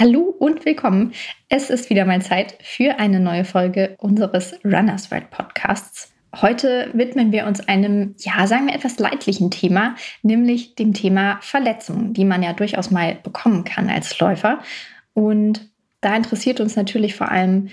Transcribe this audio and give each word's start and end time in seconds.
Hallo 0.00 0.32
und 0.38 0.64
willkommen. 0.64 1.12
Es 1.48 1.70
ist 1.70 1.90
wieder 1.90 2.04
mal 2.04 2.22
Zeit 2.22 2.54
für 2.62 3.00
eine 3.00 3.18
neue 3.18 3.44
Folge 3.44 3.96
unseres 3.98 4.54
Runners 4.64 5.10
World 5.10 5.28
Podcasts. 5.30 6.12
Heute 6.40 6.88
widmen 6.92 7.32
wir 7.32 7.48
uns 7.48 7.66
einem, 7.66 8.14
ja, 8.20 8.46
sagen 8.46 8.68
wir 8.68 8.76
etwas 8.76 9.00
leidlichen 9.00 9.50
Thema, 9.50 9.96
nämlich 10.22 10.76
dem 10.76 10.94
Thema 10.94 11.38
Verletzungen, 11.40 12.14
die 12.14 12.24
man 12.24 12.44
ja 12.44 12.52
durchaus 12.52 12.92
mal 12.92 13.16
bekommen 13.24 13.64
kann 13.64 13.90
als 13.90 14.16
Läufer. 14.20 14.60
Und 15.14 15.68
da 16.00 16.14
interessiert 16.14 16.60
uns 16.60 16.76
natürlich 16.76 17.16
vor 17.16 17.32
allem, 17.32 17.70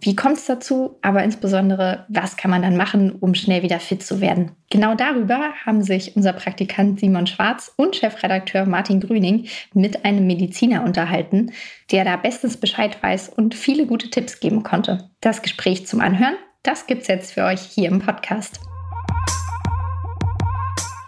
wie 0.00 0.16
kommt 0.16 0.38
es 0.38 0.46
dazu, 0.46 0.98
aber 1.02 1.22
insbesondere, 1.22 2.06
was 2.08 2.36
kann 2.36 2.50
man 2.50 2.62
dann 2.62 2.76
machen, 2.76 3.12
um 3.12 3.34
schnell 3.34 3.62
wieder 3.62 3.80
fit 3.80 4.02
zu 4.02 4.20
werden? 4.20 4.52
Genau 4.70 4.94
darüber 4.94 5.52
haben 5.64 5.82
sich 5.82 6.16
unser 6.16 6.32
Praktikant 6.32 7.00
Simon 7.00 7.26
Schwarz 7.26 7.72
und 7.76 7.96
Chefredakteur 7.96 8.66
Martin 8.66 9.00
Grüning 9.00 9.46
mit 9.74 10.04
einem 10.04 10.26
Mediziner 10.26 10.84
unterhalten, 10.84 11.52
der 11.90 12.04
da 12.04 12.16
bestens 12.16 12.56
Bescheid 12.56 13.02
weiß 13.02 13.30
und 13.30 13.54
viele 13.54 13.86
gute 13.86 14.10
Tipps 14.10 14.40
geben 14.40 14.62
konnte. 14.62 15.10
Das 15.20 15.42
Gespräch 15.42 15.86
zum 15.86 16.00
Anhören, 16.00 16.36
das 16.62 16.86
gibt's 16.86 17.08
jetzt 17.08 17.32
für 17.32 17.44
euch 17.44 17.60
hier 17.60 17.88
im 17.88 18.00
Podcast. 18.00 18.60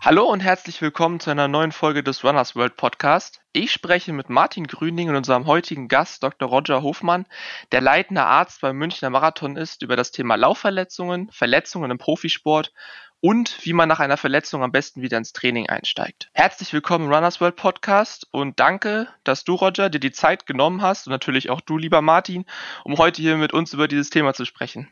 Hallo 0.02 0.24
und 0.24 0.40
herzlich 0.40 0.80
willkommen 0.80 1.20
zu 1.20 1.28
einer 1.28 1.46
neuen 1.46 1.72
Folge 1.72 2.02
des 2.02 2.24
Runners 2.24 2.56
World 2.56 2.78
Podcast. 2.78 3.42
Ich 3.52 3.70
spreche 3.70 4.14
mit 4.14 4.30
Martin 4.30 4.66
Grüning 4.66 5.10
und 5.10 5.16
unserem 5.16 5.45
heutigen 5.45 5.88
Gast 5.88 6.23
Dr. 6.23 6.48
Roger 6.48 6.80
Hofmann, 6.80 7.26
der 7.70 7.82
leitende 7.82 8.24
Arzt 8.24 8.62
beim 8.62 8.78
Münchner 8.78 9.10
Marathon 9.10 9.59
ist, 9.59 9.82
über 9.82 9.96
das 9.96 10.10
Thema 10.10 10.36
Laufverletzungen, 10.36 11.30
Verletzungen 11.30 11.90
im 11.90 11.98
Profisport 11.98 12.73
und 13.20 13.59
wie 13.66 13.74
man 13.74 13.90
nach 13.90 14.00
einer 14.00 14.16
Verletzung 14.16 14.62
am 14.62 14.73
besten 14.73 15.02
wieder 15.02 15.18
ins 15.18 15.34
Training 15.34 15.68
einsteigt. 15.68 16.30
Herzlich 16.32 16.73
willkommen 16.73 17.04
im 17.04 17.12
Runners 17.12 17.42
World 17.42 17.56
Podcast 17.56 18.26
und 18.30 18.59
danke, 18.59 19.06
dass 19.23 19.45
du, 19.45 19.54
Roger, 19.54 19.90
dir 19.90 20.01
die 20.01 20.12
Zeit 20.12 20.46
genommen 20.46 20.80
hast 20.80 21.09
und 21.09 21.10
natürlich 21.10 21.51
auch 21.51 21.60
du, 21.60 21.76
lieber 21.76 22.01
Martin, 22.01 22.46
um 22.85 22.96
heute 22.96 23.20
hier 23.20 23.37
mit 23.37 23.52
uns 23.52 23.74
über 23.74 23.87
dieses 23.87 24.09
Thema 24.09 24.32
zu 24.32 24.46
sprechen. 24.46 24.88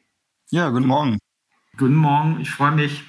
Ja, 0.50 0.68
guten 0.68 0.86
Morgen. 0.86 1.18
Guten 1.78 1.94
Morgen, 1.94 2.40
ich 2.42 2.50
freue 2.50 2.72
mich. 2.72 3.04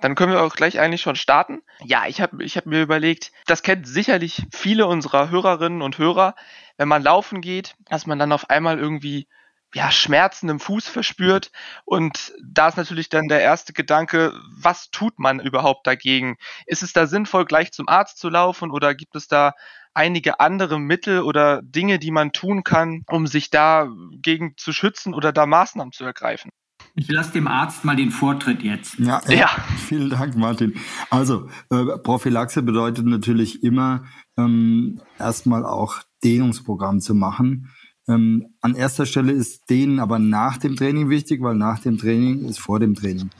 Dann 0.00 0.14
können 0.14 0.32
wir 0.32 0.42
auch 0.42 0.54
gleich 0.54 0.78
eigentlich 0.78 1.02
schon 1.02 1.16
starten. 1.16 1.62
Ja, 1.82 2.06
ich 2.06 2.20
habe 2.20 2.42
ich 2.44 2.56
hab 2.56 2.66
mir 2.66 2.82
überlegt, 2.82 3.32
das 3.46 3.62
kennt 3.62 3.86
sicherlich 3.86 4.46
viele 4.52 4.86
unserer 4.86 5.30
Hörerinnen 5.30 5.82
und 5.82 5.98
Hörer, 5.98 6.34
wenn 6.76 6.88
man 6.88 7.02
laufen 7.02 7.40
geht, 7.40 7.74
dass 7.88 8.06
man 8.06 8.18
dann 8.18 8.32
auf 8.32 8.50
einmal 8.50 8.78
irgendwie 8.78 9.26
ja, 9.74 9.90
Schmerzen 9.90 10.48
im 10.48 10.60
Fuß 10.60 10.88
verspürt. 10.88 11.50
Und 11.84 12.32
da 12.42 12.68
ist 12.68 12.76
natürlich 12.76 13.08
dann 13.08 13.28
der 13.28 13.42
erste 13.42 13.72
Gedanke, 13.72 14.32
was 14.56 14.90
tut 14.90 15.18
man 15.18 15.40
überhaupt 15.40 15.86
dagegen? 15.86 16.36
Ist 16.66 16.82
es 16.82 16.92
da 16.92 17.06
sinnvoll, 17.06 17.44
gleich 17.44 17.72
zum 17.72 17.88
Arzt 17.88 18.18
zu 18.18 18.28
laufen 18.28 18.70
oder 18.70 18.94
gibt 18.94 19.14
es 19.14 19.28
da 19.28 19.52
einige 19.94 20.40
andere 20.40 20.78
Mittel 20.78 21.22
oder 21.22 21.60
Dinge, 21.62 21.98
die 21.98 22.10
man 22.12 22.32
tun 22.32 22.62
kann, 22.64 23.02
um 23.08 23.26
sich 23.26 23.50
dagegen 23.50 24.54
zu 24.56 24.72
schützen 24.72 25.12
oder 25.12 25.32
da 25.32 25.44
Maßnahmen 25.44 25.92
zu 25.92 26.04
ergreifen? 26.04 26.50
Ich 26.98 27.08
lasse 27.08 27.32
dem 27.32 27.46
Arzt 27.46 27.84
mal 27.84 27.94
den 27.94 28.10
Vortritt 28.10 28.64
jetzt. 28.64 28.98
Ja, 28.98 29.20
ja. 29.28 29.34
ja. 29.34 29.48
vielen 29.76 30.10
Dank, 30.10 30.36
Martin. 30.36 30.74
Also, 31.10 31.48
äh, 31.70 31.96
Prophylaxe 32.02 32.60
bedeutet 32.60 33.06
natürlich 33.06 33.62
immer, 33.62 34.04
ähm, 34.36 35.00
erstmal 35.16 35.64
auch 35.64 36.00
Dehnungsprogramm 36.24 37.00
zu 37.00 37.14
machen. 37.14 37.70
Ähm, 38.08 38.48
an 38.62 38.74
erster 38.74 39.06
Stelle 39.06 39.30
ist 39.30 39.70
Dehnen 39.70 40.00
aber 40.00 40.18
nach 40.18 40.56
dem 40.56 40.74
Training 40.74 41.08
wichtig, 41.08 41.40
weil 41.40 41.54
nach 41.54 41.78
dem 41.78 41.98
Training 41.98 42.46
ist 42.46 42.58
vor 42.58 42.80
dem 42.80 42.96
Training. 42.96 43.30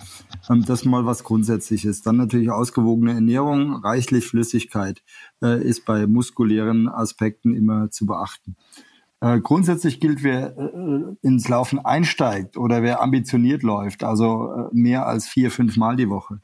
Ähm, 0.49 0.65
das 0.65 0.85
mal 0.85 1.05
was 1.05 1.25
Grundsätzliches. 1.25 2.03
Dann 2.03 2.17
natürlich 2.17 2.53
ausgewogene 2.53 3.15
Ernährung, 3.15 3.75
reichlich 3.75 4.27
Flüssigkeit 4.27 5.03
äh, 5.43 5.61
ist 5.61 5.85
bei 5.85 6.07
muskulären 6.07 6.89
Aspekten 6.89 7.55
immer 7.57 7.91
zu 7.91 8.07
beachten. 8.07 8.57
Äh, 9.21 9.41
grundsätzlich 9.41 9.99
gilt, 9.99 10.23
wer 10.23 10.57
äh, 10.57 11.17
ins 11.23 11.49
Laufen 11.49 11.81
einsteigt 11.81 12.57
oder 12.57 12.83
wer 12.83 13.03
ambitioniert 13.03 13.63
läuft, 13.65 14.05
also 14.05 14.53
äh, 14.53 14.69
mehr 14.73 15.07
als 15.07 15.27
vier, 15.27 15.51
fünf 15.51 15.77
Mal 15.77 15.97
die 15.97 16.09
Woche, 16.09 16.41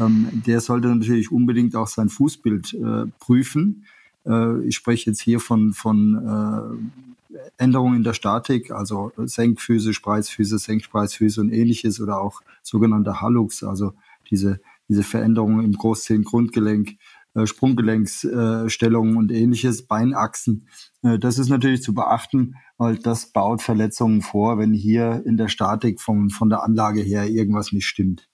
ähm, 0.00 0.28
der 0.46 0.60
sollte 0.60 0.88
natürlich 0.88 1.30
unbedingt 1.30 1.76
auch 1.76 1.86
sein 1.86 2.08
Fußbild 2.08 2.74
äh, 2.74 3.06
prüfen. 3.18 3.84
Äh, 4.26 4.62
ich 4.62 4.74
spreche 4.74 5.10
jetzt 5.10 5.20
hier 5.20 5.38
von, 5.38 5.74
von 5.74 6.88
äh, 7.34 7.38
Änderungen 7.58 7.96
in 7.96 8.04
der 8.04 8.14
Statik, 8.14 8.70
also 8.70 9.12
Senkfüße, 9.16 9.92
Spreizfüße, 9.92 10.58
Senkspreizfüße 10.58 11.40
und 11.42 11.52
ähnliches 11.52 12.00
oder 12.00 12.20
auch 12.20 12.40
sogenannte 12.62 13.20
Hallux, 13.20 13.62
also 13.62 13.92
diese, 14.30 14.60
diese 14.88 15.02
Veränderungen 15.02 15.64
im 15.64 15.72
Großzehengrundgelenk 15.72 16.96
äh, 17.34 17.46
Sprunggelenksstellungen 17.46 19.16
und 19.16 19.32
ähnliches, 19.32 19.86
Beinachsen. 19.86 20.68
Äh, 21.02 21.18
das 21.18 21.38
ist 21.38 21.48
natürlich 21.48 21.82
zu 21.82 21.94
beachten, 21.94 22.54
weil 22.78 22.98
das 22.98 23.32
baut 23.32 23.62
Verletzungen 23.62 24.22
vor, 24.22 24.58
wenn 24.58 24.72
hier 24.72 25.22
in 25.26 25.36
der 25.36 25.48
Statik 25.48 26.00
von, 26.00 26.30
von 26.30 26.48
der 26.48 26.62
Anlage 26.62 27.00
her 27.00 27.28
irgendwas 27.28 27.72
nicht 27.72 27.86
stimmt. 27.86 28.28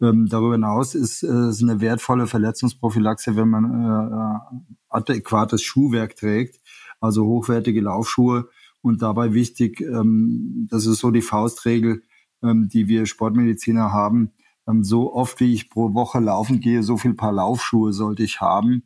Ähm, 0.00 0.26
darüber 0.28 0.54
hinaus 0.54 0.94
ist 0.94 1.22
es 1.22 1.62
äh, 1.62 1.64
eine 1.64 1.80
wertvolle 1.80 2.26
Verletzungsprophylaxe, 2.26 3.36
wenn 3.36 3.48
man 3.48 3.64
äh, 3.64 4.58
adäquates 4.88 5.62
Schuhwerk 5.62 6.16
trägt, 6.16 6.60
also 7.00 7.24
hochwertige 7.24 7.80
Laufschuhe. 7.80 8.48
Und 8.82 9.00
dabei 9.00 9.32
wichtig, 9.32 9.80
ähm, 9.80 10.66
das 10.70 10.86
ist 10.86 10.98
so 10.98 11.10
die 11.10 11.22
Faustregel, 11.22 12.02
ähm, 12.42 12.68
die 12.68 12.88
wir 12.88 13.06
Sportmediziner 13.06 13.92
haben, 13.92 14.32
so 14.66 15.14
oft 15.14 15.40
wie 15.40 15.52
ich 15.52 15.70
pro 15.70 15.94
Woche 15.94 16.20
laufen 16.20 16.60
gehe, 16.60 16.82
so 16.82 16.96
viel 16.96 17.14
Paar 17.14 17.32
Laufschuhe 17.32 17.92
sollte 17.92 18.22
ich 18.22 18.40
haben. 18.40 18.82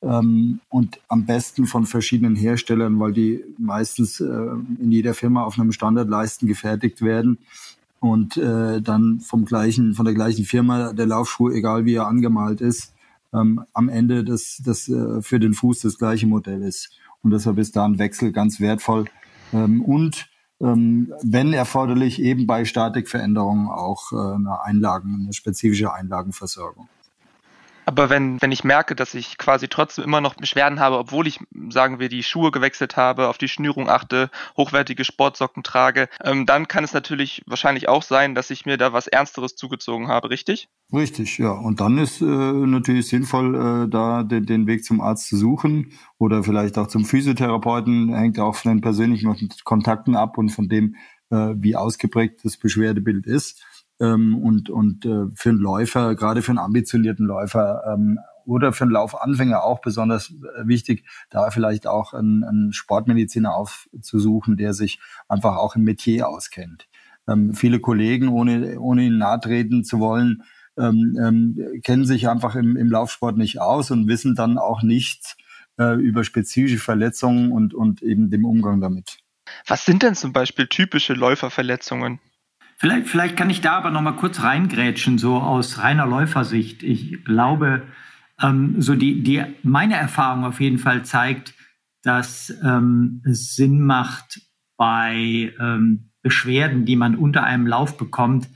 Ähm, 0.00 0.60
und 0.68 1.00
am 1.08 1.26
besten 1.26 1.66
von 1.66 1.86
verschiedenen 1.86 2.36
Herstellern, 2.36 3.00
weil 3.00 3.12
die 3.12 3.44
meistens 3.58 4.20
äh, 4.20 4.24
in 4.24 4.92
jeder 4.92 5.14
Firma 5.14 5.42
auf 5.42 5.58
einem 5.58 5.72
Standardleisten 5.72 6.46
gefertigt 6.46 7.02
werden 7.02 7.38
und 8.00 8.36
äh, 8.36 8.80
dann 8.80 9.20
vom 9.20 9.44
gleichen, 9.44 9.94
von 9.94 10.04
der 10.04 10.14
gleichen 10.14 10.44
Firma 10.44 10.92
der 10.92 11.06
Laufschuh, 11.06 11.50
egal 11.50 11.84
wie 11.84 11.94
er 11.94 12.06
angemalt 12.06 12.60
ist, 12.60 12.94
ähm, 13.34 13.64
am 13.72 13.88
Ende 13.88 14.24
das, 14.24 14.62
das 14.64 14.88
äh, 14.88 15.20
für 15.20 15.40
den 15.40 15.52
Fuß 15.52 15.80
das 15.80 15.98
gleiche 15.98 16.26
Modell 16.26 16.62
ist. 16.62 16.90
Und 17.22 17.32
deshalb 17.32 17.58
ist 17.58 17.74
da 17.74 17.84
ein 17.84 17.98
Wechsel 17.98 18.30
ganz 18.30 18.60
wertvoll. 18.60 19.06
Ähm, 19.52 19.82
und 19.82 20.28
ähm, 20.60 21.12
wenn 21.22 21.52
erforderlich, 21.52 22.20
eben 22.20 22.46
bei 22.46 22.64
Statikveränderungen 22.64 23.68
auch 23.68 24.12
äh, 24.12 24.16
eine 24.16 24.62
Einlagen, 24.62 25.22
eine 25.24 25.32
spezifische 25.32 25.92
Einlagenversorgung. 25.92 26.88
Aber 27.88 28.10
wenn, 28.10 28.36
wenn 28.42 28.52
ich 28.52 28.64
merke, 28.64 28.94
dass 28.94 29.14
ich 29.14 29.38
quasi 29.38 29.66
trotzdem 29.66 30.04
immer 30.04 30.20
noch 30.20 30.34
Beschwerden 30.34 30.78
habe, 30.78 30.98
obwohl 30.98 31.26
ich, 31.26 31.40
sagen 31.70 31.98
wir, 31.98 32.10
die 32.10 32.22
Schuhe 32.22 32.50
gewechselt 32.50 32.98
habe, 32.98 33.28
auf 33.28 33.38
die 33.38 33.48
Schnürung 33.48 33.88
achte, 33.88 34.28
hochwertige 34.58 35.06
Sportsocken 35.06 35.62
trage, 35.62 36.10
ähm, 36.22 36.44
dann 36.44 36.68
kann 36.68 36.84
es 36.84 36.92
natürlich 36.92 37.42
wahrscheinlich 37.46 37.88
auch 37.88 38.02
sein, 38.02 38.34
dass 38.34 38.50
ich 38.50 38.66
mir 38.66 38.76
da 38.76 38.92
was 38.92 39.06
Ernsteres 39.06 39.56
zugezogen 39.56 40.08
habe, 40.08 40.28
richtig? 40.28 40.68
Richtig, 40.92 41.38
ja. 41.38 41.52
Und 41.52 41.80
dann 41.80 41.96
ist 41.96 42.20
äh, 42.20 42.26
natürlich 42.26 43.08
sinnvoll, 43.08 43.54
äh, 43.54 43.88
da 43.88 44.22
den, 44.22 44.44
den 44.44 44.66
Weg 44.66 44.84
zum 44.84 45.00
Arzt 45.00 45.26
zu 45.26 45.38
suchen 45.38 45.92
oder 46.18 46.44
vielleicht 46.44 46.76
auch 46.76 46.88
zum 46.88 47.06
Physiotherapeuten, 47.06 48.14
hängt 48.14 48.38
auch 48.38 48.54
von 48.54 48.70
den 48.70 48.80
persönlichen 48.82 49.48
Kontakten 49.64 50.14
ab 50.14 50.36
und 50.36 50.50
von 50.50 50.68
dem, 50.68 50.96
äh, 51.30 51.54
wie 51.56 51.74
ausgeprägt 51.74 52.40
das 52.44 52.58
Beschwerdebild 52.58 53.24
ist 53.24 53.64
ähm, 54.00 54.38
und, 54.38 54.70
und 54.70 55.04
äh, 55.04 55.26
für 55.34 55.50
einen 55.50 55.58
Läufer, 55.58 56.14
gerade 56.14 56.42
für 56.42 56.52
einen 56.52 56.58
ambitionierten 56.58 57.26
Läufer 57.26 57.82
ähm, 57.92 58.18
oder 58.44 58.72
für 58.72 58.84
einen 58.84 58.92
Laufanfänger 58.92 59.62
auch 59.62 59.80
besonders 59.80 60.30
äh, 60.30 60.66
wichtig, 60.66 61.04
da 61.30 61.50
vielleicht 61.50 61.86
auch 61.86 62.14
einen, 62.14 62.44
einen 62.44 62.72
Sportmediziner 62.72 63.54
aufzusuchen, 63.54 64.56
der 64.56 64.72
sich 64.72 65.00
einfach 65.28 65.56
auch 65.56 65.76
im 65.76 65.84
Metier 65.84 66.28
auskennt. 66.28 66.88
Ähm, 67.28 67.54
viele 67.54 67.80
Kollegen, 67.80 68.28
ohne, 68.28 68.80
ohne 68.80 69.02
ihnen 69.02 69.18
nahe 69.18 69.40
treten 69.40 69.84
zu 69.84 69.98
wollen, 69.98 70.42
ähm, 70.78 71.18
ähm, 71.20 71.80
kennen 71.82 72.06
sich 72.06 72.28
einfach 72.28 72.54
im, 72.54 72.76
im 72.76 72.88
Laufsport 72.88 73.36
nicht 73.36 73.60
aus 73.60 73.90
und 73.90 74.06
wissen 74.06 74.34
dann 74.34 74.58
auch 74.58 74.82
nichts 74.82 75.36
äh, 75.78 75.94
über 75.94 76.24
spezifische 76.24 76.78
Verletzungen 76.78 77.52
und, 77.52 77.74
und 77.74 78.02
eben 78.02 78.30
dem 78.30 78.44
Umgang 78.44 78.80
damit. 78.80 79.18
Was 79.66 79.84
sind 79.84 80.02
denn 80.02 80.14
zum 80.14 80.32
Beispiel 80.32 80.66
typische 80.66 81.14
Läuferverletzungen? 81.14 82.20
Vielleicht, 82.78 83.08
vielleicht 83.08 83.36
kann 83.36 83.50
ich 83.50 83.60
da 83.60 83.72
aber 83.72 83.90
noch 83.90 84.02
mal 84.02 84.12
kurz 84.12 84.40
reingrätschen, 84.40 85.18
so 85.18 85.36
aus 85.36 85.78
reiner 85.78 86.06
Läufersicht. 86.06 86.84
Ich 86.84 87.24
glaube, 87.24 87.82
ähm, 88.40 88.80
so 88.80 88.94
die, 88.94 89.22
die, 89.24 89.44
meine 89.64 89.96
Erfahrung 89.96 90.44
auf 90.44 90.60
jeden 90.60 90.78
Fall 90.78 91.04
zeigt, 91.04 91.54
dass 92.02 92.56
ähm, 92.64 93.22
es 93.28 93.56
Sinn 93.56 93.82
macht, 93.82 94.40
bei 94.76 95.52
ähm, 95.58 96.10
Beschwerden, 96.22 96.84
die 96.84 96.94
man 96.94 97.16
unter 97.16 97.42
einem 97.42 97.66
Lauf 97.66 97.96
bekommt, 97.96 98.48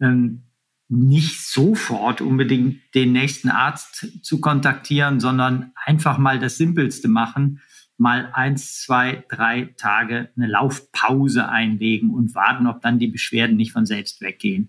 ähm, 0.00 0.44
nicht 0.88 1.44
sofort 1.44 2.22
unbedingt 2.22 2.78
den 2.94 3.12
nächsten 3.12 3.50
Arzt 3.50 4.24
zu 4.24 4.40
kontaktieren, 4.40 5.20
sondern 5.20 5.72
einfach 5.84 6.16
mal 6.16 6.38
das 6.38 6.56
Simpelste 6.56 7.08
machen, 7.08 7.60
mal 7.98 8.30
eins, 8.32 8.80
zwei, 8.82 9.24
drei 9.28 9.74
Tage 9.76 10.30
eine 10.36 10.46
Laufpause 10.46 11.48
einlegen 11.48 12.10
und 12.10 12.34
warten, 12.34 12.66
ob 12.66 12.80
dann 12.82 12.98
die 12.98 13.08
Beschwerden 13.08 13.56
nicht 13.56 13.72
von 13.72 13.86
selbst 13.86 14.20
weggehen. 14.20 14.68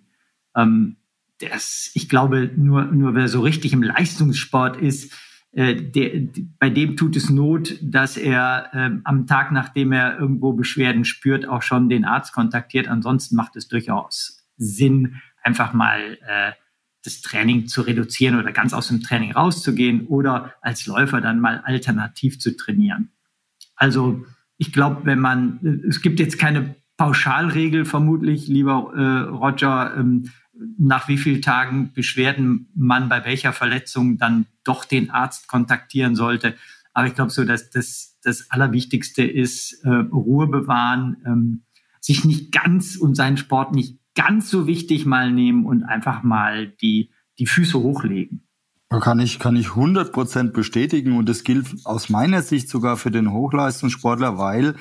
Ähm, 0.55 0.97
das, 1.39 1.91
ich 1.93 2.09
glaube, 2.09 2.49
nur, 2.55 2.85
nur 2.85 3.15
wer 3.15 3.27
so 3.27 3.41
richtig 3.41 3.73
im 3.73 3.83
Leistungssport 3.83 4.77
ist, 4.77 5.13
äh, 5.51 5.75
der, 5.75 6.27
bei 6.59 6.69
dem 6.69 6.97
tut 6.97 7.15
es 7.15 7.29
Not, 7.29 7.77
dass 7.81 8.17
er 8.17 8.69
äh, 8.73 8.91
am 9.03 9.27
Tag, 9.27 9.51
nachdem 9.51 9.91
er 9.91 10.19
irgendwo 10.19 10.53
Beschwerden 10.53 11.05
spürt, 11.05 11.47
auch 11.47 11.61
schon 11.61 11.89
den 11.89 12.05
Arzt 12.05 12.33
kontaktiert. 12.33 12.87
Ansonsten 12.87 13.35
macht 13.35 13.55
es 13.55 13.67
durchaus 13.67 14.47
Sinn, 14.57 15.21
einfach 15.43 15.73
mal 15.73 16.17
äh, 16.27 16.51
das 17.03 17.21
Training 17.21 17.67
zu 17.67 17.81
reduzieren 17.81 18.37
oder 18.37 18.51
ganz 18.51 18.73
aus 18.73 18.89
dem 18.89 19.01
Training 19.01 19.31
rauszugehen 19.31 20.07
oder 20.07 20.53
als 20.61 20.85
Läufer 20.87 21.21
dann 21.21 21.39
mal 21.39 21.61
alternativ 21.63 22.39
zu 22.39 22.55
trainieren. 22.57 23.11
Also 23.77 24.25
ich 24.57 24.73
glaube, 24.73 25.05
wenn 25.05 25.19
man, 25.19 25.83
es 25.87 26.01
gibt 26.01 26.19
jetzt 26.19 26.37
keine 26.37 26.75
Pauschalregel 26.97 27.85
vermutlich, 27.85 28.47
lieber 28.47 28.91
äh, 28.95 29.29
Roger, 29.29 29.95
ähm, 29.95 30.31
nach 30.79 31.07
wie 31.07 31.17
vielen 31.17 31.43
Tagen 31.43 31.93
Beschwerden 31.93 32.69
man 32.75 33.09
bei 33.09 33.23
welcher 33.23 33.53
Verletzung 33.53 34.17
dann 34.17 34.47
doch 34.63 34.85
den 34.85 35.11
Arzt 35.11 35.47
kontaktieren 35.47 36.15
sollte. 36.15 36.55
Aber 36.93 37.05
ich 37.05 37.13
glaube 37.13 37.29
so, 37.29 37.45
dass 37.45 37.69
das, 37.69 38.17
das 38.23 38.49
Allerwichtigste 38.49 39.23
ist, 39.23 39.83
äh, 39.85 39.89
Ruhe 39.89 40.47
bewahren, 40.47 41.17
ähm, 41.25 41.63
sich 42.01 42.25
nicht 42.25 42.51
ganz 42.51 42.95
und 42.95 43.15
seinen 43.15 43.37
Sport 43.37 43.75
nicht 43.75 43.99
ganz 44.15 44.49
so 44.49 44.65
wichtig 44.65 45.05
mal 45.05 45.31
nehmen 45.31 45.65
und 45.65 45.83
einfach 45.83 46.23
mal 46.23 46.67
die, 46.81 47.11
die 47.37 47.45
Füße 47.45 47.77
hochlegen. 47.77 48.46
Kann 48.89 49.19
ich, 49.19 49.37
kann 49.39 49.57
ich 49.57 49.67
100% 49.67 50.51
bestätigen 50.51 51.17
und 51.17 51.27
das 51.27 51.43
gilt 51.43 51.67
aus 51.83 52.07
meiner 52.07 52.41
Sicht 52.41 52.69
sogar 52.69 52.95
für 52.95 53.11
den 53.11 53.33
Hochleistungssportler, 53.33 54.37
weil 54.37 54.75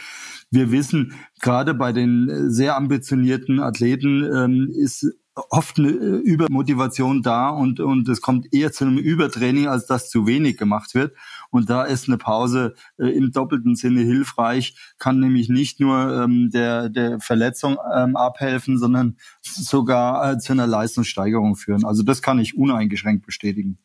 wir 0.51 0.71
wissen, 0.71 1.15
gerade 1.41 1.75
bei 1.75 1.93
den 1.93 2.51
sehr 2.51 2.77
ambitionierten 2.77 3.59
Athleten 3.59 4.23
ähm, 4.23 4.71
ist 4.73 5.07
oft 5.51 5.79
eine 5.79 5.89
äh, 5.89 6.17
Übermotivation 6.19 7.23
da 7.23 7.51
und, 7.51 7.81
und 7.81 8.09
es 8.09 8.21
kommt 8.21 8.53
eher 8.53 8.73
zu 8.73 8.85
einem 8.85 8.99
Übertraining, 8.99 9.67
als 9.67 9.87
dass 9.87 10.09
zu 10.09 10.27
wenig 10.27 10.57
gemacht 10.57 10.95
wird. 10.95 11.15
Und 11.51 11.69
da 11.69 11.83
ist 11.83 12.09
eine 12.09 12.17
Pause 12.17 12.75
äh, 12.99 13.09
im 13.09 13.33
doppelten 13.33 13.77
Sinne 13.77 14.01
hilfreich, 14.01 14.77
kann 14.99 15.21
nämlich 15.21 15.49
nicht 15.49 15.79
nur 15.79 16.23
ähm, 16.23 16.51
der, 16.51 16.89
der 16.89 17.21
Verletzung 17.21 17.77
ähm, 17.95 18.17
abhelfen, 18.17 18.79
sondern 18.79 19.17
sogar 19.43 20.33
äh, 20.33 20.39
zu 20.39 20.53
einer 20.53 20.67
Leistungssteigerung 20.67 21.57
führen. 21.57 21.85
Also 21.85 22.03
das 22.03 22.23
kann 22.23 22.39
ich 22.39 22.57
uneingeschränkt 22.57 23.27
bestätigen. 23.27 23.79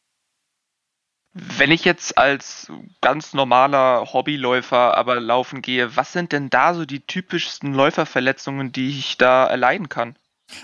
Wenn 1.33 1.71
ich 1.71 1.85
jetzt 1.85 2.17
als 2.17 2.69
ganz 2.99 3.33
normaler 3.33 4.11
Hobbyläufer 4.11 4.97
aber 4.97 5.19
laufen 5.19 5.61
gehe, 5.61 5.95
was 5.95 6.11
sind 6.11 6.33
denn 6.33 6.49
da 6.49 6.73
so 6.73 6.85
die 6.85 6.99
typischsten 6.99 7.73
Läuferverletzungen, 7.73 8.73
die 8.73 8.89
ich 8.89 9.17
da 9.17 9.47
erleiden 9.47 9.87
kann? 9.87 10.15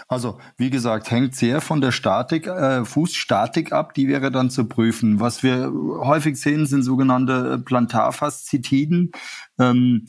Also, 0.10 0.40
wie 0.58 0.70
gesagt, 0.70 1.12
hängt 1.12 1.36
sehr 1.36 1.62
von 1.62 1.80
der 1.80 1.92
Statik, 1.92 2.48
äh, 2.48 2.84
Fußstatik 2.84 3.72
ab, 3.72 3.94
die 3.94 4.10
wäre 4.10 4.32
dann 4.32 4.50
zu 4.50 4.68
prüfen. 4.68 5.22
Was 5.22 5.44
wir 5.44 5.72
häufig 5.72 6.38
sehen, 6.38 6.66
sind 6.66 6.84
sogenannte 6.84 7.60
Plantarfaszitiden. 7.60 9.14
Ähm, 9.58 10.08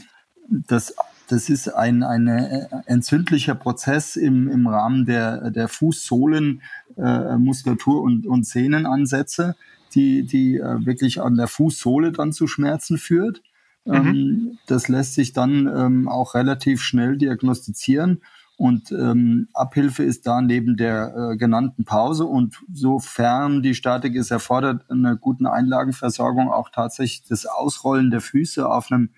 das 0.48 0.94
das 1.28 1.48
ist 1.50 1.68
ein, 1.68 2.02
ein 2.02 2.26
äh, 2.26 2.66
entzündlicher 2.86 3.54
Prozess 3.54 4.16
im, 4.16 4.48
im 4.48 4.66
Rahmen 4.66 5.04
der, 5.04 5.50
der 5.50 5.68
Fußsohlenmuskulatur 5.68 7.96
äh, 7.96 8.02
und, 8.02 8.26
und 8.26 8.46
Sehnenansätze, 8.46 9.54
die, 9.94 10.24
die 10.24 10.56
äh, 10.56 10.84
wirklich 10.86 11.20
an 11.20 11.36
der 11.36 11.48
Fußsohle 11.48 12.12
dann 12.12 12.32
zu 12.32 12.46
Schmerzen 12.46 12.98
führt. 12.98 13.42
Mhm. 13.84 13.94
Ähm, 13.94 14.58
das 14.66 14.88
lässt 14.88 15.14
sich 15.14 15.32
dann 15.32 15.66
ähm, 15.66 16.08
auch 16.08 16.34
relativ 16.34 16.82
schnell 16.82 17.16
diagnostizieren. 17.16 18.22
Und 18.56 18.90
ähm, 18.90 19.48
Abhilfe 19.54 20.02
ist 20.02 20.26
da 20.26 20.40
neben 20.42 20.76
der 20.76 21.14
äh, 21.14 21.36
genannten 21.36 21.84
Pause 21.84 22.24
und 22.24 22.58
sofern 22.72 23.62
die 23.62 23.74
Statik 23.74 24.16
es 24.16 24.32
erfordert, 24.32 24.90
einer 24.90 25.14
guten 25.14 25.46
Einlagenversorgung 25.46 26.50
auch 26.50 26.68
tatsächlich 26.68 27.22
das 27.28 27.46
Ausrollen 27.46 28.10
der 28.10 28.20
Füße 28.20 28.68
auf 28.68 28.90
einem 28.90 29.10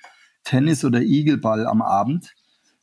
Tennis- 0.44 0.84
oder 0.84 1.00
Igelball 1.00 1.67
am 1.67 1.81
Abend 1.81 2.34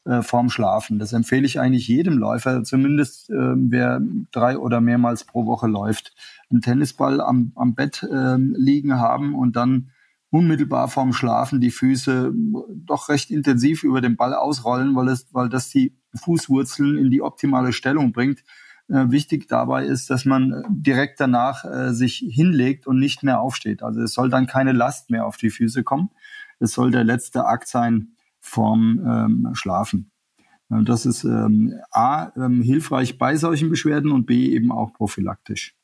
äh, 0.08 0.22
vorm 0.22 0.50
Schlafen. 0.50 1.00
Das 1.00 1.14
empfehle 1.14 1.46
ich 1.46 1.60
eigentlich 1.60 1.88
jedem 1.88 2.18
Läufer, 2.18 2.64
zumindest 2.64 3.30
äh, 3.30 3.54
wer 3.56 4.02
drei 4.32 4.58
oder 4.58 4.82
mehrmals 4.82 5.26
pro 5.26 5.46
Woche 5.46 5.68
läuft. 5.68 6.14
Einen 6.50 6.62
Tennisball 6.62 7.20
am, 7.20 7.52
am 7.56 7.76
Bett 7.76 8.04
äh, 8.04 8.38
liegen 8.38 9.00
haben 9.00 9.36
und 9.36 9.56
dann 9.56 9.92
unmittelbar 10.30 10.88
vorm 10.88 11.14
Schlafen 11.14 11.62
die 11.62 11.72
Füße 11.72 12.34
doch 12.86 13.10
recht 13.10 13.32
intensiv 13.32 13.84
über 13.84 14.02
den 14.02 14.18
Ball 14.18 14.34
ausrollen, 14.34 14.96
weil, 14.96 15.08
es, 15.10 15.28
weil 15.32 15.50
das 15.50 15.70
die 15.70 15.98
Fußwurzeln 16.16 16.98
in 16.98 17.12
die 17.12 17.22
optimale 17.22 17.74
Stellung 17.74 18.12
bringt. 18.12 18.44
Äh, 18.90 19.12
wichtig 19.12 19.48
dabei 19.50 19.86
ist, 19.86 20.10
dass 20.10 20.24
man 20.24 20.64
direkt 20.70 21.20
danach 21.20 21.66
äh, 21.66 21.94
sich 21.94 22.24
hinlegt 22.30 22.88
und 22.88 23.00
nicht 23.00 23.24
mehr 23.24 23.42
aufsteht. 23.42 23.84
Also 23.84 24.02
es 24.02 24.14
soll 24.14 24.30
dann 24.30 24.48
keine 24.48 24.72
Last 24.72 25.10
mehr 25.10 25.26
auf 25.26 25.36
die 25.36 25.50
Füße 25.50 25.84
kommen. 25.84 26.10
Es 26.60 26.72
soll 26.72 26.92
der 26.92 27.04
letzte 27.04 27.46
Akt 27.46 27.68
sein 27.68 28.14
vorm 28.48 29.00
ähm, 29.06 29.50
Schlafen. 29.54 30.12
Das 30.70 31.06
ist 31.06 31.24
ähm, 31.24 31.74
A, 31.92 32.32
ähm, 32.36 32.62
hilfreich 32.62 33.18
bei 33.18 33.38
solchen 33.38 33.70
Beschwerden 33.70 34.12
und 34.12 34.26
B, 34.26 34.48
eben 34.48 34.72
auch 34.72 34.94
prophylaktisch. 34.94 35.76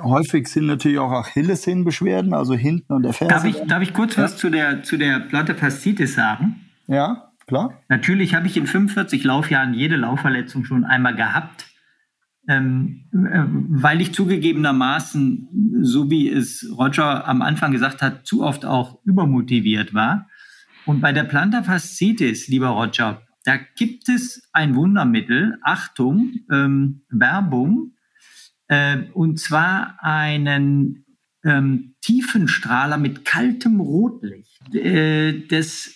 Häufig 0.00 0.48
sind 0.48 0.66
natürlich 0.66 0.98
auch 0.98 1.12
Achillessehnenbeschwerden, 1.12 2.34
also 2.34 2.54
hinten 2.54 2.92
an 2.92 3.02
der 3.02 3.12
Ferse. 3.12 3.32
Darf 3.32 3.44
ich, 3.44 3.60
darf 3.66 3.82
ich 3.82 3.94
kurz 3.94 4.16
ja? 4.16 4.24
was 4.24 4.36
zu 4.36 4.50
der, 4.50 4.82
zu 4.82 4.96
der 4.96 5.20
Platte 5.20 5.54
Faszitis 5.54 6.14
sagen? 6.14 6.56
Ja, 6.88 7.32
klar. 7.46 7.80
Natürlich 7.88 8.34
habe 8.34 8.46
ich 8.46 8.56
in 8.56 8.66
45 8.66 9.24
Laufjahren 9.24 9.72
jede 9.72 9.96
Laufverletzung 9.96 10.64
schon 10.64 10.84
einmal 10.84 11.14
gehabt. 11.14 11.66
Ähm, 12.48 13.04
äh, 13.12 13.44
weil 13.46 14.00
ich 14.00 14.12
zugegebenermaßen, 14.12 15.78
so 15.80 16.10
wie 16.10 16.28
es 16.28 16.68
Roger 16.76 17.28
am 17.28 17.40
Anfang 17.40 17.70
gesagt 17.70 18.02
hat, 18.02 18.26
zu 18.26 18.42
oft 18.42 18.64
auch 18.64 18.98
übermotiviert 19.04 19.94
war. 19.94 20.26
Und 20.86 21.00
bei 21.00 21.12
der 21.12 21.24
Plantar 21.24 21.64
Fasciitis, 21.64 22.48
lieber 22.48 22.68
Roger, 22.68 23.22
da 23.44 23.56
gibt 23.56 24.08
es 24.08 24.48
ein 24.52 24.74
Wundermittel, 24.74 25.58
Achtung, 25.62 26.34
ähm, 26.50 27.02
Werbung, 27.08 27.94
äh, 28.68 28.98
und 29.12 29.38
zwar 29.40 29.98
einen 30.02 31.04
ähm, 31.44 31.94
Tiefenstrahler 32.00 32.98
mit 32.98 33.24
kaltem 33.24 33.80
Rotlicht. 33.80 34.74
Äh, 34.74 35.46
das 35.46 35.94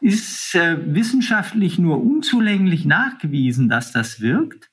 ist 0.00 0.54
äh, 0.54 0.94
wissenschaftlich 0.94 1.78
nur 1.78 2.02
unzulänglich 2.02 2.84
nachgewiesen, 2.84 3.68
dass 3.68 3.92
das 3.92 4.20
wirkt. 4.20 4.70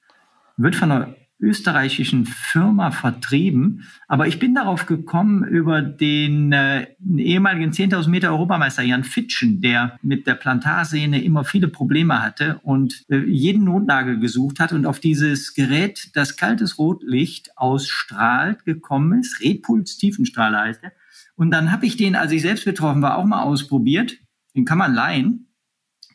Wird 0.57 0.75
von 0.75 0.91
einer 0.91 1.15
österreichischen 1.43 2.25
Firma 2.25 2.91
vertrieben. 2.91 3.87
Aber 4.07 4.27
ich 4.27 4.39
bin 4.39 4.55
darauf 4.55 4.85
gekommen 4.85 5.43
über 5.43 5.81
den 5.81 6.51
äh, 6.51 6.87
ehemaligen 7.17 7.71
10.000 7.71 8.09
Meter 8.09 8.31
Europameister 8.31 8.81
Jan 8.81 9.03
Fitschen, 9.03 9.61
der 9.61 9.99
mit 10.01 10.25
der 10.25 10.35
Plantarsehne 10.35 11.21
immer 11.21 11.43
viele 11.43 11.67
Probleme 11.67 12.21
hatte 12.21 12.59
und 12.63 13.03
äh, 13.09 13.17
jeden 13.17 13.65
Notnagel 13.65 14.19
gesucht 14.19 14.59
hat 14.59 14.71
und 14.71 14.85
auf 14.85 14.99
dieses 14.99 15.53
Gerät, 15.53 16.11
das 16.15 16.37
kaltes 16.37 16.79
Rotlicht 16.79 17.57
ausstrahlt, 17.57 18.65
gekommen 18.65 19.19
ist. 19.19 19.41
Repuls 19.41 19.97
Tiefenstrahler 19.97 20.61
heißt 20.61 20.83
er. 20.83 20.93
Und 21.35 21.51
dann 21.51 21.71
habe 21.71 21.85
ich 21.85 21.97
den, 21.97 22.15
als 22.15 22.31
ich 22.31 22.41
selbst 22.41 22.65
betroffen 22.65 23.01
war, 23.01 23.17
auch 23.17 23.25
mal 23.25 23.43
ausprobiert. 23.43 24.17
Den 24.55 24.65
kann 24.65 24.77
man 24.77 24.93
leihen, 24.93 25.47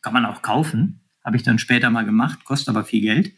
kann 0.00 0.12
man 0.12 0.25
auch 0.25 0.42
kaufen. 0.42 1.00
Habe 1.25 1.37
ich 1.37 1.42
dann 1.42 1.58
später 1.58 1.90
mal 1.90 2.04
gemacht, 2.04 2.44
kostet 2.44 2.70
aber 2.70 2.85
viel 2.85 3.02
Geld. 3.02 3.32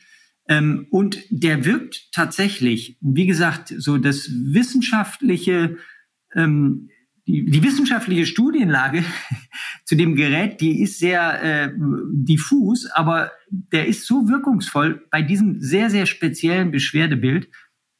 Ähm, 0.48 0.86
und 0.90 1.18
der 1.30 1.64
wirkt 1.64 2.12
tatsächlich, 2.12 2.98
wie 3.00 3.26
gesagt, 3.26 3.74
so 3.76 3.98
das 3.98 4.28
wissenschaftliche, 4.30 5.76
ähm, 6.34 6.88
die, 7.26 7.44
die 7.44 7.62
wissenschaftliche 7.62 8.26
Studienlage 8.26 9.04
zu 9.84 9.94
dem 9.94 10.16
Gerät, 10.16 10.60
die 10.60 10.82
ist 10.82 10.98
sehr 10.98 11.42
äh, 11.42 11.72
diffus, 12.12 12.86
aber 12.86 13.30
der 13.50 13.86
ist 13.86 14.06
so 14.06 14.28
wirkungsvoll 14.28 15.06
bei 15.10 15.22
diesem 15.22 15.60
sehr, 15.60 15.90
sehr 15.90 16.06
speziellen 16.06 16.70
Beschwerdebild, 16.70 17.48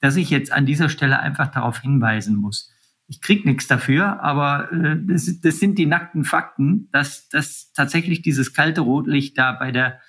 dass 0.00 0.16
ich 0.16 0.30
jetzt 0.30 0.52
an 0.52 0.66
dieser 0.66 0.88
Stelle 0.88 1.20
einfach 1.20 1.48
darauf 1.48 1.80
hinweisen 1.80 2.36
muss. 2.36 2.72
Ich 3.06 3.20
krieg 3.20 3.44
nichts 3.44 3.66
dafür, 3.66 4.22
aber 4.22 4.72
äh, 4.72 4.96
das, 5.00 5.40
das 5.40 5.58
sind 5.60 5.78
die 5.78 5.86
nackten 5.86 6.24
Fakten, 6.24 6.88
dass, 6.92 7.28
dass 7.28 7.72
tatsächlich 7.72 8.22
dieses 8.22 8.54
kalte 8.54 8.80
Rotlicht 8.80 9.36
da 9.36 9.52
bei 9.52 9.72
der 9.72 10.00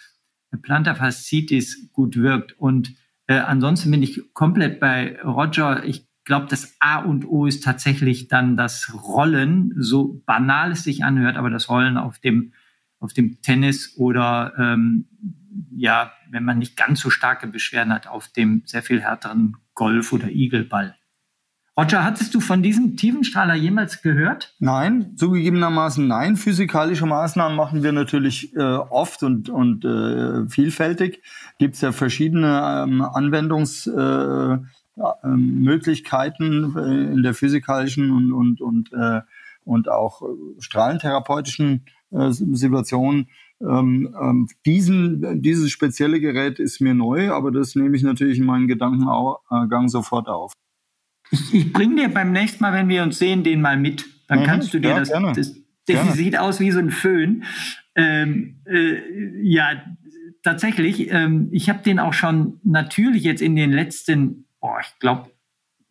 Plantar 0.58 0.96
fasciitis 0.96 1.92
gut 1.92 2.18
wirkt. 2.18 2.58
Und 2.58 2.94
äh, 3.28 3.40
ansonsten 3.40 3.92
bin 3.92 4.04
ich 4.04 4.34
komplett 4.34 4.80
bei 4.80 5.22
Roger. 5.24 5.84
Ich 5.86 6.08
glaube, 6.24 6.48
das 6.50 6.76
A 6.80 7.00
und 7.00 7.26
O 7.26 7.46
ist 7.46 7.64
tatsächlich 7.64 8.28
dann 8.28 8.58
das 8.58 8.94
Rollen, 8.94 9.74
so 9.78 10.22
banal 10.26 10.72
es 10.72 10.84
sich 10.84 11.04
anhört, 11.04 11.38
aber 11.38 11.50
das 11.50 11.70
Rollen 11.70 11.98
auf 11.98 12.20
dem, 12.20 12.54
auf 13.00 13.14
dem 13.14 13.42
Tennis 13.42 13.96
oder 13.98 14.54
ähm, 14.58 15.08
ja, 15.76 16.14
wenn 16.30 16.46
man 16.46 16.60
nicht 16.60 16.78
ganz 16.78 17.02
so 17.02 17.10
starke 17.10 17.48
Beschwerden 17.48 17.94
hat, 17.94 18.08
auf 18.08 18.28
dem 18.28 18.64
sehr 18.66 18.84
viel 18.84 19.02
härteren 19.02 19.58
Golf- 19.74 20.14
oder 20.14 20.30
Igelball. 20.30 20.96
Roger, 21.82 22.04
hattest 22.04 22.36
du 22.36 22.40
von 22.40 22.62
diesem 22.62 22.96
Tiefenstrahler 22.96 23.56
jemals 23.56 24.04
gehört? 24.04 24.54
Nein, 24.60 25.14
zugegebenermaßen 25.16 26.08
nein. 26.08 26.36
Physikalische 26.36 27.08
Maßnahmen 27.08 27.58
machen 27.58 27.82
wir 27.82 27.92
natürlich 27.92 28.56
äh, 28.56 28.62
oft 28.62 29.24
und, 29.24 29.50
und 29.50 29.84
äh, 29.84 30.48
vielfältig. 30.48 31.24
Gibt 31.58 31.74
es 31.74 31.82
ja 31.82 31.92
verschiedene 31.92 32.84
ähm, 32.86 33.02
Anwendungsfälle 33.02 34.68
ähm, 35.24 35.62
Möglichkeiten 35.62 36.76
äh, 36.78 37.14
in 37.14 37.24
der 37.24 37.34
physikalischen 37.34 38.12
und, 38.12 38.32
und, 38.32 38.62
und, 38.62 38.94
äh, 38.94 39.22
und 39.64 39.90
auch 39.90 40.22
strahlentherapeutischen 40.60 41.86
äh, 42.12 42.30
Situationen. 42.30 43.28
Ähm, 43.60 44.16
ähm, 44.22 44.48
diesen, 44.68 45.42
dieses 45.42 45.72
spezielle 45.72 46.20
Gerät 46.20 46.60
ist 46.60 46.80
mir 46.80 46.94
neu, 46.94 47.32
aber 47.32 47.52
das 47.52 47.74
nehme 47.74 47.98
ich 47.98 48.04
natürlich 48.04 48.38
in 48.38 48.46
meinen 48.46 48.68
Gedankengang 48.68 49.90
sofort 49.90 50.28
auf. 50.28 50.54
Ich, 51.32 51.54
ich 51.54 51.74
bringe 51.74 51.96
dir 51.96 52.10
beim 52.10 52.32
nächsten 52.32 52.62
Mal, 52.62 52.74
wenn 52.74 52.90
wir 52.90 53.04
uns 53.04 53.18
sehen, 53.18 53.44
den 53.44 53.62
mal 53.62 53.78
mit. 53.78 54.06
Dann 54.28 54.42
mhm, 54.42 54.44
kannst 54.44 54.74
du 54.74 54.80
dir 54.80 54.92
ja, 54.92 55.00
das, 55.00 55.10
das, 55.10 55.36
das, 55.36 55.54
das 55.86 56.14
sieht 56.14 56.38
aus 56.38 56.60
wie 56.60 56.72
so 56.72 56.80
ein 56.80 56.92
Föhn. 56.92 57.44
Ähm, 57.96 58.62
äh, 58.66 58.98
ja, 59.42 59.82
tatsächlich. 60.44 61.12
Ähm, 61.12 61.50
ich 61.52 61.70
habe 61.70 61.84
den 61.84 62.00
auch 62.00 62.14
schon 62.14 62.60
natürlich 62.64 63.24
jetzt 63.24 63.42
in 63.42 63.56
den 63.56 63.72
letzten, 63.72 64.46
oh, 64.60 64.76
ich 64.82 65.00
glaube, 65.00 65.32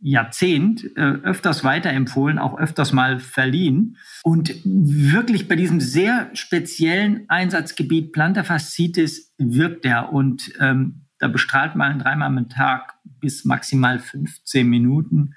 Jahrzehnt 0.03 0.97
äh, 0.97 1.01
öfters 1.01 1.63
weiterempfohlen, 1.63 2.39
auch 2.39 2.59
öfters 2.59 2.93
mal 2.93 3.19
verliehen. 3.19 3.99
Und 4.23 4.55
wirklich 4.65 5.47
bei 5.47 5.57
diesem 5.57 5.79
sehr 5.79 6.31
speziellen 6.33 7.29
Einsatzgebiet 7.29 8.13
Plantar 8.13 8.45
fasciitis 8.45 9.35
wirkt 9.37 9.85
er. 9.85 10.13
Und 10.13 10.53
ähm, 10.59 11.03
da 11.21 11.29
bestrahlt 11.29 11.77
man 11.77 11.99
dreimal 11.99 12.29
am 12.29 12.49
Tag 12.49 12.95
bis 13.21 13.45
maximal 13.45 13.99
15 13.99 14.67
Minuten. 14.67 15.35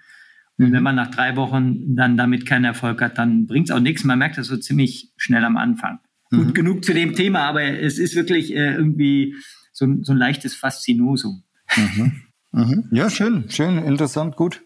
Und 0.57 0.71
wenn 0.71 0.83
man 0.83 0.95
nach 0.95 1.11
drei 1.11 1.35
Wochen 1.35 1.95
dann 1.95 2.15
damit 2.15 2.45
keinen 2.45 2.65
Erfolg 2.65 3.01
hat, 3.01 3.17
dann 3.17 3.47
bringt 3.47 3.69
es 3.69 3.75
auch 3.75 3.79
nichts. 3.79 4.03
Man 4.03 4.19
merkt 4.19 4.37
das 4.37 4.47
so 4.47 4.57
ziemlich 4.57 5.11
schnell 5.17 5.43
am 5.43 5.57
Anfang. 5.57 5.99
Mhm. 6.31 6.37
Gut, 6.37 6.55
genug 6.55 6.85
zu 6.85 6.93
dem 6.93 7.13
Thema, 7.13 7.41
aber 7.41 7.63
es 7.63 7.99
ist 7.99 8.15
wirklich 8.15 8.53
äh, 8.53 8.73
irgendwie 8.73 9.35
so, 9.73 9.87
so, 10.01 10.13
ein 10.13 10.17
leichtes 10.17 10.55
Faszinosum. 10.55 11.43
Mhm. 11.75 12.21
Mhm. 12.51 12.89
Ja, 12.91 13.09
schön, 13.09 13.49
schön, 13.49 13.77
interessant, 13.79 14.35
gut. 14.35 14.61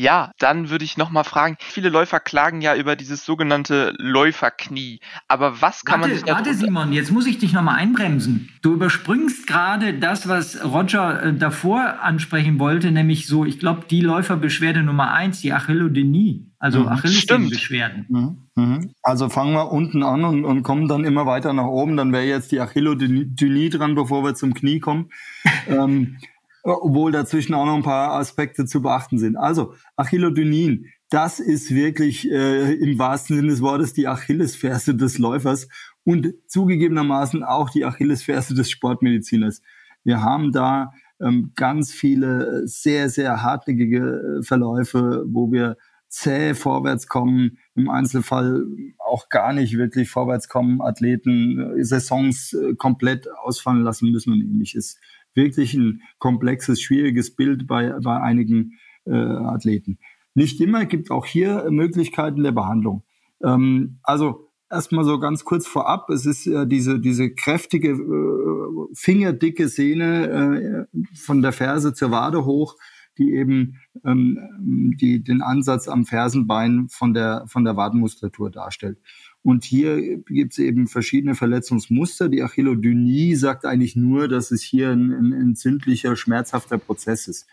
Ja, 0.00 0.32
dann 0.38 0.70
würde 0.70 0.82
ich 0.82 0.96
nochmal 0.96 1.24
fragen, 1.24 1.58
viele 1.58 1.90
Läufer 1.90 2.20
klagen 2.20 2.62
ja 2.62 2.74
über 2.74 2.96
dieses 2.96 3.26
sogenannte 3.26 3.92
Läuferknie. 3.98 4.98
Aber 5.28 5.60
was 5.60 5.84
kann 5.84 6.00
warte, 6.00 6.14
man 6.14 6.24
sich 6.24 6.34
Warte, 6.34 6.54
Simon, 6.54 6.92
jetzt 6.94 7.10
muss 7.10 7.26
ich 7.26 7.36
dich 7.36 7.52
nochmal 7.52 7.74
einbremsen. 7.74 8.48
Du 8.62 8.72
überspringst 8.72 9.46
gerade 9.46 9.92
das, 9.92 10.26
was 10.26 10.64
Roger 10.64 11.22
äh, 11.22 11.34
davor 11.34 12.00
ansprechen 12.00 12.58
wollte, 12.58 12.92
nämlich 12.92 13.26
so, 13.26 13.44
ich 13.44 13.58
glaube, 13.58 13.82
die 13.90 14.00
Läuferbeschwerde 14.00 14.82
Nummer 14.82 15.12
eins, 15.12 15.42
die 15.42 15.52
Achillodenie, 15.52 16.46
also 16.58 16.80
mhm, 16.80 16.88
Achillessehnenbeschwerden. 16.88 18.06
Mhm, 18.08 18.36
mhm. 18.54 18.94
Also 19.02 19.28
fangen 19.28 19.52
wir 19.52 19.70
unten 19.70 20.02
an 20.02 20.24
und, 20.24 20.46
und, 20.46 20.62
kommen 20.62 20.88
dann 20.88 21.04
immer 21.04 21.26
weiter 21.26 21.52
nach 21.52 21.66
oben. 21.66 21.98
Dann 21.98 22.10
wäre 22.10 22.24
jetzt 22.24 22.52
die 22.52 22.60
Achillodenie 22.60 23.68
dran, 23.68 23.94
bevor 23.94 24.24
wir 24.24 24.34
zum 24.34 24.54
Knie 24.54 24.80
kommen. 24.80 25.10
ähm, 25.68 26.16
obwohl 26.62 27.12
dazwischen 27.12 27.54
auch 27.54 27.64
noch 27.64 27.76
ein 27.76 27.82
paar 27.82 28.12
Aspekte 28.12 28.66
zu 28.66 28.82
beachten 28.82 29.18
sind. 29.18 29.36
Also 29.36 29.74
Achillodynin, 29.96 30.86
das 31.08 31.40
ist 31.40 31.74
wirklich 31.74 32.30
äh, 32.30 32.74
im 32.74 32.98
wahrsten 32.98 33.36
Sinne 33.36 33.48
des 33.48 33.62
Wortes 33.62 33.92
die 33.92 34.06
Achillesferse 34.06 34.94
des 34.94 35.18
Läufers 35.18 35.68
und 36.04 36.34
zugegebenermaßen 36.46 37.42
auch 37.42 37.70
die 37.70 37.84
Achillesferse 37.84 38.54
des 38.54 38.70
Sportmediziners. 38.70 39.62
Wir 40.04 40.22
haben 40.22 40.52
da 40.52 40.92
ähm, 41.20 41.52
ganz 41.54 41.92
viele 41.92 42.66
sehr, 42.66 43.08
sehr 43.10 43.42
hartnäckige 43.42 44.38
äh, 44.38 44.42
Verläufe, 44.42 45.24
wo 45.26 45.52
wir 45.52 45.76
zäh 46.08 46.54
vorwärts 46.54 47.06
kommen, 47.06 47.58
im 47.76 47.88
Einzelfall 47.88 48.64
auch 48.98 49.28
gar 49.28 49.52
nicht 49.52 49.78
wirklich 49.78 50.10
vorwärts 50.10 50.48
kommen, 50.48 50.82
Athleten 50.82 51.78
äh, 51.78 51.84
Saisons 51.84 52.52
äh, 52.52 52.74
komplett 52.74 53.28
ausfallen 53.30 53.82
lassen 53.82 54.10
müssen 54.10 54.32
und 54.32 54.40
ähnliches 54.40 54.98
wirklich 55.34 55.74
ein 55.74 56.02
komplexes, 56.18 56.80
schwieriges 56.80 57.34
Bild 57.34 57.66
bei, 57.66 57.94
bei 58.02 58.20
einigen 58.20 58.78
äh, 59.06 59.12
Athleten. 59.12 59.98
Nicht 60.34 60.60
immer 60.60 60.84
gibt 60.84 61.10
auch 61.10 61.26
hier 61.26 61.66
Möglichkeiten 61.70 62.42
der 62.42 62.52
Behandlung. 62.52 63.02
Ähm, 63.42 63.98
also 64.02 64.50
erstmal 64.70 65.04
so 65.04 65.18
ganz 65.18 65.44
kurz 65.44 65.66
vorab, 65.66 66.08
es 66.10 66.26
ist 66.26 66.46
äh, 66.46 66.66
diese, 66.66 67.00
diese 67.00 67.30
kräftige, 67.30 67.90
äh, 67.90 68.94
fingerdicke 68.94 69.68
Sehne 69.68 70.86
äh, 70.92 70.98
von 71.16 71.42
der 71.42 71.52
Ferse 71.52 71.92
zur 71.94 72.10
Wade 72.10 72.44
hoch, 72.44 72.76
die 73.18 73.32
eben 73.32 73.80
ähm, 74.04 74.96
die, 75.00 75.22
den 75.22 75.42
Ansatz 75.42 75.88
am 75.88 76.06
Fersenbein 76.06 76.88
von 76.88 77.12
der, 77.12 77.44
von 77.48 77.64
der 77.64 77.76
Wadenmuskulatur 77.76 78.50
darstellt. 78.50 78.98
Und 79.42 79.64
hier 79.64 80.18
gibt 80.18 80.52
es 80.52 80.58
eben 80.58 80.86
verschiedene 80.86 81.34
Verletzungsmuster. 81.34 82.28
Die 82.28 82.42
Achillodynie 82.42 83.34
sagt 83.36 83.64
eigentlich 83.64 83.96
nur, 83.96 84.28
dass 84.28 84.50
es 84.50 84.62
hier 84.62 84.90
ein, 84.90 85.12
ein 85.12 85.32
entzündlicher, 85.32 86.14
schmerzhafter 86.14 86.76
Prozess 86.76 87.26
ist. 87.26 87.46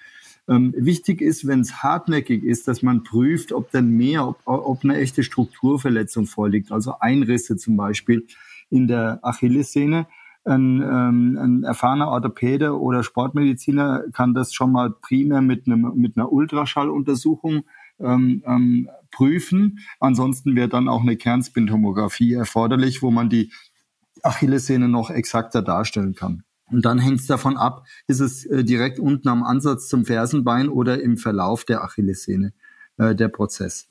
Ähm, 0.50 0.74
wichtig 0.78 1.22
ist, 1.22 1.48
wenn 1.48 1.62
es 1.62 1.84
hartnäckig 1.84 2.44
ist, 2.44 2.68
dass 2.68 2.82
man 2.82 3.04
prüft, 3.04 3.52
ob 3.52 3.72
denn 3.72 3.90
mehr, 3.90 4.28
ob, 4.28 4.40
ob 4.46 4.84
eine 4.84 4.98
echte 4.98 5.24
Strukturverletzung 5.24 6.26
vorliegt, 6.26 6.72
also 6.72 7.00
Einrisse 7.00 7.58
zum 7.58 7.76
Beispiel 7.76 8.26
in 8.70 8.88
der 8.88 9.20
Achillessehne. 9.24 10.08
Ein, 10.46 10.82
ähm, 10.82 11.38
ein 11.38 11.64
erfahrener 11.64 12.08
Orthopäde 12.08 12.80
oder 12.80 13.04
Sportmediziner 13.04 14.04
kann 14.14 14.34
das 14.34 14.54
schon 14.54 14.72
mal 14.72 14.92
primär 14.92 15.42
mit, 15.42 15.68
einem, 15.68 15.92
mit 15.96 16.16
einer 16.16 16.32
Ultraschalluntersuchung 16.32 17.64
ähm, 18.00 18.44
ähm, 18.46 18.90
prüfen. 19.12 19.80
Ansonsten 20.00 20.56
wäre 20.56 20.70
dann 20.70 20.88
auch 20.88 21.02
eine 21.02 21.18
Kernspintomographie 21.18 22.34
erforderlich, 22.34 23.02
wo 23.02 23.12
man 23.12 23.30
die 23.30 23.52
Achillessehne 24.24 24.88
noch 24.88 25.10
exakter 25.10 25.62
darstellen 25.62 26.14
kann. 26.14 26.44
Und 26.70 26.86
dann 26.86 27.00
hängt 27.00 27.20
es 27.20 27.28
davon 27.28 27.58
ab, 27.58 27.86
ist 28.08 28.20
es 28.20 28.46
äh, 28.46 28.64
direkt 28.64 29.00
unten 29.00 29.30
am 29.30 29.44
Ansatz 29.44 29.88
zum 29.88 30.06
Fersenbein 30.06 30.68
oder 30.70 31.02
im 31.02 31.18
Verlauf 31.18 31.64
der 31.64 31.84
Achillessehne 31.84 32.54
äh, 32.98 33.16
der 33.16 33.30
Prozess. 33.30 33.88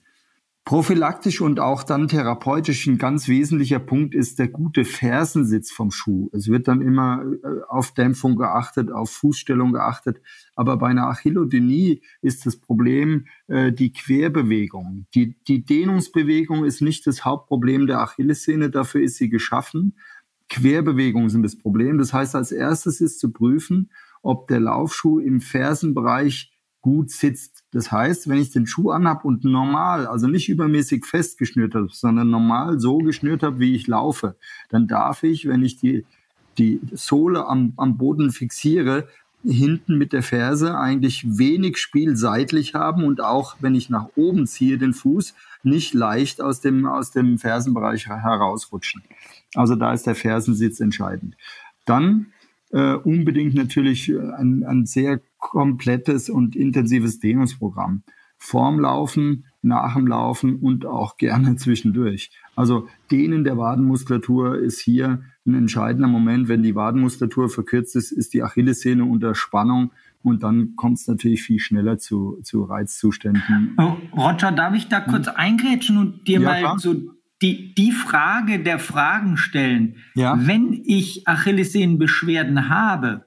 Prophylaktisch 0.66 1.40
und 1.40 1.60
auch 1.60 1.84
dann 1.84 2.08
therapeutisch 2.08 2.88
ein 2.88 2.98
ganz 2.98 3.28
wesentlicher 3.28 3.78
Punkt 3.78 4.16
ist 4.16 4.40
der 4.40 4.48
gute 4.48 4.84
Fersensitz 4.84 5.70
vom 5.70 5.92
Schuh. 5.92 6.28
Es 6.32 6.48
wird 6.48 6.66
dann 6.66 6.82
immer 6.82 7.22
äh, 7.22 7.60
auf 7.68 7.94
Dämpfung 7.94 8.34
geachtet, 8.34 8.90
auf 8.90 9.10
Fußstellung 9.10 9.72
geachtet. 9.72 10.20
Aber 10.56 10.76
bei 10.76 10.88
einer 10.88 11.06
Achillodynie 11.06 12.02
ist 12.20 12.46
das 12.46 12.56
Problem 12.56 13.28
äh, 13.46 13.70
die 13.70 13.92
Querbewegung. 13.92 15.06
Die, 15.14 15.40
die 15.44 15.64
Dehnungsbewegung 15.64 16.64
ist 16.64 16.82
nicht 16.82 17.06
das 17.06 17.24
Hauptproblem 17.24 17.86
der 17.86 18.00
Achillessehne, 18.00 18.68
dafür 18.68 19.04
ist 19.04 19.18
sie 19.18 19.28
geschaffen. 19.28 19.96
Querbewegungen 20.48 21.28
sind 21.28 21.44
das 21.44 21.56
Problem. 21.56 21.96
Das 21.96 22.12
heißt, 22.12 22.34
als 22.34 22.50
erstes 22.50 23.00
ist 23.00 23.20
zu 23.20 23.30
prüfen, 23.30 23.92
ob 24.20 24.48
der 24.48 24.58
Laufschuh 24.58 25.20
im 25.20 25.40
Fersenbereich 25.40 26.52
gut 26.80 27.12
sitzt. 27.12 27.55
Das 27.72 27.90
heißt, 27.92 28.28
wenn 28.28 28.38
ich 28.38 28.50
den 28.50 28.66
Schuh 28.66 28.90
anhab 28.90 29.24
und 29.24 29.44
normal, 29.44 30.06
also 30.06 30.28
nicht 30.28 30.48
übermäßig 30.48 31.04
fest 31.04 31.38
geschnürt 31.38 31.74
habe, 31.74 31.88
sondern 31.90 32.30
normal 32.30 32.80
so 32.80 32.98
geschnürt 32.98 33.42
habe, 33.42 33.58
wie 33.58 33.74
ich 33.74 33.86
laufe, 33.86 34.36
dann 34.70 34.86
darf 34.86 35.22
ich, 35.22 35.46
wenn 35.46 35.62
ich 35.62 35.76
die, 35.76 36.04
die 36.58 36.80
Sohle 36.92 37.46
am, 37.46 37.72
am 37.76 37.98
Boden 37.98 38.30
fixiere, 38.30 39.08
hinten 39.44 39.96
mit 39.96 40.12
der 40.12 40.22
Ferse 40.22 40.76
eigentlich 40.76 41.38
wenig 41.38 41.78
Spiel 41.78 42.16
seitlich 42.16 42.74
haben 42.74 43.04
und 43.04 43.20
auch, 43.20 43.56
wenn 43.60 43.74
ich 43.74 43.90
nach 43.90 44.08
oben 44.16 44.46
ziehe, 44.46 44.78
den 44.78 44.92
Fuß 44.92 45.34
nicht 45.62 45.94
leicht 45.94 46.40
aus 46.40 46.60
dem, 46.60 46.86
aus 46.86 47.12
dem 47.12 47.38
Fersenbereich 47.38 48.08
herausrutschen. 48.08 49.02
Also 49.54 49.74
da 49.76 49.92
ist 49.92 50.06
der 50.06 50.14
Fersensitz 50.14 50.80
entscheidend. 50.80 51.36
Dann 51.84 52.32
äh, 52.72 52.94
unbedingt 52.94 53.54
natürlich 53.54 54.10
ein, 54.10 54.64
ein 54.64 54.86
sehr 54.86 55.20
komplettes 55.50 56.28
und 56.28 56.56
intensives 56.56 57.20
Dehnungsprogramm. 57.20 58.02
Vorm 58.36 58.80
Laufen, 58.80 59.44
nach 59.62 59.94
dem 59.94 60.06
Laufen 60.06 60.56
und 60.56 60.86
auch 60.86 61.16
gerne 61.16 61.56
zwischendurch. 61.56 62.30
Also 62.56 62.88
Dehnen 63.10 63.44
der 63.44 63.56
Wadenmuskulatur 63.56 64.58
ist 64.58 64.80
hier 64.80 65.22
ein 65.46 65.54
entscheidender 65.54 66.08
Moment. 66.08 66.48
Wenn 66.48 66.62
die 66.62 66.74
Wadenmuskulatur 66.74 67.48
verkürzt 67.48 67.94
ist, 67.94 68.10
ist 68.10 68.34
die 68.34 68.42
Achillessehne 68.42 69.04
unter 69.04 69.34
Spannung 69.34 69.92
und 70.22 70.42
dann 70.42 70.74
kommt 70.74 70.98
es 70.98 71.06
natürlich 71.06 71.42
viel 71.42 71.60
schneller 71.60 71.98
zu, 71.98 72.40
zu 72.42 72.64
Reizzuständen. 72.64 73.76
Oh, 73.78 73.96
Roger, 74.16 74.50
darf 74.50 74.74
ich 74.74 74.88
da 74.88 75.00
kurz 75.00 75.28
eingrätschen 75.28 75.96
und 75.96 76.26
dir 76.26 76.40
ja, 76.40 76.48
mal 76.48 76.60
klar. 76.60 76.78
so 76.80 76.94
die, 77.40 77.72
die 77.74 77.92
Frage 77.92 78.58
der 78.58 78.80
Fragen 78.80 79.36
stellen? 79.36 79.96
Ja. 80.14 80.34
Wenn 80.36 80.72
ich 80.72 81.28
Achillessehnenbeschwerden 81.28 82.68
habe, 82.68 83.26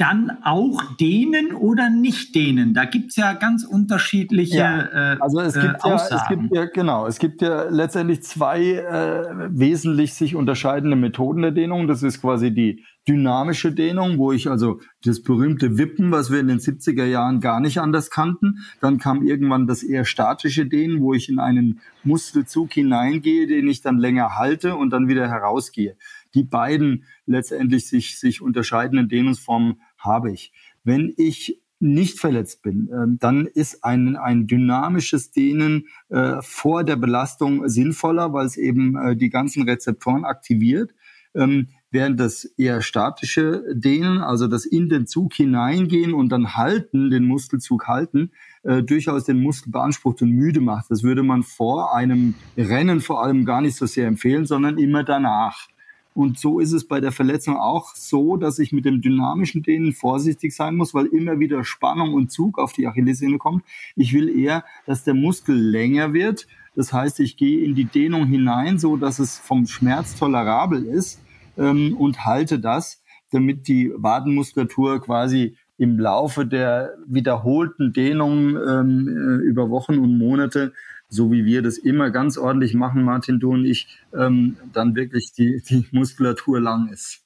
dann 0.00 0.38
auch 0.42 0.82
denen 0.96 1.52
oder 1.52 1.90
nicht 1.90 2.34
denen? 2.34 2.74
Da 2.74 2.84
gibt 2.84 3.10
es 3.10 3.16
ja 3.16 3.32
ganz 3.32 3.64
unterschiedliche 3.64 4.58
ja, 4.58 5.12
äh, 5.12 5.16
also 5.20 5.40
es 5.40 5.54
gibt 5.54 5.74
äh, 5.74 5.78
Aussagen. 5.80 6.10
Ja, 6.10 6.16
es 6.16 6.28
gibt 6.28 6.54
ja, 6.54 6.64
genau, 6.66 7.06
es 7.06 7.18
gibt 7.18 7.42
ja 7.42 7.64
letztendlich 7.68 8.22
zwei 8.22 8.72
äh, 8.72 9.48
wesentlich 9.50 10.14
sich 10.14 10.34
unterscheidende 10.34 10.96
Methoden 10.96 11.42
der 11.42 11.52
Dehnung. 11.52 11.86
Das 11.86 12.02
ist 12.02 12.20
quasi 12.20 12.52
die 12.52 12.84
dynamische 13.08 13.72
Dehnung, 13.72 14.18
wo 14.18 14.32
ich 14.32 14.50
also 14.50 14.80
das 15.04 15.22
berühmte 15.22 15.78
Wippen, 15.78 16.10
was 16.10 16.30
wir 16.30 16.40
in 16.40 16.48
den 16.48 16.58
70er 16.58 17.04
Jahren 17.04 17.40
gar 17.40 17.60
nicht 17.60 17.78
anders 17.78 18.10
kannten. 18.10 18.58
Dann 18.80 18.98
kam 18.98 19.22
irgendwann 19.22 19.66
das 19.66 19.82
eher 19.82 20.04
statische 20.04 20.66
Dehnen, 20.66 21.00
wo 21.00 21.14
ich 21.14 21.28
in 21.28 21.38
einen 21.38 21.80
Muskelzug 22.02 22.72
hineingehe, 22.72 23.46
den 23.46 23.68
ich 23.68 23.82
dann 23.82 23.98
länger 23.98 24.36
halte 24.36 24.74
und 24.74 24.90
dann 24.90 25.08
wieder 25.08 25.28
herausgehe. 25.28 25.96
Die 26.34 26.44
beiden 26.44 27.04
letztendlich 27.26 27.88
sich, 27.88 28.18
sich 28.18 28.42
unterscheidenden 28.42 29.08
Dehnungsformen 29.08 29.80
habe 29.98 30.32
ich. 30.32 30.52
Wenn 30.84 31.12
ich 31.16 31.60
nicht 31.78 32.18
verletzt 32.18 32.62
bin, 32.62 32.88
äh, 32.88 33.18
dann 33.18 33.46
ist 33.46 33.84
ein, 33.84 34.16
ein 34.16 34.46
dynamisches 34.46 35.30
Dehnen 35.30 35.88
äh, 36.08 36.40
vor 36.40 36.84
der 36.84 36.96
Belastung 36.96 37.68
sinnvoller, 37.68 38.32
weil 38.32 38.46
es 38.46 38.56
eben 38.56 38.96
äh, 38.96 39.16
die 39.16 39.28
ganzen 39.28 39.64
Rezeptoren 39.64 40.24
aktiviert. 40.24 40.94
Ähm, 41.34 41.68
während 41.90 42.18
das 42.18 42.44
eher 42.44 42.82
statische 42.82 43.62
Dehnen, 43.72 44.18
also 44.18 44.48
das 44.48 44.66
in 44.66 44.88
den 44.88 45.06
Zug 45.06 45.34
hineingehen 45.34 46.14
und 46.14 46.30
dann 46.30 46.56
halten, 46.56 47.10
den 47.10 47.24
Muskelzug 47.24 47.86
halten, 47.86 48.32
äh, 48.64 48.82
durchaus 48.82 49.24
den 49.24 49.42
Muskel 49.42 49.70
beansprucht 49.70 50.22
und 50.22 50.30
müde 50.30 50.60
macht. 50.60 50.90
Das 50.90 51.02
würde 51.02 51.22
man 51.22 51.42
vor 51.42 51.94
einem 51.94 52.34
Rennen 52.56 53.00
vor 53.00 53.22
allem 53.22 53.44
gar 53.44 53.60
nicht 53.60 53.76
so 53.76 53.86
sehr 53.86 54.08
empfehlen, 54.08 54.46
sondern 54.46 54.78
immer 54.78 55.04
danach. 55.04 55.68
Und 56.16 56.38
so 56.38 56.60
ist 56.60 56.72
es 56.72 56.88
bei 56.88 56.98
der 56.98 57.12
Verletzung 57.12 57.58
auch 57.58 57.94
so, 57.94 58.38
dass 58.38 58.58
ich 58.58 58.72
mit 58.72 58.86
dem 58.86 59.02
dynamischen 59.02 59.62
Dehnen 59.62 59.92
vorsichtig 59.92 60.56
sein 60.56 60.74
muss, 60.74 60.94
weil 60.94 61.04
immer 61.04 61.40
wieder 61.40 61.62
Spannung 61.62 62.14
und 62.14 62.32
Zug 62.32 62.58
auf 62.58 62.72
die 62.72 62.86
Achillessehne 62.86 63.36
kommt. 63.36 63.64
Ich 63.96 64.14
will 64.14 64.30
eher, 64.30 64.64
dass 64.86 65.04
der 65.04 65.12
Muskel 65.12 65.54
länger 65.54 66.14
wird. 66.14 66.46
Das 66.74 66.90
heißt, 66.90 67.20
ich 67.20 67.36
gehe 67.36 67.62
in 67.62 67.74
die 67.74 67.84
Dehnung 67.84 68.24
hinein, 68.24 68.78
so 68.78 68.96
dass 68.96 69.18
es 69.18 69.38
vom 69.38 69.66
Schmerz 69.66 70.16
tolerabel 70.16 70.86
ist 70.86 71.20
ähm, 71.58 71.94
und 71.98 72.24
halte 72.24 72.58
das, 72.58 73.02
damit 73.30 73.68
die 73.68 73.92
Wadenmuskulatur 73.94 75.02
quasi 75.02 75.58
im 75.76 75.98
Laufe 75.98 76.46
der 76.46 76.94
wiederholten 77.06 77.92
Dehnung 77.92 78.56
ähm, 78.56 79.06
äh, 79.06 79.44
über 79.44 79.68
Wochen 79.68 79.98
und 79.98 80.16
Monate 80.16 80.72
so 81.16 81.32
wie 81.32 81.44
wir 81.44 81.62
das 81.62 81.78
immer 81.78 82.10
ganz 82.10 82.38
ordentlich 82.38 82.74
machen, 82.74 83.02
Martin, 83.02 83.40
du 83.40 83.52
und 83.52 83.64
ich, 83.64 83.88
ähm, 84.14 84.56
dann 84.72 84.94
wirklich 84.94 85.32
die, 85.32 85.62
die 85.68 85.86
Muskulatur 85.90 86.60
lang 86.60 86.88
ist. 86.88 87.22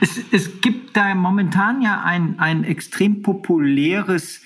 Es, 0.00 0.20
es 0.32 0.60
gibt 0.60 0.96
da 0.96 1.14
momentan 1.14 1.80
ja 1.80 2.02
ein, 2.04 2.38
ein 2.38 2.64
extrem 2.64 3.22
populäres 3.22 4.42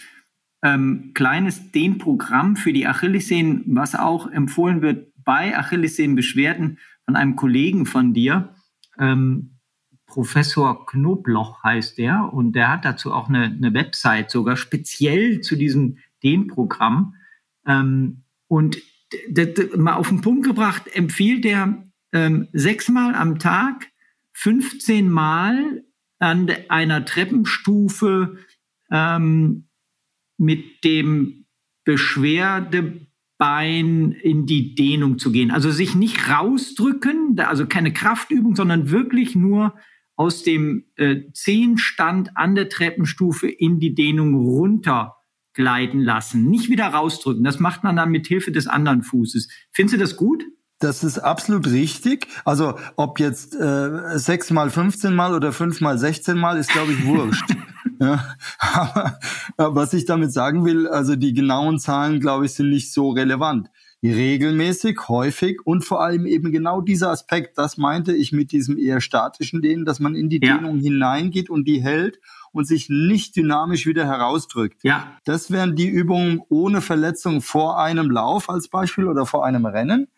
ähm, 0.63 1.11
kleines 1.15 1.73
Dehnprogramm 1.73 2.57
für 2.57 2.73
die 2.73 2.87
Achillessehnen, 2.87 3.65
was 3.67 3.95
auch 3.95 4.31
empfohlen 4.31 4.81
wird 4.81 5.13
bei 5.25 5.57
Achillessehnenbeschwerden 5.57 6.79
von 7.05 7.17
einem 7.17 7.37
Kollegen 7.37 7.87
von 7.87 8.15
dir. 8.15 8.55
Ähm, 8.99 9.59
Professor 10.07 10.87
Knobloch 10.87 11.63
heißt 11.63 11.99
der 11.99 12.33
und 12.33 12.53
der 12.53 12.71
hat 12.71 12.85
dazu 12.85 13.13
auch 13.13 13.29
eine, 13.29 13.45
eine 13.45 13.75
Website 13.75 14.31
sogar 14.31 14.57
speziell 14.57 15.41
zu 15.41 15.57
diesem 15.57 15.99
Dehnprogramm. 16.23 17.17
Ähm, 17.67 18.24
und 18.49 18.79
mal 19.77 19.95
auf 19.95 20.09
den 20.09 20.21
Punkt 20.21 20.45
gebracht, 20.45 20.89
empfiehlt 20.93 21.45
er 21.45 21.85
ähm, 22.13 22.49
sechsmal 22.53 23.15
am 23.15 23.39
Tag, 23.39 23.89
15 24.33 25.09
Mal 25.09 25.85
an 26.19 26.51
einer 26.69 27.05
Treppenstufe 27.05 28.39
ähm, 28.91 29.69
mit 30.37 30.85
dem 30.85 31.47
Beschwerdebein 31.85 34.13
in 34.13 34.47
die 34.47 34.75
Dehnung 34.75 35.19
zu 35.19 35.31
gehen. 35.31 35.51
Also 35.51 35.71
sich 35.71 35.95
nicht 35.95 36.29
rausdrücken, 36.29 37.39
also 37.39 37.67
keine 37.67 37.93
Kraftübung, 37.93 38.57
sondern 38.57 38.91
wirklich 38.91 39.37
nur 39.37 39.75
aus 40.17 40.43
dem 40.43 40.85
äh, 40.97 41.23
Zehenstand 41.33 42.37
an 42.37 42.55
der 42.55 42.69
Treppenstufe 42.69 43.49
in 43.49 43.81
die 43.81 43.95
Dehnung 43.95 44.35
runter 44.35 45.17
gleiten 45.55 46.01
lassen, 46.01 46.51
nicht 46.51 46.69
wieder 46.69 46.89
rausdrücken. 46.89 47.45
Das 47.45 47.61
macht 47.61 47.85
man 47.85 47.97
dann 47.97 48.11
mit 48.11 48.27
Hilfe 48.27 48.53
des 48.53 48.67
anderen 48.67 49.03
Fußes. 49.03 49.49
Findest 49.73 49.95
du 49.95 49.99
das 50.01 50.17
gut? 50.17 50.45
Das 50.81 51.05
ist 51.05 51.19
absolut 51.19 51.67
richtig. 51.69 52.27
Also 52.45 52.79
ob 52.97 53.21
jetzt 53.21 53.55
äh, 53.55 54.19
sechs 54.19 54.51
mal 54.51 54.71
15 54.71 55.15
mal 55.15 55.35
oder 55.35 55.53
fünf 55.53 55.81
mal 55.81 55.97
16 55.97 56.37
mal 56.37 56.59
ist, 56.59 56.71
glaube 56.71 56.93
ich, 56.93 57.07
wurscht. 57.07 57.55
ja, 58.01 58.37
aber 58.59 59.75
was 59.75 59.95
ich 59.95 60.05
damit 60.05 60.33
sagen 60.33 60.65
will, 60.65 60.89
also 60.89 61.17
die 61.17 61.33
genauen 61.33 61.79
Zahlen, 61.79 62.21
glaube 62.21 62.47
ich, 62.47 62.55
sind 62.55 62.71
nicht 62.71 62.93
so 62.93 63.11
relevant. 63.11 63.71
Regelmäßig, 64.05 65.09
häufig 65.09 65.67
und 65.67 65.83
vor 65.83 66.03
allem 66.03 66.27
eben 66.27 66.53
genau 66.53 66.83
dieser 66.83 67.11
Aspekt, 67.11 67.57
das 67.57 67.79
meinte 67.79 68.15
ich 68.15 68.33
mit 68.33 68.53
diesem 68.53 68.77
eher 68.77 69.01
statischen 69.01 69.63
Dehnen, 69.63 69.87
dass 69.87 69.99
man 69.99 70.15
in 70.15 70.29
die 70.29 70.41
ja. 70.43 70.59
Dehnung 70.59 70.79
hineingeht 70.79 71.49
und 71.49 71.67
die 71.67 71.83
hält 71.83 72.21
und 72.53 72.67
sich 72.67 72.91
nicht 72.91 73.35
dynamisch 73.35 73.87
wieder 73.87 74.07
herausdrückt. 74.07 74.85
Ja. 74.85 75.17
Das 75.25 75.51
wären 75.51 75.75
die 75.75 75.89
Übungen 75.89 76.43
ohne 76.51 76.83
Verletzung 76.83 77.41
vor 77.41 77.81
einem 77.81 78.11
Lauf 78.11 78.51
als 78.51 78.69
Beispiel 78.69 79.07
oder 79.07 79.25
vor 79.25 79.47
einem 79.47 79.65
Rennen 79.65 80.09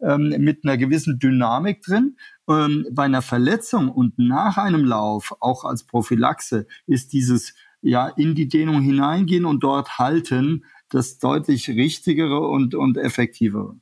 ähm, 0.00 0.34
mit 0.38 0.64
einer 0.64 0.76
gewissen 0.76 1.20
Dynamik 1.20 1.82
drin. 1.82 2.16
Ähm, 2.48 2.86
bei 2.90 3.04
einer 3.04 3.22
Verletzung 3.22 3.88
und 3.88 4.18
nach 4.18 4.56
einem 4.56 4.84
Lauf, 4.84 5.34
auch 5.40 5.64
als 5.64 5.84
Prophylaxe, 5.84 6.66
ist 6.86 7.12
dieses 7.12 7.54
ja 7.80 8.08
in 8.08 8.34
die 8.34 8.48
Dehnung 8.48 8.80
hineingehen 8.80 9.44
und 9.44 9.62
dort 9.62 9.98
halten 9.98 10.64
das 10.90 11.18
deutlich 11.18 11.68
richtigere 11.68 12.40
und, 12.40 12.74
und 12.74 12.96
effektivere. 12.96 13.76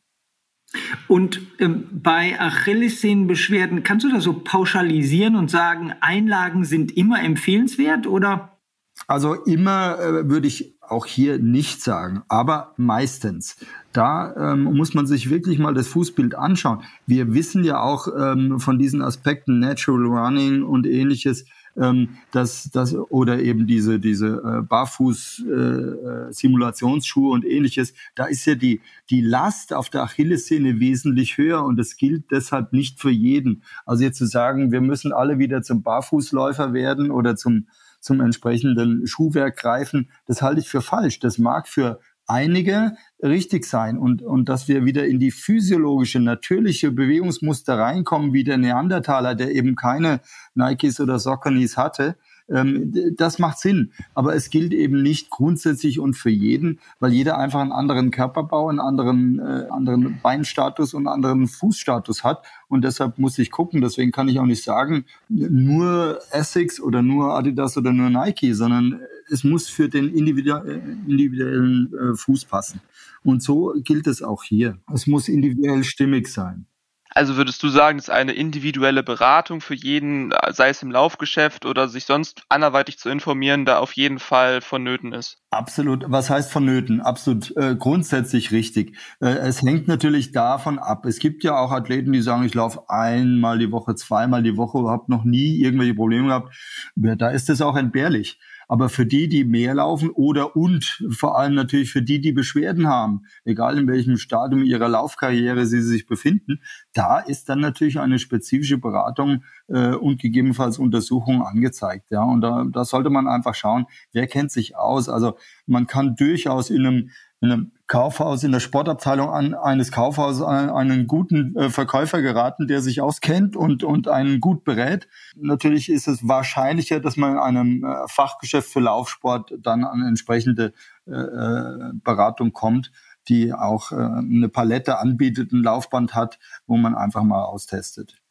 Und 1.07 1.41
ähm, 1.61 1.87
bei 1.93 2.39
Achillessehnenbeschwerden, 2.39 3.83
kannst 3.83 4.05
du 4.05 4.11
das 4.11 4.25
so 4.25 4.33
pauschalisieren 4.33 5.37
und 5.37 5.51
sagen, 5.51 5.93
Einlagen 6.01 6.65
sind 6.65 6.97
immer 6.97 7.23
empfehlenswert 7.23 8.07
oder? 8.07 8.59
Also 9.07 9.35
immer 9.35 9.99
äh, 9.99 10.29
würde 10.29 10.47
ich 10.47 10.77
auch 10.81 11.07
hier 11.07 11.39
nicht 11.39 11.83
sagen, 11.83 12.23
aber 12.29 12.75
meistens. 12.77 13.57
Da 13.93 14.53
ähm, 14.53 14.65
muss 14.65 14.95
man 14.95 15.07
sich 15.07 15.31
wirklich 15.31 15.59
mal 15.59 15.75
das 15.75 15.89
Fußbild 15.89 16.35
anschauen. 16.35 16.83
Wir 17.07 17.33
wissen 17.35 17.65
ja 17.65 17.81
auch 17.81 18.09
ähm, 18.09 18.61
von 18.61 18.79
diesen 18.79 19.03
Aspekten 19.03 19.59
Natural 19.61 20.05
Running 20.05 20.63
und 20.63 20.87
ähnliches, 20.87 21.45
ähm, 21.77 22.17
dass 22.33 22.71
das 22.73 22.95
oder 22.95 23.41
eben 23.41 23.67
diese 23.67 23.99
diese 23.99 24.43
äh, 24.45 24.63
Barfuß 24.63 25.45
äh, 25.47 25.53
äh, 25.53 26.33
Simulationsschuhe 26.33 27.33
und 27.33 27.45
ähnliches, 27.45 27.95
da 28.15 28.27
ist 28.27 28.45
ja 28.47 28.55
die 28.55 28.81
die 29.11 29.21
Last 29.21 29.73
auf 29.73 29.91
der 29.91 30.03
Achillessehne 30.03 30.81
wesentlich 30.81 31.37
höher 31.39 31.65
und 31.65 31.77
das 31.77 31.97
gilt 31.97 32.31
deshalb 32.31 32.73
nicht 32.73 33.01
für 33.01 33.11
jeden. 33.11 33.63
Also 33.87 34.05
jetzt 34.05 34.19
zu 34.19 34.27
sagen, 34.27 34.73
wir 34.73 34.81
müssen 34.81 35.13
alle 35.13 35.39
wieder 35.39 35.63
zum 35.63 35.83
Barfußläufer 35.83 36.73
werden 36.73 37.11
oder 37.11 37.37
zum 37.37 37.67
zum 38.05 38.21
entsprechenden 38.21 39.07
Schuhwerk 39.07 39.57
greifen, 39.57 40.11
das 40.27 40.43
halte 40.43 40.61
ich 40.61 40.69
für 40.69 40.83
falsch. 40.83 41.21
Das 41.21 41.39
mag 41.39 41.67
für 41.67 42.01
einige 42.27 42.97
richtig 43.23 43.67
sein 43.67 43.99
und, 43.99 44.23
und 44.23 44.49
dass 44.49 44.69
wir 44.69 44.85
wieder 44.85 45.07
in 45.07 45.19
die 45.19 45.31
physiologische, 45.31 46.21
natürliche 46.21 46.91
Bewegungsmuster 46.91 47.79
reinkommen, 47.79 48.33
wie 48.33 48.45
der 48.45 48.59
Neandertaler, 48.59 49.35
der 49.35 49.53
eben 49.53 49.77
keine 49.77 50.21
Nikes 50.55 51.01
oder 51.01 51.19
Soccernies 51.19 51.77
hatte, 51.77 52.17
das 52.47 53.39
macht 53.39 53.59
Sinn. 53.59 53.93
Aber 54.15 54.35
es 54.35 54.51
gilt 54.51 54.75
eben 54.75 55.03
nicht 55.03 55.31
grundsätzlich 55.31 55.99
und 55.99 56.15
für 56.15 56.31
jeden, 56.31 56.81
weil 57.01 57.13
jeder 57.13 57.39
einfach 57.39 57.61
einen 57.61 57.73
anderen 57.73 58.11
Körperbau, 58.11 58.69
einen 58.69 58.81
anderen, 58.81 59.39
äh, 59.39 59.67
anderen 59.71 60.21
Beinstatus 60.23 60.93
und 60.93 61.07
einen 61.07 61.15
anderen 61.15 61.47
Fußstatus 61.47 62.23
hat. 62.23 62.45
Und 62.69 62.85
deshalb 62.85 63.19
muss 63.19 63.39
ich 63.39 63.51
gucken. 63.51 63.81
Deswegen 63.81 64.13
kann 64.13 64.29
ich 64.29 64.39
auch 64.39 64.47
nicht 64.47 64.63
sagen, 64.63 65.07
nur 65.29 66.19
Essex 66.33 66.81
oder 66.81 67.03
nur 67.03 67.35
Adidas 67.35 67.77
oder 67.79 67.93
nur 67.93 68.11
Nike, 68.11 68.53
sondern 68.53 69.01
es 69.31 69.43
muss 69.43 69.69
für 69.69 69.89
den 69.89 70.11
individuellen 70.15 71.93
äh, 71.95 72.15
Fuß 72.15 72.45
passen. 72.45 72.81
Und 73.23 73.43
so 73.43 73.73
gilt 73.79 74.07
es 74.07 74.23
auch 74.23 74.43
hier. 74.43 74.79
Es 74.93 75.07
muss 75.07 75.29
individuell 75.29 75.83
stimmig 75.83 76.29
sein. 76.29 76.67
Also 77.17 77.37
würdest 77.37 77.63
du 77.63 77.69
sagen, 77.69 77.99
dass 77.99 78.11
eine 78.11 78.33
individuelle 78.33 79.05
Beratung 79.05 79.61
für 79.61 79.75
jeden, 79.75 80.35
sei 80.51 80.71
es 80.71 80.83
im 80.83 80.91
Laufgeschäft 80.91 81.65
oder 81.65 81.87
sich 81.89 82.07
sonst 82.07 82.43
anderweitig 82.49 82.99
zu 82.99 83.09
informieren, 83.09 83.65
da 83.65 83.79
auf 83.79 83.93
jeden 83.93 84.19
Fall 84.19 84.61
vonnöten 84.61 85.13
ist? 85.13 85.39
Absolut. 85.51 86.05
Was 86.09 86.29
heißt 86.29 86.51
vonnöten? 86.51 87.01
Absolut 87.01 87.57
äh, 87.57 87.77
grundsätzlich 87.77 88.51
richtig. 88.51 88.97
Äh, 89.21 89.29
es 89.29 89.63
hängt 89.63 89.87
natürlich 89.87 90.33
davon 90.33 90.81
ab. 90.81 91.07
Es 91.07 91.21
gibt 91.21 91.45
ja 91.45 91.57
auch 91.57 91.71
Athleten, 91.71 92.13
die 92.13 92.21
sagen, 92.21 92.45
ich 92.45 92.55
laufe 92.55 92.83
einmal 92.89 93.59
die 93.59 93.71
Woche, 93.71 93.95
zweimal 93.95 94.43
die 94.43 94.57
Woche, 94.57 94.91
habe 94.91 95.05
noch 95.07 95.23
nie 95.23 95.63
irgendwelche 95.63 95.95
Probleme 95.95 96.27
gehabt. 96.27 96.53
Da 96.97 97.31
ist 97.31 97.49
es 97.49 97.63
auch 97.63 97.77
entbehrlich. 97.77 98.41
Aber 98.69 98.89
für 98.89 99.07
die, 99.07 99.29
die 99.29 99.45
mehr 99.45 99.75
laufen 99.75 100.11
oder 100.11 100.57
und 100.57 101.05
vor 101.11 101.39
allem 101.39 101.55
natürlich 101.55 101.91
für 101.91 102.03
die, 102.03 102.21
die 102.21 102.33
Beschwerden 102.33 102.87
haben, 102.87 103.23
egal 103.45 103.79
in 103.79 103.89
welchem 103.89 104.17
Stadium 104.17 104.63
ihrer 104.65 104.89
Laufkarriere 104.89 105.67
sie 105.67 105.83
sich 105.83 106.07
befinden, 106.07 106.61
da 106.93 107.19
ist 107.19 107.49
dann 107.49 107.61
natürlich 107.61 107.99
eine 107.99 108.19
spezifische 108.19 108.79
Beratung 108.79 109.43
äh, 109.69 109.95
und 109.95 110.21
gegebenenfalls 110.21 110.79
Untersuchung 110.79 111.43
angezeigt. 111.43 112.11
Ja, 112.11 112.23
und 112.23 112.41
da, 112.41 112.65
da 112.71 112.85
sollte 112.85 113.11
man 113.11 113.29
einfach 113.29 113.55
schauen, 113.55 113.87
wer 114.13 114.27
kennt 114.27 114.51
sich 114.51 114.77
aus. 114.77 115.09
Also 115.09 115.37
man 115.67 115.87
kann 115.87 116.17
durchaus 116.17 116.71
in 116.71 116.87
einem 116.87 117.11
in 117.41 117.53
einem 117.53 117.73
Kaufhaus, 117.87 118.43
in 118.43 118.53
der 118.53 118.61
Sportabteilung 118.61 119.29
an, 119.29 119.55
eines 119.55 119.93
Kaufhauses 119.93 120.41
an 120.43 120.71
einen 120.71 121.07
guten 121.07 121.55
äh, 121.57 121.69
Verkäufer 121.69 122.23
geraten, 122.23 122.67
der 122.67 122.81
sich 122.81 123.03
auskennt 123.03 123.57
und, 123.57 123.85
und 123.85 124.09
einen 124.09 124.41
gut 124.41 124.65
berät. 124.65 125.07
Natürlich 125.37 125.91
ist 125.91 126.09
es 126.09 126.27
wahrscheinlicher, 126.27 127.01
dass 127.01 127.17
man 127.17 127.33
in 127.33 127.39
einem 127.39 127.85
äh, 127.85 128.09
Fachgeschäft 128.09 128.73
für 128.73 128.81
Laufsport 128.81 129.53
dann 129.59 129.85
an 129.85 130.03
entsprechende 130.03 130.73
äh, 131.07 131.13
äh 131.13 131.93
Beratung 132.03 132.53
kommt, 132.53 132.91
die 133.29 133.53
auch 133.53 133.93
äh, 133.93 133.97
eine 133.97 134.49
Palette 134.49 134.99
anbietet, 134.99 135.53
ein 135.53 135.63
Laufband 135.63 136.15
hat, 136.15 136.39
wo 136.67 136.79
man 136.79 136.95
einfach 136.95 137.23
mal 137.23 137.45
austestet. 137.45 138.24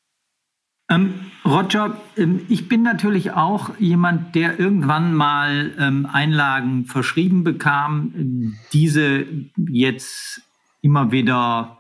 Ähm, 0.94 1.32
Roger, 1.46 1.98
ähm, 2.18 2.46
ich 2.50 2.70
bin 2.70 2.84
natürlich 2.84 3.32
auch 3.32 3.78
jemand, 3.80 4.36
der 4.36 4.60
irgendwann 4.60 5.14
mal 5.14 5.74
ähm, 5.80 6.06
Einlagen 6.06 6.86
verschrieben 6.86 7.44
bekam, 7.44 8.56
diese 8.72 9.26
jetzt 9.58 10.42
immer 10.82 11.12
wieder 11.12 11.80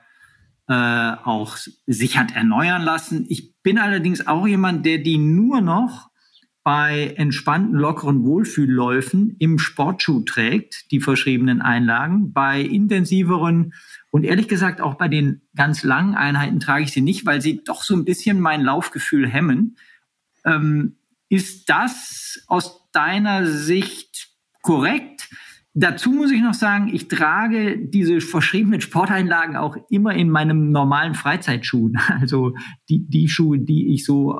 äh, 0.68 0.74
auch 1.24 1.58
sich 1.86 2.18
hat 2.18 2.36
erneuern 2.36 2.82
lassen. 2.82 3.26
Ich 3.30 3.62
bin 3.62 3.78
allerdings 3.78 4.28
auch 4.28 4.48
jemand, 4.48 4.86
der 4.86 4.98
die 4.98 5.18
nur 5.18 5.62
noch 5.62 6.10
bei 6.64 7.14
entspannten, 7.18 7.76
lockeren 7.76 8.24
Wohlfühlläufen 8.24 9.36
im 9.40 9.60
Sportschuh 9.60 10.22
trägt, 10.22 10.92
die 10.92 11.02
verschriebenen 11.02 11.62
Einlagen. 11.62 12.32
Bei 12.32 12.62
intensiveren 12.62 13.74
und 14.12 14.24
ehrlich 14.24 14.48
gesagt 14.48 14.80
auch 14.80 14.96
bei 14.96 15.10
den 15.10 15.42
ganz 15.56 15.84
langen 15.84 16.16
Einheiten 16.16 16.62
trage 16.62 16.86
ich 16.86 16.92
sie 16.92 17.02
nicht, 17.02 17.26
weil 17.26 17.42
sie 17.42 17.64
doch 17.64 17.84
so 17.84 17.96
ein 17.96 18.06
bisschen 18.06 18.40
mein 18.40 18.62
Laufgefühl 18.62 19.28
hemmen. 19.28 19.78
Ähm, 20.46 20.96
ist 21.28 21.70
das 21.70 22.44
aus 22.48 22.90
deiner 22.92 23.46
Sicht 23.46 24.30
korrekt? 24.62 25.30
Dazu 25.76 26.12
muss 26.12 26.32
ich 26.32 26.42
noch 26.42 26.54
sagen, 26.54 26.88
ich 26.94 27.08
trage 27.08 27.80
diese 27.80 28.22
verschriebenen 28.22 28.80
Sporteinlagen 28.80 29.56
auch 29.56 29.76
immer 29.90 30.14
in 30.14 30.30
meinem 30.30 30.72
normalen 30.72 31.16
Freizeitschuhen. 31.16 31.98
Also 32.24 32.56
die, 32.90 33.08
die 33.10 33.28
Schuhe, 33.28 33.60
die 33.60 33.94
ich 33.94 34.06
so 34.06 34.40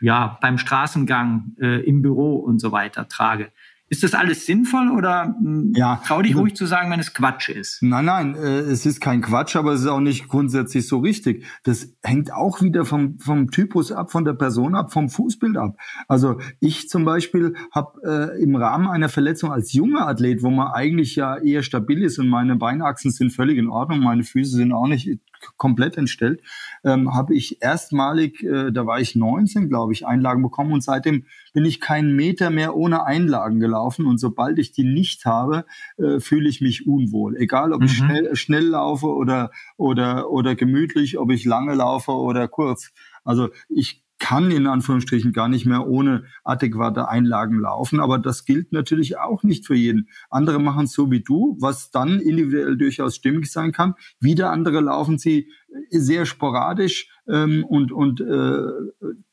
ja, 0.00 0.36
beim 0.40 0.58
Straßengang, 0.58 1.54
äh, 1.60 1.84
im 1.84 2.02
Büro 2.02 2.36
und 2.36 2.58
so 2.60 2.72
weiter 2.72 3.08
trage. 3.08 3.52
Ist 3.90 4.02
das 4.02 4.14
alles 4.14 4.46
sinnvoll 4.46 4.90
oder 4.90 5.36
hm, 5.38 5.72
ja, 5.76 6.00
trau 6.06 6.22
dich 6.22 6.34
ruhig 6.34 6.56
zu 6.56 6.64
sagen, 6.64 6.90
wenn 6.90 7.00
es 7.00 7.12
Quatsch 7.12 7.50
ist? 7.50 7.82
Nein, 7.82 8.06
nein, 8.06 8.34
äh, 8.34 8.60
es 8.60 8.86
ist 8.86 9.00
kein 9.00 9.20
Quatsch, 9.20 9.56
aber 9.56 9.72
es 9.72 9.82
ist 9.82 9.86
auch 9.88 10.00
nicht 10.00 10.26
grundsätzlich 10.28 10.88
so 10.88 11.00
richtig. 11.00 11.44
Das 11.64 11.92
hängt 12.02 12.32
auch 12.32 12.62
wieder 12.62 12.86
vom, 12.86 13.18
vom 13.18 13.50
Typus 13.50 13.92
ab, 13.92 14.10
von 14.10 14.24
der 14.24 14.32
Person 14.32 14.74
ab, 14.74 14.90
vom 14.90 15.10
Fußbild 15.10 15.58
ab. 15.58 15.76
Also 16.08 16.40
ich 16.60 16.88
zum 16.88 17.04
Beispiel 17.04 17.54
habe 17.72 18.32
äh, 18.36 18.42
im 18.42 18.56
Rahmen 18.56 18.88
einer 18.88 19.10
Verletzung 19.10 19.52
als 19.52 19.74
junger 19.74 20.08
Athlet, 20.08 20.42
wo 20.42 20.48
man 20.48 20.72
eigentlich 20.72 21.14
ja 21.16 21.36
eher 21.36 21.62
stabil 21.62 22.02
ist 22.02 22.18
und 22.18 22.28
meine 22.28 22.56
Beinachsen 22.56 23.10
sind 23.10 23.32
völlig 23.32 23.58
in 23.58 23.68
Ordnung, 23.68 24.00
meine 24.00 24.24
Füße 24.24 24.56
sind 24.56 24.72
auch 24.72 24.86
nicht 24.86 25.20
komplett 25.56 25.98
entstellt, 25.98 26.40
ähm, 26.84 27.14
habe 27.14 27.34
ich 27.34 27.62
erstmalig, 27.62 28.42
äh, 28.42 28.72
da 28.72 28.86
war 28.86 29.00
ich 29.00 29.14
19, 29.14 29.68
glaube 29.68 29.92
ich, 29.92 30.06
Einlagen 30.06 30.42
bekommen 30.42 30.72
und 30.72 30.82
seitdem 30.82 31.26
bin 31.54 31.64
ich 31.64 31.80
keinen 31.80 32.14
Meter 32.14 32.50
mehr 32.50 32.76
ohne 32.76 33.06
Einlagen 33.06 33.60
gelaufen 33.60 34.04
und 34.06 34.18
sobald 34.18 34.58
ich 34.58 34.72
die 34.72 34.84
nicht 34.84 35.24
habe, 35.24 35.64
äh, 35.96 36.20
fühle 36.20 36.48
ich 36.48 36.60
mich 36.60 36.86
unwohl. 36.86 37.36
Egal, 37.38 37.72
ob 37.72 37.80
mhm. 37.80 37.86
ich 37.86 37.96
schnell, 37.96 38.36
schnell 38.36 38.66
laufe 38.66 39.06
oder, 39.06 39.50
oder, 39.78 40.30
oder 40.30 40.54
gemütlich, 40.54 41.16
ob 41.16 41.30
ich 41.30 41.46
lange 41.46 41.74
laufe 41.74 42.12
oder 42.12 42.48
kurz. 42.48 42.92
Also 43.24 43.48
ich 43.68 44.03
kann 44.24 44.50
in 44.50 44.66
Anführungsstrichen 44.66 45.34
gar 45.34 45.48
nicht 45.48 45.66
mehr 45.66 45.86
ohne 45.86 46.24
adäquate 46.44 47.08
Einlagen 47.10 47.60
laufen. 47.60 48.00
Aber 48.00 48.18
das 48.18 48.46
gilt 48.46 48.72
natürlich 48.72 49.18
auch 49.18 49.42
nicht 49.42 49.66
für 49.66 49.74
jeden. 49.74 50.08
Andere 50.30 50.58
machen 50.58 50.86
es 50.86 50.94
so 50.94 51.10
wie 51.10 51.20
du, 51.20 51.58
was 51.60 51.90
dann 51.90 52.20
individuell 52.20 52.78
durchaus 52.78 53.16
stimmig 53.16 53.52
sein 53.52 53.72
kann. 53.72 53.96
Wieder 54.20 54.50
andere 54.50 54.80
laufen 54.80 55.18
sie 55.18 55.50
sehr 55.90 56.24
sporadisch 56.24 57.10
ähm, 57.28 57.66
und, 57.66 57.92
und 57.92 58.22
äh, 58.22 58.62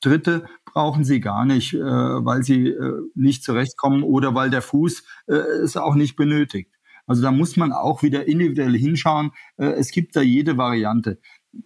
Dritte 0.02 0.44
brauchen 0.66 1.06
sie 1.06 1.22
gar 1.22 1.46
nicht, 1.46 1.74
äh, 1.74 1.80
weil 1.80 2.44
sie 2.44 2.68
äh, 2.68 3.00
nicht 3.16 3.46
zurechtkommen 3.46 4.04
oder 4.04 4.36
weil 4.36 4.50
der 4.50 4.62
Fuß 4.62 5.04
äh, 5.28 5.36
es 5.36 5.78
auch 5.78 5.96
nicht 5.96 6.18
benötigt. 6.18 6.70
Also 7.08 7.22
da 7.22 7.32
muss 7.32 7.56
man 7.56 7.72
auch 7.72 8.04
wieder 8.04 8.28
individuell 8.28 8.78
hinschauen. 8.78 9.32
Äh, 9.56 9.68
es 9.68 9.92
gibt 9.92 10.18
da 10.18 10.22
jede 10.22 10.58
Variante 10.58 11.20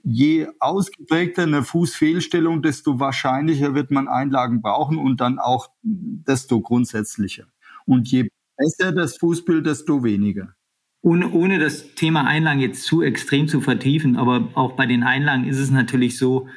je 0.03 0.47
ausgeprägter 0.59 1.43
eine 1.43 1.63
Fußfehlstellung, 1.63 2.61
desto 2.61 2.99
wahrscheinlicher 2.99 3.75
wird 3.75 3.91
man 3.91 4.07
Einlagen 4.07 4.61
brauchen 4.61 4.97
und 4.97 5.21
dann 5.21 5.39
auch 5.39 5.69
desto 5.83 6.61
grundsätzlicher. 6.61 7.45
Und 7.85 8.09
je 8.09 8.29
besser 8.57 8.91
das 8.91 9.17
Fußbild, 9.17 9.65
desto 9.65 10.03
weniger. 10.03 10.55
Ohne, 11.01 11.29
ohne 11.31 11.59
das 11.59 11.93
Thema 11.93 12.25
Einlagen 12.25 12.59
jetzt 12.59 12.83
zu 12.83 13.03
extrem 13.03 13.47
zu 13.47 13.61
vertiefen, 13.61 14.15
aber 14.15 14.49
auch 14.55 14.71
bei 14.71 14.87
den 14.87 15.03
Einlagen 15.03 15.45
ist 15.45 15.59
es 15.59 15.69
natürlich 15.69 16.17
so, 16.17 16.47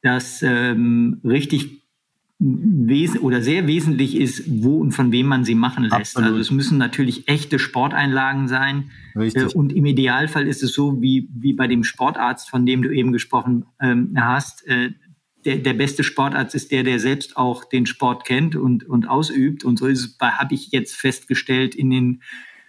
dass 0.00 0.42
ähm, 0.42 1.20
richtig 1.24 1.82
oder 2.40 3.42
sehr 3.42 3.66
wesentlich 3.66 4.16
ist, 4.16 4.44
wo 4.46 4.78
und 4.78 4.92
von 4.92 5.10
wem 5.10 5.26
man 5.26 5.44
sie 5.44 5.56
machen 5.56 5.84
lässt. 5.84 6.16
Absolut. 6.16 6.28
Also 6.28 6.40
es 6.40 6.50
müssen 6.52 6.78
natürlich 6.78 7.26
echte 7.26 7.58
Sporteinlagen 7.58 8.46
sein. 8.46 8.90
Richtig. 9.16 9.54
Äh, 9.54 9.58
und 9.58 9.72
im 9.72 9.86
Idealfall 9.86 10.46
ist 10.46 10.62
es 10.62 10.72
so, 10.72 11.02
wie, 11.02 11.28
wie 11.34 11.52
bei 11.52 11.66
dem 11.66 11.82
Sportarzt, 11.82 12.48
von 12.48 12.64
dem 12.64 12.82
du 12.82 12.90
eben 12.90 13.12
gesprochen 13.12 13.64
ähm, 13.80 14.14
hast. 14.16 14.64
Äh, 14.68 14.90
der, 15.44 15.58
der 15.58 15.74
beste 15.74 16.04
Sportarzt 16.04 16.54
ist 16.54 16.70
der, 16.70 16.84
der 16.84 17.00
selbst 17.00 17.36
auch 17.36 17.64
den 17.64 17.86
Sport 17.86 18.24
kennt 18.24 18.54
und, 18.54 18.84
und 18.88 19.08
ausübt. 19.08 19.64
Und 19.64 19.78
so 19.78 19.86
ist 19.86 20.04
es, 20.04 20.16
habe 20.20 20.54
ich 20.54 20.70
jetzt 20.70 20.94
festgestellt, 20.94 21.74
in 21.74 21.90
den 21.90 22.22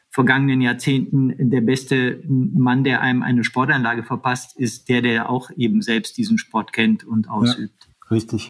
vergangenen 0.10 0.62
Jahrzehnten 0.62 1.52
der 1.52 1.62
beste 1.62 2.24
Mann, 2.28 2.84
der 2.84 3.02
einem 3.02 3.22
eine 3.22 3.44
Sportanlage 3.44 4.04
verpasst, 4.04 4.58
ist 4.58 4.90
der, 4.90 5.04
der 5.04 5.30
auch 5.30 5.52
eben 5.56 5.84
selbst 5.84 6.18
diesen 6.18 6.40
Sport 6.40 6.74
kennt 6.74 7.04
und 7.04 7.30
ausübt. 7.30 7.88
Ja, 7.88 8.16
richtig. 8.16 8.50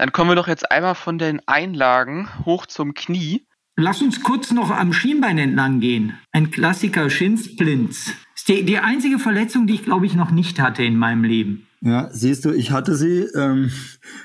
Dann 0.00 0.12
kommen 0.12 0.30
wir 0.30 0.34
doch 0.34 0.48
jetzt 0.48 0.70
einmal 0.70 0.94
von 0.94 1.18
den 1.18 1.42
Einlagen 1.46 2.26
hoch 2.46 2.64
zum 2.64 2.94
Knie. 2.94 3.46
Lass 3.76 4.00
uns 4.00 4.22
kurz 4.22 4.50
noch 4.50 4.70
am 4.70 4.94
Schienbein 4.94 5.36
entlang 5.36 5.80
gehen. 5.80 6.14
Ein 6.32 6.50
Klassiker, 6.50 7.10
Shinsplints. 7.10 8.14
Ist 8.34 8.48
die, 8.48 8.64
die 8.64 8.78
einzige 8.78 9.18
Verletzung, 9.18 9.66
die 9.66 9.74
ich, 9.74 9.84
glaube 9.84 10.06
ich, 10.06 10.14
noch 10.14 10.30
nicht 10.30 10.58
hatte 10.58 10.82
in 10.82 10.96
meinem 10.96 11.22
Leben. 11.22 11.66
Ja, 11.82 12.08
siehst 12.12 12.46
du, 12.46 12.52
ich 12.52 12.70
hatte 12.70 12.94
sie, 12.94 13.26
ähm, 13.34 13.70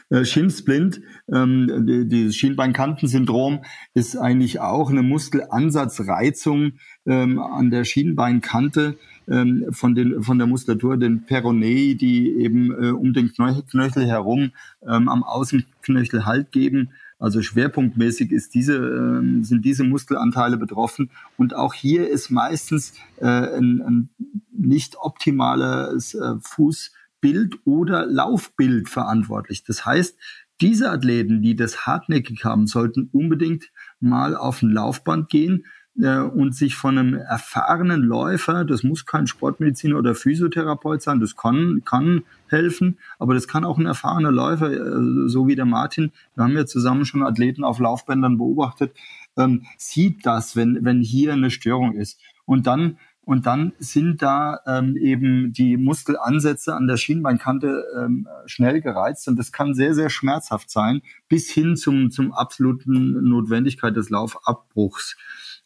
äh, 0.09 0.23
Shinsplint, 0.23 1.01
ähm, 1.29 1.85
die, 1.85 2.07
die 2.07 2.31
Schienbeinkantensyndrom 2.31 3.65
ist 3.93 4.15
eigentlich 4.15 4.61
auch 4.61 4.89
eine 4.89 5.03
Muskelansatzreizung 5.03 6.73
ähm, 7.05 7.38
an 7.38 7.69
der 7.69 7.83
Schienbeinkante 7.83 8.97
ähm, 9.27 9.67
von, 9.71 9.95
den, 9.95 10.23
von 10.23 10.38
der 10.38 10.47
Muskulatur, 10.47 10.97
den 10.97 11.25
Peronei, 11.25 11.95
die 11.99 12.33
eben 12.38 12.71
äh, 12.71 12.91
um 12.91 13.13
den 13.13 13.31
Knöchel 13.33 14.05
herum 14.05 14.51
ähm, 14.81 15.09
am 15.09 15.23
Außenknöchel 15.23 16.25
Halt 16.25 16.51
geben. 16.51 16.89
Also 17.17 17.41
schwerpunktmäßig 17.41 18.31
ist 18.31 18.53
diese, 18.53 18.75
äh, 18.75 19.43
sind 19.43 19.63
diese 19.63 19.83
Muskelanteile 19.83 20.57
betroffen. 20.57 21.09
Und 21.38 21.55
auch 21.55 21.73
hier 21.73 22.09
ist 22.09 22.29
meistens 22.29 22.93
äh, 23.17 23.25
ein, 23.25 23.81
ein 23.81 24.09
nicht 24.51 24.97
optimales 24.99 26.13
äh, 26.13 26.35
Fußbild 26.41 27.59
oder 27.65 28.05
Laufbild 28.05 28.89
verantwortlich. 28.89 29.63
Das 29.63 29.85
heißt, 29.85 30.17
diese 30.61 30.89
Athleten, 30.89 31.41
die 31.41 31.55
das 31.55 31.85
hartnäckig 31.85 32.45
haben, 32.45 32.67
sollten 32.67 33.09
unbedingt 33.11 33.65
mal 33.99 34.35
auf 34.35 34.61
ein 34.61 34.69
Laufband 34.69 35.29
gehen, 35.29 35.65
äh, 36.01 36.19
und 36.19 36.55
sich 36.55 36.75
von 36.75 36.97
einem 36.97 37.13
erfahrenen 37.15 38.01
Läufer, 38.01 38.65
das 38.65 38.84
muss 38.84 39.05
kein 39.05 39.27
Sportmediziner 39.27 39.97
oder 39.97 40.15
Physiotherapeut 40.15 41.01
sein, 41.01 41.19
das 41.19 41.36
kann, 41.36 41.81
kann 41.86 42.23
helfen, 42.47 42.97
aber 43.19 43.34
das 43.34 43.47
kann 43.47 43.65
auch 43.65 43.77
ein 43.77 43.86
erfahrener 43.86 44.31
Läufer, 44.31 44.71
äh, 44.71 45.29
so 45.29 45.47
wie 45.47 45.55
der 45.55 45.65
Martin, 45.65 46.12
wir 46.36 46.43
haben 46.43 46.55
ja 46.55 46.65
zusammen 46.65 47.05
schon 47.05 47.23
Athleten 47.23 47.63
auf 47.63 47.79
Laufbändern 47.79 48.38
beobachtet, 48.38 48.95
ähm, 49.38 49.63
sieht 49.77 50.25
das, 50.25 50.55
wenn, 50.55 50.84
wenn 50.84 51.01
hier 51.01 51.34
eine 51.34 51.51
Störung 51.51 51.93
ist. 51.93 52.19
Und 52.45 52.67
dann 52.67 52.97
und 53.25 53.47
dann 53.47 53.73
sind 53.79 54.21
da 54.21 54.60
ähm, 54.67 54.95
eben 54.97 55.51
die 55.51 55.77
Muskelansätze 55.77 56.75
an 56.75 56.86
der 56.86 56.97
Schienbeinkante 56.97 57.84
ähm, 57.99 58.27
schnell 58.45 58.81
gereizt 58.81 59.27
und 59.27 59.38
das 59.38 59.51
kann 59.51 59.73
sehr, 59.73 59.95
sehr 59.95 60.12
schmerzhaft 60.12 60.69
sein, 60.69 61.01
bis 61.27 61.49
hin 61.49 61.75
zum, 61.75 62.12
zum 62.12 62.31
absoluten 62.31 63.27
Notwendigkeit 63.27 63.95
des 63.95 64.12
Laufabbruchs. 64.12 65.17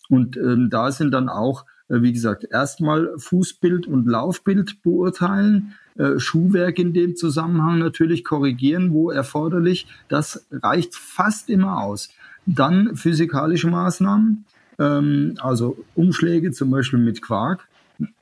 Und 0.09 0.37
ähm, 0.37 0.69
da 0.69 0.91
sind 0.91 1.11
dann 1.11 1.29
auch, 1.29 1.65
äh, 1.87 2.01
wie 2.01 2.13
gesagt, 2.13 2.45
erstmal 2.49 3.11
Fußbild 3.17 3.87
und 3.87 4.07
Laufbild 4.07 4.81
beurteilen, 4.81 5.73
äh, 5.95 6.19
Schuhwerk 6.19 6.79
in 6.79 6.93
dem 6.93 7.15
Zusammenhang 7.15 7.79
natürlich 7.79 8.23
korrigieren, 8.23 8.91
wo 8.91 9.11
erforderlich. 9.11 9.87
Das 10.07 10.47
reicht 10.51 10.95
fast 10.95 11.49
immer 11.49 11.81
aus. 11.81 12.09
Dann 12.45 12.95
physikalische 12.95 13.67
Maßnahmen, 13.67 14.45
ähm, 14.79 15.35
also 15.39 15.77
Umschläge 15.95 16.51
zum 16.51 16.71
Beispiel 16.71 16.99
mit 16.99 17.21
Quark 17.21 17.67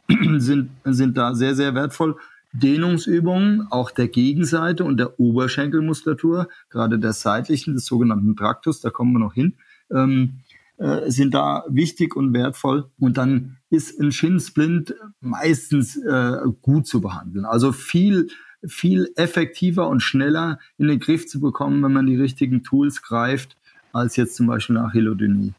sind, 0.37 0.69
sind 0.83 1.17
da 1.17 1.33
sehr, 1.35 1.55
sehr 1.55 1.75
wertvoll. 1.75 2.15
Dehnungsübungen 2.53 3.67
auch 3.69 3.91
der 3.91 4.07
Gegenseite 4.07 4.83
und 4.83 4.97
der 4.97 5.19
Oberschenkelmuskulatur, 5.19 6.47
gerade 6.69 6.97
der 6.97 7.13
seitlichen, 7.13 7.75
des 7.75 7.85
sogenannten 7.85 8.35
Traktus, 8.35 8.81
da 8.81 8.89
kommen 8.89 9.13
wir 9.13 9.19
noch 9.19 9.33
hin. 9.33 9.53
Ähm, 9.91 10.39
äh, 10.77 11.09
sind 11.09 11.33
da 11.33 11.63
wichtig 11.69 12.15
und 12.15 12.33
wertvoll. 12.33 12.89
Und 12.99 13.17
dann 13.17 13.57
ist 13.69 13.99
ein 13.99 14.11
Shin-Splint 14.11 14.93
meistens 15.21 15.97
äh, 15.97 16.37
gut 16.61 16.87
zu 16.87 17.01
behandeln. 17.01 17.45
Also 17.45 17.71
viel, 17.71 18.27
viel 18.65 19.09
effektiver 19.15 19.87
und 19.87 20.01
schneller 20.01 20.59
in 20.77 20.87
den 20.87 20.99
Griff 20.99 21.27
zu 21.27 21.39
bekommen, 21.39 21.83
wenn 21.83 21.93
man 21.93 22.05
die 22.05 22.15
richtigen 22.15 22.63
Tools 22.63 23.01
greift, 23.01 23.57
als 23.91 24.15
jetzt 24.15 24.35
zum 24.35 24.47
Beispiel 24.47 24.77
eine 24.77 24.87
Achillodynie. 24.87 25.53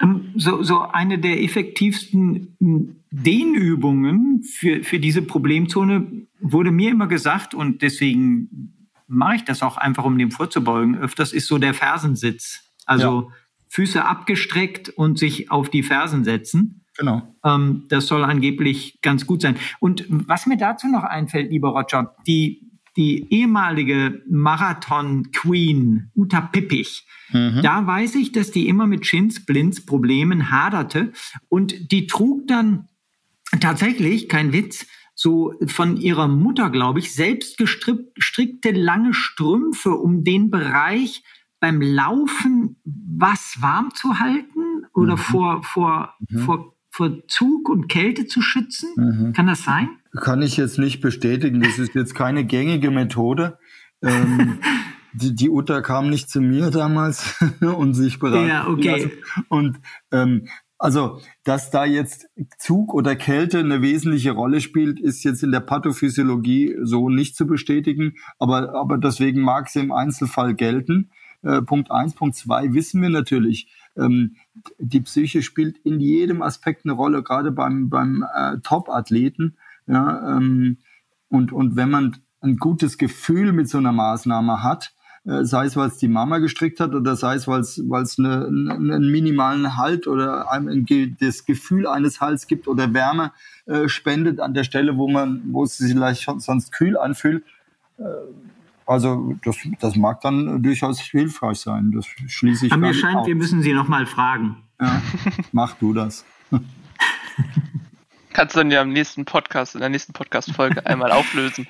Ähm, 0.00 0.32
so, 0.36 0.62
so 0.62 0.80
eine 0.80 1.18
der 1.18 1.42
effektivsten 1.42 2.56
hm, 2.58 2.96
Dehnübungen 3.10 4.42
für, 4.42 4.82
für 4.82 4.98
diese 4.98 5.22
Problemzone 5.22 6.26
wurde 6.40 6.70
mir 6.70 6.90
immer 6.90 7.06
gesagt 7.06 7.54
und 7.54 7.82
deswegen 7.82 8.72
mache 9.06 9.36
ich 9.36 9.44
das 9.44 9.62
auch 9.62 9.76
einfach, 9.76 10.04
um 10.04 10.16
dem 10.18 10.30
vorzubeugen. 10.30 10.98
Öfters 10.98 11.32
ist 11.32 11.46
so 11.46 11.58
der 11.58 11.74
Fersensitz. 11.74 12.72
Also 12.86 13.28
ja. 13.28 13.36
Füße 13.72 14.04
abgestreckt 14.04 14.90
und 14.90 15.18
sich 15.18 15.50
auf 15.50 15.70
die 15.70 15.82
Fersen 15.82 16.24
setzen. 16.24 16.84
Genau. 16.98 17.34
Ähm, 17.42 17.86
das 17.88 18.06
soll 18.06 18.22
angeblich 18.22 19.00
ganz 19.00 19.26
gut 19.26 19.40
sein. 19.40 19.56
Und 19.80 20.04
was 20.08 20.46
mir 20.46 20.58
dazu 20.58 20.88
noch 20.88 21.04
einfällt, 21.04 21.50
lieber 21.50 21.70
Roger, 21.70 22.14
die, 22.26 22.70
die 22.98 23.32
ehemalige 23.32 24.22
Marathon-Queen 24.28 26.10
Uta 26.14 26.42
Pippich, 26.42 27.06
mhm. 27.30 27.60
da 27.62 27.86
weiß 27.86 28.16
ich, 28.16 28.32
dass 28.32 28.50
die 28.50 28.68
immer 28.68 28.86
mit 28.86 29.06
Schinsblins-Problemen 29.06 30.50
haderte 30.50 31.12
und 31.48 31.92
die 31.92 32.06
trug 32.06 32.46
dann 32.48 32.88
tatsächlich, 33.58 34.28
kein 34.28 34.52
Witz, 34.52 34.86
so 35.14 35.54
von 35.66 35.96
ihrer 35.96 36.28
Mutter, 36.28 36.68
glaube 36.68 36.98
ich, 36.98 37.14
selbst 37.14 37.56
gestrickte 37.56 38.70
lange 38.72 39.14
Strümpfe, 39.14 39.92
um 39.92 40.24
den 40.24 40.50
Bereich 40.50 41.22
beim 41.62 41.80
Laufen 41.80 42.76
was 42.84 43.58
warm 43.60 43.94
zu 43.94 44.18
halten 44.18 44.84
oder 44.94 45.12
mhm. 45.12 45.18
vor, 45.18 45.62
vor, 45.62 46.14
mhm. 46.28 46.38
vor, 46.40 46.74
vor 46.90 47.28
Zug 47.28 47.68
und 47.68 47.88
Kälte 47.88 48.26
zu 48.26 48.42
schützen. 48.42 48.90
Mhm. 48.96 49.32
Kann 49.32 49.46
das 49.46 49.62
sein? 49.62 49.88
Kann 50.20 50.42
ich 50.42 50.56
jetzt 50.56 50.80
nicht 50.80 51.00
bestätigen. 51.00 51.60
Das 51.60 51.78
ist 51.78 51.94
jetzt 51.94 52.16
keine 52.16 52.44
gängige 52.44 52.90
Methode. 52.90 53.58
Ähm, 54.02 54.58
die, 55.12 55.36
die 55.36 55.50
Uta 55.50 55.82
kam 55.82 56.10
nicht 56.10 56.28
zu 56.28 56.40
mir 56.40 56.72
damals 56.72 57.40
und 57.60 57.94
sich 57.94 58.18
beraten. 58.18 58.48
Ja, 58.48 58.66
okay. 58.66 59.12
Und 59.48 59.78
ähm, 60.10 60.48
also, 60.78 61.20
dass 61.44 61.70
da 61.70 61.84
jetzt 61.84 62.28
Zug 62.58 62.92
oder 62.92 63.14
Kälte 63.14 63.60
eine 63.60 63.82
wesentliche 63.82 64.32
Rolle 64.32 64.60
spielt, 64.60 64.98
ist 64.98 65.22
jetzt 65.22 65.44
in 65.44 65.52
der 65.52 65.60
Pathophysiologie 65.60 66.74
so 66.82 67.08
nicht 67.08 67.36
zu 67.36 67.46
bestätigen, 67.46 68.14
aber, 68.40 68.74
aber 68.74 68.98
deswegen 68.98 69.42
mag 69.42 69.68
sie 69.68 69.78
im 69.78 69.92
Einzelfall 69.92 70.56
gelten. 70.56 71.12
Äh, 71.42 71.62
Punkt 71.62 71.90
eins, 71.90 72.14
Punkt 72.14 72.36
zwei 72.36 72.72
wissen 72.72 73.02
wir 73.02 73.10
natürlich, 73.10 73.68
ähm, 73.96 74.36
die 74.78 75.00
Psyche 75.00 75.42
spielt 75.42 75.78
in 75.78 76.00
jedem 76.00 76.42
Aspekt 76.42 76.84
eine 76.84 76.94
Rolle, 76.94 77.22
gerade 77.22 77.50
beim, 77.50 77.90
beim 77.90 78.24
äh, 78.34 78.58
Top-Athleten. 78.62 79.56
Ja, 79.86 80.36
ähm, 80.36 80.78
und, 81.28 81.52
und 81.52 81.76
wenn 81.76 81.90
man 81.90 82.16
ein 82.40 82.56
gutes 82.56 82.98
Gefühl 82.98 83.52
mit 83.52 83.68
so 83.68 83.78
einer 83.78 83.92
Maßnahme 83.92 84.62
hat, 84.62 84.94
äh, 85.24 85.44
sei 85.44 85.66
es, 85.66 85.76
weil 85.76 85.88
es 85.88 85.98
die 85.98 86.08
Mama 86.08 86.38
gestrickt 86.38 86.80
hat 86.80 86.94
oder 86.94 87.16
sei 87.16 87.34
es, 87.34 87.46
weil 87.46 87.60
es, 87.60 87.82
weil 87.88 88.02
es 88.02 88.18
eine, 88.18 88.46
einen 88.46 89.10
minimalen 89.10 89.76
Halt 89.76 90.06
oder 90.06 90.50
einem 90.50 90.86
das 91.20 91.44
Gefühl 91.44 91.86
eines 91.86 92.20
Halts 92.20 92.46
gibt 92.46 92.66
oder 92.68 92.92
Wärme 92.92 93.32
äh, 93.66 93.88
spendet 93.88 94.40
an 94.40 94.54
der 94.54 94.64
Stelle, 94.64 94.96
wo 94.96 95.08
man, 95.08 95.42
wo 95.46 95.64
es 95.64 95.78
sich 95.78 95.92
vielleicht 95.92 96.28
sonst 96.38 96.72
kühl 96.72 96.96
anfühlt. 96.96 97.44
Äh, 97.98 98.04
also 98.86 99.34
das, 99.44 99.56
das 99.80 99.96
mag 99.96 100.20
dann 100.20 100.62
durchaus 100.62 101.00
hilfreich 101.00 101.58
sein. 101.58 101.92
Das 101.92 102.06
schließe 102.06 102.66
ich. 102.66 102.72
Aber 102.72 102.80
mir 102.80 102.94
scheint, 102.94 103.18
aus. 103.18 103.26
wir 103.26 103.36
müssen 103.36 103.62
Sie 103.62 103.72
noch 103.72 103.88
mal 103.88 104.06
fragen. 104.06 104.56
Ja, 104.80 105.00
mach 105.52 105.74
du 105.74 105.92
das. 105.92 106.24
Kannst 108.32 108.56
du 108.56 108.60
dann 108.60 108.70
ja 108.70 108.82
im 108.82 108.92
nächsten 108.92 109.24
Podcast, 109.24 109.74
in 109.74 109.80
der 109.80 109.90
nächsten 109.90 110.12
Podcast-Folge 110.12 110.86
einmal 110.86 111.12
auflösen. 111.12 111.66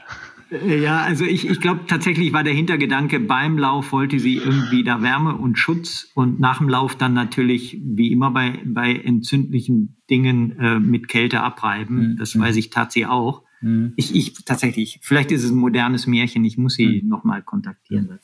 Ja, 0.66 1.00
also 1.00 1.24
ich, 1.24 1.48
ich 1.48 1.60
glaube 1.60 1.86
tatsächlich 1.86 2.32
war 2.34 2.44
der 2.44 2.52
Hintergedanke, 2.52 3.20
beim 3.20 3.56
Lauf 3.56 3.90
wollte 3.92 4.18
sie 4.18 4.36
irgendwie 4.36 4.84
da 4.84 5.00
Wärme 5.00 5.34
und 5.34 5.58
Schutz 5.58 6.10
und 6.14 6.40
nach 6.40 6.58
dem 6.58 6.68
Lauf 6.68 6.94
dann 6.94 7.14
natürlich, 7.14 7.80
wie 7.82 8.12
immer 8.12 8.30
bei, 8.30 8.60
bei 8.64 8.94
entzündlichen 8.94 10.02
Dingen, 10.10 10.58
äh, 10.58 10.78
mit 10.78 11.08
Kälte 11.08 11.40
abreiben. 11.40 12.12
Mhm. 12.12 12.16
Das 12.18 12.38
weiß 12.38 12.56
ich 12.56 12.68
tatsächlich 12.68 13.10
auch. 13.10 13.44
Mhm. 13.62 13.94
Ich, 13.96 14.14
ich 14.14 14.44
tatsächlich, 14.44 14.98
vielleicht 15.02 15.32
ist 15.32 15.44
es 15.44 15.50
ein 15.50 15.56
modernes 15.56 16.06
Märchen, 16.06 16.44
ich 16.44 16.58
muss 16.58 16.74
sie 16.74 17.02
mhm. 17.02 17.08
nochmal 17.08 17.42
kontaktieren. 17.42 18.18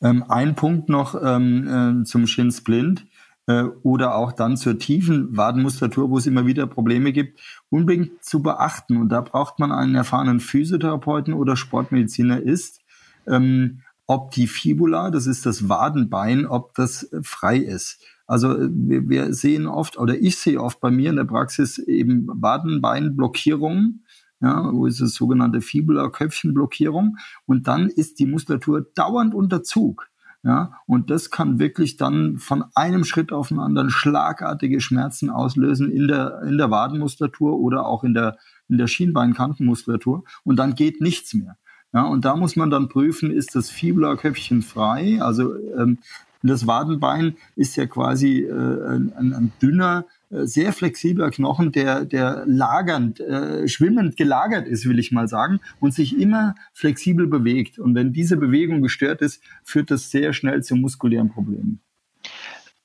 Ähm, 0.00 0.24
ein 0.28 0.54
Punkt 0.54 0.88
noch 0.88 1.20
ähm, 1.22 2.00
äh, 2.02 2.04
zum 2.04 2.26
Schinsplint 2.26 3.06
äh, 3.46 3.64
oder 3.82 4.14
auch 4.14 4.32
dann 4.32 4.56
zur 4.56 4.78
tiefen 4.78 5.36
Wadenmuskulatur, 5.36 6.10
wo 6.10 6.18
es 6.18 6.26
immer 6.26 6.46
wieder 6.46 6.66
Probleme 6.66 7.12
gibt, 7.12 7.40
unbedingt 7.68 8.22
zu 8.22 8.42
beachten. 8.42 8.96
Und 8.96 9.10
da 9.10 9.20
braucht 9.20 9.58
man 9.58 9.72
einen 9.72 9.94
erfahrenen 9.94 10.40
Physiotherapeuten 10.40 11.34
oder 11.34 11.56
Sportmediziner 11.56 12.40
ist, 12.40 12.80
ähm, 13.26 13.82
ob 14.06 14.30
die 14.30 14.46
Fibula, 14.46 15.10
das 15.10 15.26
ist 15.26 15.46
das 15.46 15.68
Wadenbein, 15.68 16.46
ob 16.46 16.74
das 16.74 17.10
frei 17.22 17.58
ist. 17.58 18.02
Also 18.26 18.56
äh, 18.56 18.68
wir, 18.70 19.08
wir 19.08 19.32
sehen 19.32 19.66
oft, 19.66 19.98
oder 19.98 20.16
ich 20.18 20.36
sehe 20.38 20.60
oft 20.60 20.80
bei 20.80 20.90
mir 20.90 21.10
in 21.10 21.16
der 21.16 21.24
Praxis 21.24 21.78
eben 21.78 22.26
Wadenbeinblockierungen, 22.28 24.04
ja, 24.40 24.70
wo 24.72 24.86
ist 24.86 25.00
das 25.00 25.14
sogenannte 25.14 25.60
Fibula-Köpfchenblockierung. 25.60 27.16
Und 27.46 27.68
dann 27.68 27.88
ist 27.88 28.18
die 28.18 28.26
Muskulatur 28.26 28.86
dauernd 28.94 29.34
unter 29.34 29.62
Zug. 29.62 30.08
Ja, 30.42 30.78
und 30.86 31.10
das 31.10 31.30
kann 31.30 31.58
wirklich 31.58 31.96
dann 31.96 32.38
von 32.38 32.64
einem 32.76 33.02
Schritt 33.02 33.32
auf 33.32 33.48
den 33.48 33.58
anderen 33.58 33.90
schlagartige 33.90 34.80
Schmerzen 34.80 35.28
auslösen 35.28 35.90
in 35.90 36.06
der, 36.06 36.42
in 36.42 36.56
der 36.56 36.70
Wadenmuskulatur 36.70 37.58
oder 37.58 37.84
auch 37.84 38.04
in 38.04 38.14
der, 38.14 38.38
in 38.68 38.78
der 38.78 38.86
Schienbeinkantenmuskulatur. 38.86 40.22
Und 40.44 40.56
dann 40.56 40.76
geht 40.76 41.00
nichts 41.00 41.34
mehr. 41.34 41.56
Ja, 41.92 42.02
und 42.02 42.24
da 42.24 42.36
muss 42.36 42.54
man 42.54 42.70
dann 42.70 42.88
prüfen, 42.88 43.32
ist 43.32 43.56
das 43.56 43.70
Fibula-Köpfchen 43.70 44.62
frei? 44.62 45.20
Also 45.20 45.56
ähm, 45.76 45.98
das 46.42 46.66
Wadenbein 46.66 47.36
ist 47.56 47.74
ja 47.76 47.86
quasi 47.86 48.42
äh, 48.42 48.52
ein, 48.52 49.12
ein 49.16 49.52
dünner, 49.60 50.04
sehr 50.30 50.72
flexibler 50.72 51.30
Knochen, 51.30 51.72
der, 51.72 52.04
der 52.04 52.44
lagernd, 52.46 53.20
äh, 53.20 53.68
schwimmend 53.68 54.16
gelagert 54.16 54.66
ist, 54.66 54.86
will 54.86 54.98
ich 54.98 55.12
mal 55.12 55.28
sagen, 55.28 55.60
und 55.80 55.94
sich 55.94 56.18
immer 56.18 56.54
flexibel 56.72 57.26
bewegt. 57.26 57.78
Und 57.78 57.94
wenn 57.94 58.12
diese 58.12 58.36
Bewegung 58.36 58.82
gestört 58.82 59.22
ist, 59.22 59.42
führt 59.62 59.90
das 59.90 60.10
sehr 60.10 60.32
schnell 60.32 60.62
zu 60.62 60.74
muskulären 60.74 61.30
Problemen. 61.30 61.80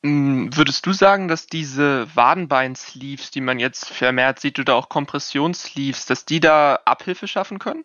Mm, 0.03 0.49
würdest 0.53 0.85
du 0.85 0.93
sagen, 0.93 1.27
dass 1.27 1.47
diese 1.47 2.07
Wadenbein-Sleeves, 2.15 3.31
die 3.31 3.41
man 3.41 3.59
jetzt 3.59 3.89
vermehrt 3.89 4.39
sieht, 4.39 4.59
oder 4.59 4.75
auch 4.75 4.89
Kompressionssleeves, 4.89 6.05
dass 6.05 6.25
die 6.25 6.39
da 6.39 6.79
Abhilfe 6.85 7.27
schaffen 7.27 7.59
können? 7.59 7.83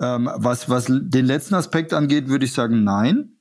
Ähm, 0.00 0.30
was, 0.36 0.70
was 0.70 0.86
den 0.86 1.26
letzten 1.26 1.54
Aspekt 1.54 1.92
angeht, 1.92 2.28
würde 2.28 2.44
ich 2.44 2.52
sagen, 2.52 2.84
nein. 2.84 3.34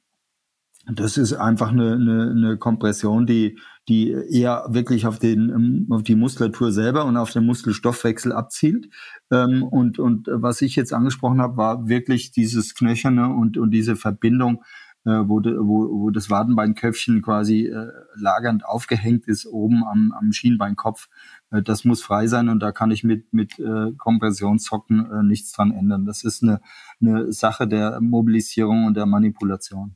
Das 0.90 1.18
ist 1.18 1.34
einfach 1.34 1.70
eine, 1.70 1.94
eine, 1.94 2.32
eine 2.32 2.58
Kompression, 2.58 3.28
die, 3.28 3.60
die 3.88 4.12
eher 4.12 4.66
wirklich 4.70 5.06
auf, 5.06 5.18
den, 5.18 5.50
ähm, 5.50 5.88
auf 5.90 6.04
die 6.04 6.16
Muskulatur 6.16 6.72
selber 6.72 7.06
und 7.06 7.16
auf 7.16 7.32
den 7.32 7.46
Muskelstoffwechsel 7.46 8.34
abzielt. 8.34 8.90
Ähm, 9.32 9.64
und, 9.64 9.98
und 9.98 10.28
was 10.30 10.62
ich 10.62 10.76
jetzt 10.76 10.94
angesprochen 10.94 11.42
habe, 11.42 11.58
war 11.58 11.88
wirklich 11.88 12.32
dieses 12.32 12.76
Knöcherne 12.76 13.30
und, 13.34 13.58
und 13.58 13.72
diese 13.72 13.96
Verbindung, 13.96 14.64
äh, 15.06 15.24
wo, 15.26 15.42
wo, 15.42 16.02
wo 16.02 16.10
das 16.10 16.30
Wadenbeinköpfchen 16.30 17.22
quasi 17.22 17.68
äh, 17.68 17.88
lagernd 18.16 18.66
aufgehängt 18.66 19.26
ist 19.26 19.46
oben 19.46 19.86
am, 19.86 20.12
am 20.12 20.34
Schienbeinkopf. 20.34 21.08
Äh, 21.50 21.62
das 21.62 21.86
muss 21.86 22.04
frei 22.04 22.28
sein 22.28 22.50
und 22.50 22.60
da 22.60 22.74
kann 22.74 22.92
ich 22.92 23.06
mit, 23.06 23.32
mit 23.32 23.58
äh, 23.58 23.94
Kompressionssocken 23.98 25.26
nichts 25.28 25.54
dran 25.54 25.72
ändern. 25.72 26.06
Das 26.06 26.26
ist 26.26 26.44
eine, 26.44 26.60
eine 27.02 27.32
Sache 27.32 27.70
der 27.70 28.02
Mobilisierung 28.02 28.86
und 28.86 28.98
der 28.98 29.06
Manipulation. 29.06 29.96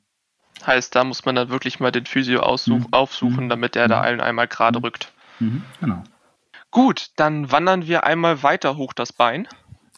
Heißt, 0.68 0.96
da 0.96 1.04
muss 1.04 1.26
man 1.26 1.36
dann 1.36 1.50
wirklich 1.50 1.80
mal 1.80 1.92
den 1.92 2.06
Physio 2.06 2.42
mhm. 2.42 2.88
aufsuchen, 2.92 3.46
mhm. 3.46 3.50
damit 3.50 3.76
er 3.76 3.88
da 3.88 4.00
mhm. 4.00 4.04
allen 4.04 4.22
einmal 4.22 4.48
gerade 4.48 4.80
mhm. 4.80 4.86
rückt. 4.86 5.12
Mhm. 5.40 5.64
Genau. 5.80 6.04
Gut, 6.70 7.10
dann 7.18 7.52
wandern 7.52 7.88
wir 7.88 8.06
einmal 8.06 8.44
weiter 8.44 8.78
hoch 8.78 8.94
das 8.94 9.12
Bein 9.12 9.48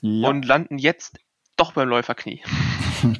ja. 0.01 0.27
und 0.27 0.45
landen 0.45 0.77
jetzt 0.77 1.19
doch 1.55 1.73
beim 1.73 1.89
Läuferknie. 1.89 2.41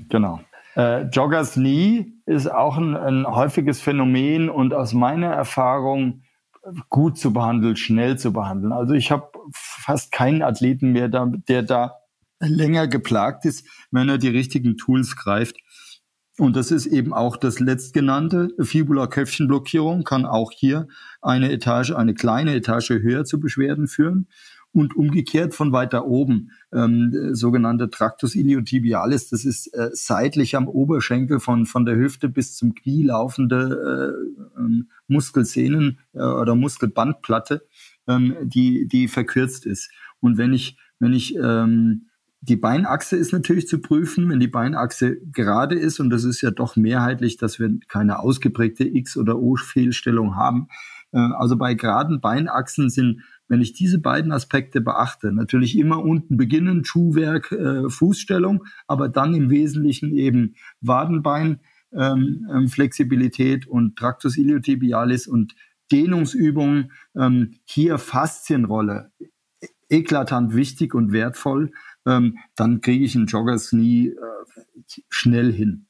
Genau. 0.08 0.40
Äh, 0.78 1.10
Joggers 1.10 1.56
Knee 1.56 2.14
ist 2.26 2.50
auch 2.50 2.78
ein, 2.78 2.96
ein 2.96 3.28
häufiges 3.28 3.82
Phänomen 3.82 4.50
und 4.50 4.74
aus 4.74 4.94
meiner 4.94 5.28
Erfahrung 5.28 6.24
gut 6.90 7.18
zu 7.18 7.34
behandeln, 7.34 7.76
schnell 7.76 8.18
zu 8.18 8.32
behandeln. 8.32 8.72
Also 8.72 8.94
ich 8.94 9.12
habe 9.12 9.30
fast 9.52 10.12
keinen 10.12 10.42
Athleten 10.42 10.94
mehr, 10.94 11.10
da, 11.10 11.26
der 11.50 11.64
da 11.64 11.96
länger 12.40 12.88
geplagt 12.88 13.46
ist, 13.46 13.68
wenn 13.92 14.10
er 14.10 14.18
die 14.18 14.30
richtigen 14.30 14.78
Tools 14.78 15.16
greift. 15.16 15.58
Und 16.40 16.56
das 16.56 16.72
ist 16.72 16.88
eben 16.88 17.14
auch 17.14 17.38
das 17.38 17.60
letztgenannte. 17.60 18.50
Fibula-Köpfchenblockierung 18.60 20.04
kann 20.04 20.26
auch 20.26 20.52
hier 20.52 20.88
eine 21.22 21.52
Etage, 21.52 21.92
eine 21.92 22.16
kleine 22.16 22.56
Etage 22.56 22.90
höher 22.90 23.24
zu 23.24 23.40
Beschwerden 23.40 23.88
führen. 23.88 24.28
Und 24.76 24.96
umgekehrt 24.96 25.54
von 25.54 25.72
weiter 25.72 26.08
oben, 26.08 26.50
ähm, 26.74 27.36
sogenannte 27.36 27.92
Tractus 27.92 28.34
iliotibialis, 28.34 29.30
das 29.30 29.46
ist 29.46 29.68
äh, 29.68 29.92
seitlich 29.94 30.56
am 30.56 30.68
Oberschenkel 30.68 31.40
von, 31.40 31.68
von 31.68 31.86
der 31.86 31.96
Hüfte 31.96 32.28
bis 32.28 32.56
zum 32.56 32.74
Knie 32.74 33.04
laufende 33.04 34.16
äh, 34.58 34.60
ähm, 34.60 34.90
Muskelsehnen 35.06 36.00
äh, 36.14 36.24
oder 36.24 36.56
Muskelbandplatte, 36.56 37.68
ähm, 38.08 38.36
die, 38.42 38.88
die 38.88 39.08
verkürzt 39.08 39.68
ist. 39.68 39.92
Und 40.22 40.40
wenn 40.40 40.54
ich, 40.54 40.76
wenn 40.98 41.14
ich 41.14 41.36
ähm, 41.36 42.08
die 42.46 42.58
Beinachse 42.58 43.16
ist 43.16 43.32
natürlich 43.32 43.68
zu 43.68 43.80
prüfen, 43.80 44.30
wenn 44.30 44.40
die 44.40 44.48
Beinachse 44.48 45.18
gerade 45.32 45.76
ist, 45.76 46.00
und 46.00 46.10
das 46.10 46.24
ist 46.26 46.42
ja 46.42 46.52
doch 46.52 46.76
mehrheitlich, 46.76 47.38
dass 47.38 47.60
wir 47.60 47.70
keine 47.88 48.20
ausgeprägte 48.20 48.84
X- 48.84 49.18
oder 49.18 49.40
O-Fehlstellung 49.40 50.36
haben. 50.36 50.68
Äh, 51.12 51.20
also 51.20 51.56
bei 51.58 51.74
geraden 51.74 52.20
Beinachsen 52.20 52.90
sind 52.90 53.22
wenn 53.48 53.62
ich 53.62 53.74
diese 53.74 54.00
beiden 54.00 54.32
Aspekte 54.32 54.82
beachte, 54.82 55.32
natürlich 55.32 55.78
immer 55.78 56.04
unten 56.04 56.38
beginnen, 56.38 56.86
Schuhwerk, 56.86 57.52
äh, 57.52 57.90
Fußstellung, 57.90 58.66
aber 58.88 59.10
dann 59.10 59.36
im 59.36 59.50
Wesentlichen 59.50 60.12
eben 60.12 60.56
Wadenbein, 60.82 61.60
ähm, 61.94 62.48
ähm, 62.52 62.68
Flexibilität 62.68 63.68
und 63.68 63.96
Tractus 63.96 64.38
iliotibialis 64.38 65.28
und 65.28 65.56
Dehnungsübungen, 65.92 66.92
ähm, 67.16 67.56
hier 67.66 68.00
Faszienrolle, 68.00 69.12
eklatant 69.90 70.56
wichtig 70.56 70.96
und 70.96 71.12
wertvoll, 71.12 71.72
ähm, 72.06 72.38
dann 72.56 72.82
kriege 72.82 73.04
ich 73.04 73.16
einen 73.16 73.28
Joggers 73.28 73.72
nie 73.74 74.10
äh, 74.10 74.94
schnell 75.10 75.52
hin. 75.52 75.86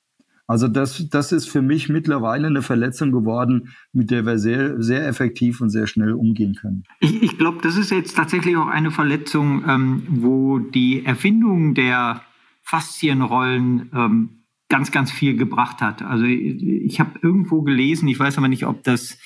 Also 0.46 0.68
das, 0.68 1.10
das 1.10 1.32
ist 1.32 1.50
für 1.50 1.62
mich 1.62 1.88
mittlerweile 1.88 2.48
eine 2.48 2.62
Verletzung 2.62 3.12
geworden, 3.12 3.70
mit 3.94 4.12
der 4.12 4.26
wir 4.26 4.38
sehr, 4.38 4.82
sehr 4.82 5.08
effektiv 5.08 5.62
und 5.62 5.70
sehr 5.70 5.88
schnell 5.88 6.14
umgehen 6.14 6.56
können. 6.56 6.84
Ich, 7.00 7.24
ich 7.24 7.38
glaube, 7.38 7.60
das 7.62 7.78
ist 7.78 7.92
jetzt 7.92 8.16
tatsächlich 8.16 8.58
auch 8.58 8.68
eine 8.68 8.92
Verletzung, 8.92 9.64
ähm, 9.68 10.04
wo 10.10 10.60
die 10.60 11.06
Erfindung 11.06 11.74
der 11.76 12.22
Faszienrollen 12.62 13.90
ähm, 13.96 14.30
ganz, 14.68 14.92
ganz 14.92 15.12
viel 15.12 15.38
gebracht 15.38 15.82
hat. 15.82 16.02
Also 16.02 16.26
ich, 16.26 16.62
ich 16.62 17.00
habe 17.00 17.20
irgendwo 17.22 17.62
gelesen, 17.62 18.08
ich 18.08 18.20
weiß 18.20 18.38
aber 18.38 18.48
nicht, 18.48 18.66
ob 18.66 18.84
das 18.84 19.18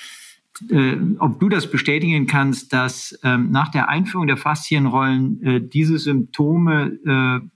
äh, 0.69 0.97
ob 1.19 1.39
du 1.39 1.49
das 1.49 1.69
bestätigen 1.69 2.27
kannst, 2.27 2.73
dass 2.73 3.17
ähm, 3.23 3.51
nach 3.51 3.69
der 3.69 3.89
Einführung 3.89 4.27
der 4.27 4.37
Faszienrollen 4.37 5.41
äh, 5.43 5.61
diese 5.61 5.97
Symptome 5.97 6.99
äh, 7.05 7.47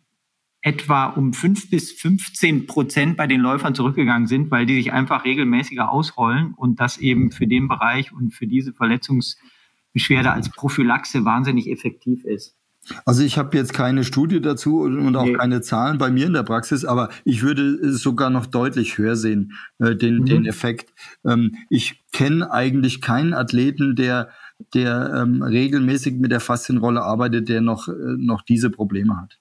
etwa 0.61 1.05
um 1.07 1.33
fünf 1.33 1.69
bis 1.69 1.91
15 1.91 2.67
Prozent 2.67 3.17
bei 3.17 3.25
den 3.25 3.41
Läufern 3.41 3.73
zurückgegangen 3.73 4.27
sind, 4.27 4.51
weil 4.51 4.65
die 4.65 4.75
sich 4.75 4.93
einfach 4.93 5.25
regelmäßiger 5.25 5.91
ausrollen 5.91 6.53
und 6.55 6.79
das 6.79 6.97
eben 6.97 7.31
für 7.31 7.47
den 7.47 7.67
Bereich 7.67 8.13
und 8.13 8.33
für 8.33 8.45
diese 8.45 8.71
Verletzungsbeschwerde 8.73 10.31
als 10.31 10.51
Prophylaxe 10.51 11.25
wahnsinnig 11.25 11.69
effektiv 11.69 12.23
ist. 12.25 12.60
Also 13.05 13.23
ich 13.23 13.37
habe 13.37 13.55
jetzt 13.57 13.73
keine 13.73 14.03
Studie 14.03 14.41
dazu 14.41 14.81
und 14.81 15.15
auch 15.15 15.25
nee. 15.25 15.33
keine 15.33 15.61
Zahlen 15.61 15.97
bei 15.97 16.09
mir 16.09 16.25
in 16.25 16.33
der 16.33 16.43
Praxis, 16.43 16.83
aber 16.83 17.09
ich 17.23 17.43
würde 17.43 17.61
es 17.61 18.01
sogar 18.01 18.29
noch 18.29 18.47
deutlich 18.47 18.97
höher 18.97 19.15
sehen, 19.15 19.53
äh, 19.79 19.95
den, 19.95 20.19
mhm. 20.19 20.25
den 20.25 20.45
Effekt. 20.45 20.91
Ähm, 21.23 21.55
ich 21.69 22.01
kenne 22.11 22.51
eigentlich 22.51 23.01
keinen 23.01 23.33
Athleten, 23.33 23.95
der, 23.95 24.29
der 24.73 25.13
ähm, 25.15 25.43
regelmäßig 25.43 26.15
mit 26.15 26.31
der 26.31 26.39
Faszienrolle 26.39 27.03
arbeitet, 27.03 27.49
der 27.49 27.61
noch, 27.61 27.87
äh, 27.87 27.93
noch 28.17 28.41
diese 28.41 28.71
Probleme 28.71 29.15
hat. 29.15 29.37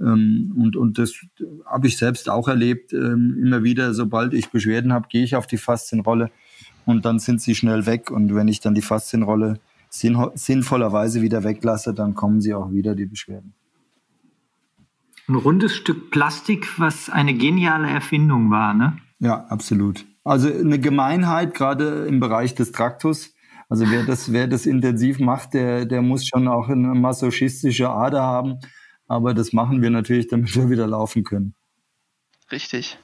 Ähm, 0.00 0.54
und, 0.56 0.76
und 0.76 0.98
das 0.98 1.14
habe 1.64 1.88
ich 1.88 1.96
selbst 1.96 2.28
auch 2.28 2.48
erlebt. 2.48 2.92
Ähm, 2.92 3.36
immer 3.42 3.64
wieder, 3.64 3.94
sobald 3.94 4.32
ich 4.32 4.50
Beschwerden 4.50 4.92
habe, 4.92 5.08
gehe 5.08 5.24
ich 5.24 5.34
auf 5.34 5.46
die 5.46 5.58
Faszienrolle 5.58 6.30
und 6.84 7.04
dann 7.04 7.18
sind 7.18 7.40
sie 7.40 7.54
schnell 7.54 7.86
weg. 7.86 8.10
Und 8.10 8.34
wenn 8.34 8.48
ich 8.48 8.60
dann 8.60 8.74
die 8.74 8.82
Faszienrolle 8.82 9.58
sinnvollerweise 10.00 11.22
wieder 11.22 11.44
weglasse, 11.44 11.94
dann 11.94 12.14
kommen 12.14 12.40
sie 12.40 12.54
auch 12.54 12.70
wieder, 12.70 12.94
die 12.94 13.06
Beschwerden. 13.06 13.54
Ein 15.28 15.34
rundes 15.34 15.74
Stück 15.74 16.10
Plastik, 16.10 16.78
was 16.78 17.10
eine 17.10 17.34
geniale 17.34 17.88
Erfindung 17.88 18.50
war, 18.50 18.74
ne? 18.74 18.98
Ja, 19.18 19.46
absolut. 19.46 20.04
Also 20.22 20.48
eine 20.48 20.78
Gemeinheit, 20.78 21.54
gerade 21.54 22.06
im 22.06 22.20
Bereich 22.20 22.54
des 22.54 22.72
Traktus. 22.72 23.34
Also 23.68 23.90
wer 23.90 24.04
das, 24.04 24.32
wer 24.32 24.46
das 24.46 24.66
intensiv 24.66 25.18
macht, 25.18 25.54
der, 25.54 25.86
der 25.86 26.02
muss 26.02 26.26
schon 26.26 26.46
auch 26.46 26.68
eine 26.68 26.94
masochistische 26.94 27.90
Ader 27.90 28.22
haben. 28.22 28.58
Aber 29.08 29.34
das 29.34 29.52
machen 29.52 29.82
wir 29.82 29.90
natürlich, 29.90 30.28
damit 30.28 30.54
wir 30.54 30.70
wieder 30.70 30.86
laufen 30.86 31.24
können. 31.24 31.54
Richtig. 32.52 32.98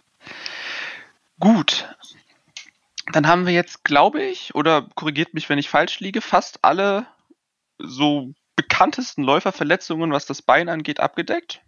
Gut. 1.41 1.89
Dann 3.13 3.27
haben 3.27 3.47
wir 3.47 3.53
jetzt, 3.53 3.85
glaube 3.85 4.23
ich, 4.23 4.55
oder 4.55 4.89
korrigiert 4.95 5.35
mich, 5.35 5.49
wenn 5.49 5.59
ich 5.59 5.69
falsch 5.69 6.01
liege, 6.01 6.21
fast 6.21 6.61
alle 6.63 7.07
so 7.79 8.33
bekanntesten 8.55 9.23
Läuferverletzungen, 9.23 10.13
was 10.13 10.27
das 10.27 10.43
Bein 10.43 10.69
angeht, 10.69 11.01
abgedeckt. 11.01 11.63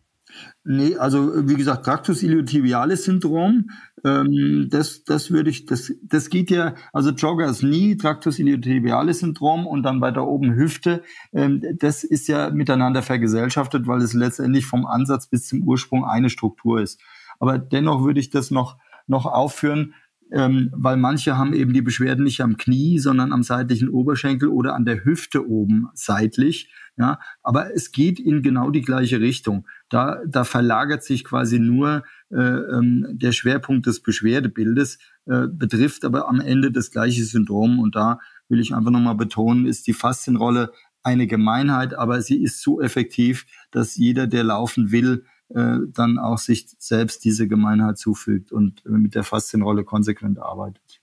Nee, 0.64 0.96
also 0.96 1.48
wie 1.48 1.54
gesagt, 1.54 1.84
Tractus 1.84 2.22
iliotibialis 2.22 3.04
Syndrom, 3.04 3.70
ähm, 4.04 4.68
das, 4.70 5.04
das 5.04 5.30
würde 5.30 5.50
ich, 5.50 5.66
das, 5.66 5.92
das 6.02 6.30
geht 6.30 6.50
ja, 6.50 6.74
also 6.92 7.10
Joggers 7.10 7.60
Knee, 7.60 7.96
Tractus 7.96 8.38
iliotibialis 8.38 9.20
Syndrom 9.20 9.66
und 9.66 9.82
dann 9.82 10.00
weiter 10.00 10.26
oben 10.26 10.54
Hüfte, 10.54 11.02
ähm, 11.32 11.62
das 11.78 12.02
ist 12.02 12.26
ja 12.28 12.50
miteinander 12.50 13.02
vergesellschaftet, 13.02 13.86
weil 13.86 14.00
es 14.00 14.14
letztendlich 14.14 14.66
vom 14.66 14.86
Ansatz 14.86 15.28
bis 15.28 15.46
zum 15.46 15.62
Ursprung 15.62 16.04
eine 16.04 16.30
Struktur 16.30 16.80
ist. 16.80 17.00
Aber 17.38 17.58
dennoch 17.58 18.04
würde 18.04 18.20
ich 18.20 18.30
das 18.30 18.50
noch, 18.50 18.78
noch 19.06 19.26
aufführen, 19.26 19.94
ähm, 20.32 20.70
weil 20.72 20.96
manche 20.96 21.36
haben 21.36 21.52
eben 21.52 21.72
die 21.72 21.82
Beschwerden 21.82 22.24
nicht 22.24 22.40
am 22.40 22.56
Knie, 22.56 22.98
sondern 22.98 23.32
am 23.32 23.42
seitlichen 23.42 23.88
Oberschenkel 23.88 24.48
oder 24.48 24.74
an 24.74 24.84
der 24.84 25.04
Hüfte 25.04 25.48
oben 25.48 25.88
seitlich. 25.94 26.72
Ja, 26.96 27.18
aber 27.42 27.74
es 27.74 27.90
geht 27.90 28.20
in 28.20 28.42
genau 28.42 28.70
die 28.70 28.82
gleiche 28.82 29.20
Richtung. 29.20 29.66
Da, 29.88 30.20
da 30.26 30.44
verlagert 30.44 31.02
sich 31.02 31.24
quasi 31.24 31.58
nur 31.58 32.04
äh, 32.30 32.36
ähm, 32.36 33.06
der 33.10 33.32
Schwerpunkt 33.32 33.86
des 33.86 34.00
Beschwerdebildes, 34.00 34.98
äh, 35.26 35.48
betrifft 35.48 36.04
aber 36.04 36.28
am 36.28 36.40
Ende 36.40 36.70
das 36.70 36.92
gleiche 36.92 37.24
Syndrom. 37.24 37.80
Und 37.80 37.96
da 37.96 38.20
will 38.48 38.60
ich 38.60 38.74
einfach 38.74 38.92
nochmal 38.92 39.16
betonen, 39.16 39.66
ist 39.66 39.88
die 39.88 39.92
Faszienrolle 39.92 40.70
eine 41.02 41.26
Gemeinheit, 41.26 41.94
aber 41.94 42.22
sie 42.22 42.42
ist 42.42 42.62
so 42.62 42.80
effektiv, 42.80 43.44
dass 43.70 43.96
jeder, 43.96 44.26
der 44.26 44.44
laufen 44.44 44.90
will, 44.92 45.24
äh, 45.54 45.78
dann 45.86 46.18
auch 46.18 46.38
sich 46.38 46.66
selbst 46.78 47.24
diese 47.24 47.48
Gemeinheit 47.48 47.96
zufügt 47.96 48.52
und 48.52 48.84
mit 48.84 49.14
der 49.14 49.24
Faszienrolle 49.24 49.84
konsequent 49.84 50.38
arbeitet. 50.38 51.00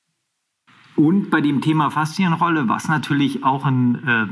Und 0.96 1.30
bei 1.30 1.42
dem 1.42 1.62
Thema 1.62 1.90
Faszienrolle, 1.90 2.68
was 2.68 2.88
natürlich 2.88 3.44
auch 3.44 3.66
ein 3.66 3.96
äh, 4.08 4.28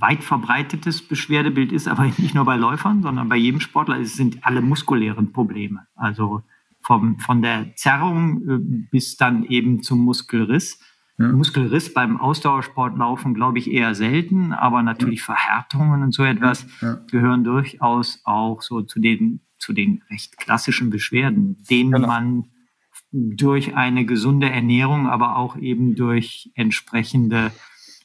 weit 0.00 0.22
verbreitetes 0.22 1.02
Beschwerdebild 1.02 1.72
ist, 1.72 1.88
aber 1.88 2.04
nicht 2.18 2.34
nur 2.34 2.44
bei 2.44 2.56
Läufern, 2.56 3.02
sondern 3.02 3.28
bei 3.28 3.36
jedem 3.36 3.60
Sportler, 3.60 3.98
es 3.98 4.14
sind 4.16 4.44
alle 4.46 4.62
muskulären 4.62 5.32
Probleme. 5.32 5.86
Also 5.94 6.42
vom, 6.80 7.18
von 7.18 7.42
der 7.42 7.74
Zerrung 7.76 8.48
äh, 8.48 8.58
bis 8.90 9.16
dann 9.16 9.44
eben 9.44 9.82
zum 9.82 10.00
Muskelriss. 10.00 10.78
Ja. 11.18 11.28
Muskelriss 11.28 11.92
beim 11.92 12.18
Ausdauersportlaufen, 12.18 13.34
glaube 13.34 13.58
ich, 13.58 13.70
eher 13.70 13.94
selten, 13.94 14.52
aber 14.52 14.82
natürlich 14.82 15.20
ja. 15.20 15.34
Verhärtungen 15.34 16.02
und 16.02 16.12
so 16.12 16.24
etwas 16.24 16.66
ja. 16.80 17.00
gehören 17.10 17.44
durchaus 17.44 18.20
auch 18.24 18.62
so 18.62 18.82
zu 18.82 18.98
den, 18.98 19.40
zu 19.58 19.72
den 19.72 20.02
recht 20.10 20.38
klassischen 20.38 20.90
Beschwerden, 20.90 21.62
denen 21.68 21.92
genau. 21.92 22.06
man 22.06 22.44
durch 23.12 23.76
eine 23.76 24.06
gesunde 24.06 24.48
Ernährung, 24.48 25.06
aber 25.06 25.36
auch 25.36 25.56
eben 25.56 25.94
durch 25.94 26.50
entsprechende 26.54 27.52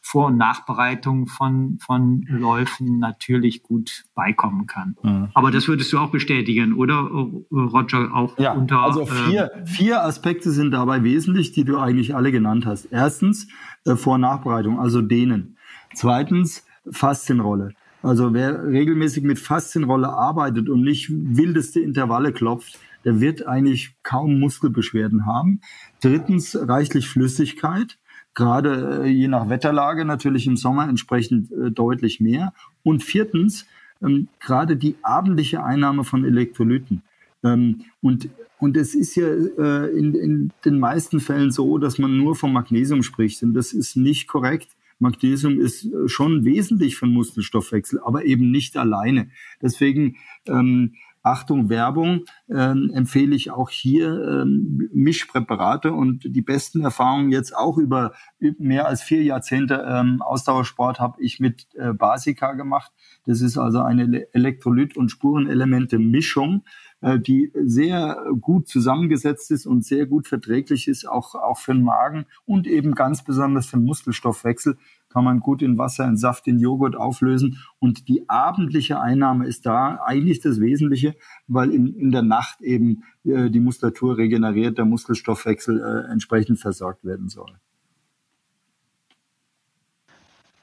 vor- 0.08 0.28
und 0.28 0.38
Nachbereitung 0.38 1.28
von, 1.28 1.80
von 1.82 2.26
Läufen 2.30 2.98
natürlich 3.00 3.62
gut 3.62 4.06
beikommen 4.15 4.65
kann. 4.65 4.96
Mhm. 5.04 5.28
Aber 5.34 5.52
das 5.52 5.67
würdest 5.67 5.91
du 5.91 5.98
auch 5.98 6.12
bestätigen, 6.12 6.74
oder 6.74 7.10
Roger? 7.52 8.13
Auch 8.13 8.38
ja, 8.39 8.54
unter. 8.54 8.80
Also 8.80 9.06
vier, 9.06 9.52
ähm, 9.54 9.67
vier 9.67 10.04
Aspekte 10.04 10.52
sind 10.52 10.72
dabei 10.72 11.04
wesentlich, 11.04 11.52
die 11.52 11.65
du 11.65 11.78
eigentlich 11.78 12.15
alle 12.15 12.32
genannt 12.32 12.65
hast. 12.65 12.86
Erstens 12.86 13.50
äh, 13.86 13.96
Vor- 13.96 14.15
und 14.15 14.22
Nachbereitung, 14.22 14.80
also 14.80 15.02
dehnen. 15.02 15.58
Zweitens 15.93 16.65
Faszienrolle. 16.89 17.74
Also 18.02 18.34
wer 18.34 18.65
regelmäßig 18.65 19.24
mit 19.24 19.39
Faszienrolle 19.39 20.08
arbeitet 20.08 20.70
und 20.70 20.84
nicht 20.84 21.10
wildeste 21.12 21.82
Intervalle 21.82 22.32
klopft, 22.32 22.80
der 23.04 23.20
wird 23.20 23.46
eigentlich 23.46 23.96
kaum 24.04 24.39
Muskelbeschwerden 24.39 25.26
haben. 25.26 25.60
Drittens 26.02 26.58
reichlich 26.58 27.10
Flüssigkeit 27.10 27.98
gerade 28.38 29.02
äh, 29.04 29.08
je 29.08 29.28
nach 29.28 29.50
Wetterlage 29.50 30.06
natürlich 30.06 30.45
im 30.45 30.58
Sommer 30.58 30.88
entsprechend 30.88 31.52
äh, 31.52 31.71
deutlich 31.71 32.19
mehr. 32.21 32.54
Und 32.84 33.04
viertens, 33.04 33.65
ähm, 34.02 34.28
gerade 34.39 34.78
die 34.78 34.95
abendliche 35.02 35.63
Einnahme 35.63 36.04
von 36.04 36.23
Elektrolyten. 36.23 37.02
Ähm, 37.43 37.82
und, 38.00 38.30
und 38.60 38.78
es 38.78 38.93
ist 38.93 39.15
ja 39.15 39.28
äh, 39.28 39.89
in, 39.89 40.13
in 40.13 40.54
den 40.63 40.80
meisten 40.80 41.19
Fällen 41.19 41.52
so, 41.52 41.80
dass 41.80 41.97
man 41.97 42.15
nur 42.15 42.36
vom 42.36 42.54
Magnesium 42.54 43.02
spricht. 43.02 43.41
Und 43.41 43.56
das 43.56 43.73
ist 43.73 43.97
nicht 43.97 44.28
korrekt. 44.28 44.69
Magnesium 45.00 45.60
ist 45.60 45.86
äh, 45.86 46.08
schon 46.08 46.45
wesentlich 46.45 46.95
für 46.95 47.08
den 47.08 47.15
Muskelstoffwechsel, 47.15 48.00
aber 48.04 48.23
eben 48.26 48.52
nicht 48.52 48.78
alleine. 48.78 49.30
Deswegen 49.63 50.17
ähm, 50.45 50.93
Achtung, 51.27 51.69
Werbung, 51.69 52.23
ähm, 52.49 52.89
empfehle 52.93 53.35
ich 53.35 53.51
auch 53.51 53.69
hier 53.69 54.07
ähm, 54.07 54.89
Mischpräparate 54.93 55.91
und 55.91 56.23
die 56.23 56.41
besten 56.41 56.82
Erfahrungen 56.82 57.32
jetzt 57.32 57.55
auch 57.55 57.78
über 57.78 58.13
mehr 58.39 58.88
als 58.88 59.03
vier 59.03 59.23
Jahrzehnte 59.23 59.86
ähm, 59.86 60.21
Ausdauersport 60.21 60.99
habe 60.99 61.21
ich 61.21 61.41
mit 61.41 61.67
äh, 61.75 61.91
Basica 61.91 62.53
gemacht. 62.53 62.93
Das 63.25 63.41
ist 63.41 63.57
also 63.57 63.82
eine 63.82 64.28
Elektrolyt- 64.34 64.95
und 64.95 65.09
Spurenelemente-Mischung, 65.09 66.63
äh, 67.01 67.19
die 67.19 67.51
sehr 67.53 68.23
gut 68.39 68.69
zusammengesetzt 68.69 69.51
ist 69.51 69.65
und 69.65 69.84
sehr 69.84 70.05
gut 70.05 70.28
verträglich 70.28 70.88
ist, 70.88 71.07
auch, 71.07 71.36
auch 71.36 71.57
für 71.57 71.73
den 71.73 71.84
Magen 71.84 72.25
und 72.45 72.67
eben 72.67 72.95
ganz 72.95 73.23
besonders 73.23 73.65
für 73.65 73.78
den 73.78 73.86
Muskelstoffwechsel 73.86 74.78
kann 75.10 75.24
man 75.24 75.39
gut 75.39 75.62
in 75.62 75.78
Wasser, 75.78 76.05
in 76.05 76.18
Saft, 76.18 76.47
in 76.47 76.60
Joghurt 76.60 76.95
auflösen. 76.95 77.60
Und 77.80 78.08
die 78.08 78.30
abendliche 78.30 78.99
Einnahme 78.99 79.47
ist 79.47 79.66
da 79.66 79.99
eigentlich 80.05 80.39
das 80.41 80.60
Wesentliche, 80.60 81.16
weil 81.47 81.72
in, 81.72 81.93
in 81.93 82.12
der 82.12 82.24
Nacht 82.24 82.62
eben 82.62 83.03
äh, 83.24 83.49
die 83.49 83.60
Muskulatur 83.60 84.18
regeneriert, 84.18 84.78
der 84.78 84.86
Muskelstoffwechsel 84.86 85.80
äh, 85.82 86.12
entsprechend 86.12 86.60
versorgt 86.60 87.03
werden 87.03 87.30
soll. 87.30 87.60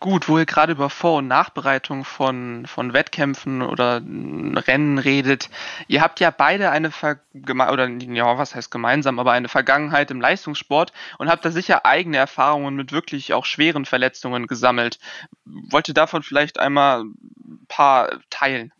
Gut, 0.04 0.28
wo 0.28 0.36
ihr 0.36 0.44
gerade 0.44 0.72
über 0.72 0.90
Vor- 0.90 1.20
und 1.20 1.28
Nachbereitung 1.28 2.04
von, 2.04 2.66
von 2.66 2.92
Wettkämpfen 2.92 3.62
oder 3.62 4.02
Rennen 4.04 4.98
redet. 4.98 5.48
Ihr 5.88 6.02
habt 6.02 6.20
ja 6.20 6.30
beide 6.30 6.70
eine 6.70 6.90
Ver 6.90 7.20
oder 7.32 7.88
ja, 7.88 8.36
was 8.36 8.54
heißt 8.54 8.70
gemeinsam, 8.70 9.18
aber 9.18 9.32
eine 9.32 9.48
Vergangenheit 9.48 10.10
im 10.10 10.20
Leistungssport 10.20 10.92
und 11.16 11.30
habt 11.30 11.42
da 11.46 11.50
sicher 11.50 11.86
eigene 11.86 12.18
Erfahrungen 12.18 12.76
mit 12.76 12.92
wirklich 12.92 13.32
auch 13.32 13.46
schweren 13.46 13.86
Verletzungen 13.86 14.46
gesammelt. 14.46 14.98
Wollt 15.46 15.88
ihr 15.88 15.94
davon 15.94 16.22
vielleicht 16.22 16.60
einmal 16.60 17.04
ein 17.04 17.64
paar 17.68 18.10
teilen? 18.28 18.74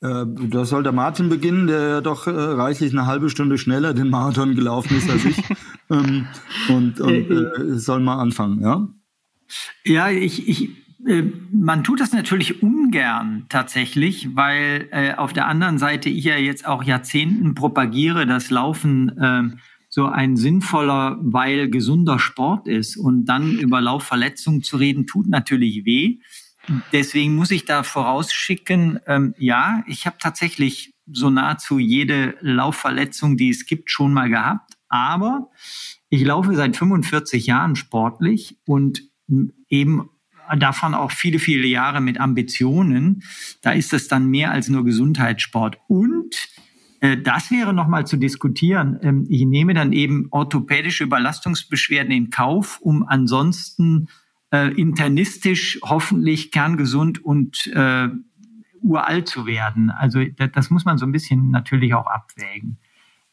Äh, 0.00 0.24
da 0.26 0.64
soll 0.64 0.82
der 0.82 0.90
Martin 0.90 1.28
beginnen, 1.28 1.68
der 1.68 1.88
ja 1.88 2.00
doch 2.00 2.26
äh, 2.26 2.30
reichlich 2.32 2.92
eine 2.92 3.06
halbe 3.06 3.30
Stunde 3.30 3.56
schneller 3.56 3.94
den 3.94 4.10
Marathon 4.10 4.56
gelaufen 4.56 4.96
ist 4.96 5.08
als 5.08 5.24
ich. 5.26 5.36
ähm, 5.90 6.26
und 6.68 7.00
und 7.00 7.30
äh, 7.30 7.78
soll 7.78 8.00
mal 8.00 8.18
anfangen, 8.18 8.60
ja? 8.62 8.88
Ja, 9.84 10.10
ich, 10.10 10.48
ich, 10.48 10.70
äh, 11.06 11.22
man 11.50 11.84
tut 11.84 12.00
das 12.00 12.12
natürlich 12.12 12.62
ungern 12.62 13.46
tatsächlich, 13.48 14.34
weil 14.34 14.88
äh, 14.90 15.14
auf 15.14 15.32
der 15.32 15.46
anderen 15.46 15.78
Seite 15.78 16.08
ich 16.08 16.24
ja 16.24 16.36
jetzt 16.36 16.66
auch 16.66 16.82
Jahrzehnten 16.82 17.54
propagiere, 17.54 18.26
dass 18.26 18.50
Laufen 18.50 19.18
äh, 19.18 19.56
so 19.88 20.06
ein 20.06 20.36
sinnvoller, 20.36 21.18
weil 21.20 21.70
gesunder 21.70 22.18
Sport 22.18 22.66
ist. 22.66 22.96
Und 22.96 23.26
dann 23.26 23.52
über 23.58 23.80
Laufverletzungen 23.80 24.62
zu 24.62 24.76
reden, 24.76 25.06
tut 25.06 25.28
natürlich 25.28 25.84
weh. 25.84 26.18
Deswegen 26.92 27.36
muss 27.36 27.50
ich 27.50 27.64
da 27.64 27.82
vorausschicken, 27.82 28.98
ähm, 29.06 29.34
ja, 29.38 29.84
ich 29.86 30.06
habe 30.06 30.16
tatsächlich 30.18 30.94
so 31.12 31.30
nahezu 31.30 31.78
jede 31.78 32.36
Laufverletzung, 32.40 33.36
die 33.36 33.50
es 33.50 33.66
gibt, 33.66 33.90
schon 33.90 34.12
mal 34.12 34.30
gehabt. 34.30 34.72
Aber 34.88 35.50
ich 36.08 36.24
laufe 36.24 36.54
seit 36.54 36.76
45 36.76 37.46
Jahren 37.46 37.76
sportlich 37.76 38.58
und 38.66 39.02
eben 39.68 40.08
davon 40.58 40.94
auch 40.94 41.10
viele, 41.10 41.38
viele 41.38 41.66
Jahre 41.66 42.00
mit 42.00 42.20
Ambitionen. 42.20 43.22
Da 43.62 43.72
ist 43.72 43.92
es 43.92 44.08
dann 44.08 44.26
mehr 44.26 44.50
als 44.50 44.68
nur 44.68 44.84
Gesundheitssport. 44.84 45.78
Und 45.88 46.48
äh, 47.00 47.16
das 47.18 47.50
wäre 47.50 47.72
nochmal 47.72 48.06
zu 48.06 48.16
diskutieren. 48.16 48.98
Ähm, 49.02 49.26
ich 49.28 49.44
nehme 49.44 49.74
dann 49.74 49.92
eben 49.92 50.28
orthopädische 50.30 51.04
Überlastungsbeschwerden 51.04 52.12
in 52.12 52.30
Kauf, 52.30 52.78
um 52.80 53.06
ansonsten 53.06 54.08
äh, 54.52 54.72
internistisch 54.74 55.78
hoffentlich 55.82 56.50
kerngesund 56.50 57.24
und 57.24 57.66
äh, 57.74 58.08
uralt 58.82 59.28
zu 59.28 59.46
werden. 59.46 59.90
Also 59.90 60.24
das, 60.36 60.50
das 60.52 60.70
muss 60.70 60.84
man 60.84 60.98
so 60.98 61.06
ein 61.06 61.12
bisschen 61.12 61.50
natürlich 61.50 61.94
auch 61.94 62.06
abwägen. 62.06 62.78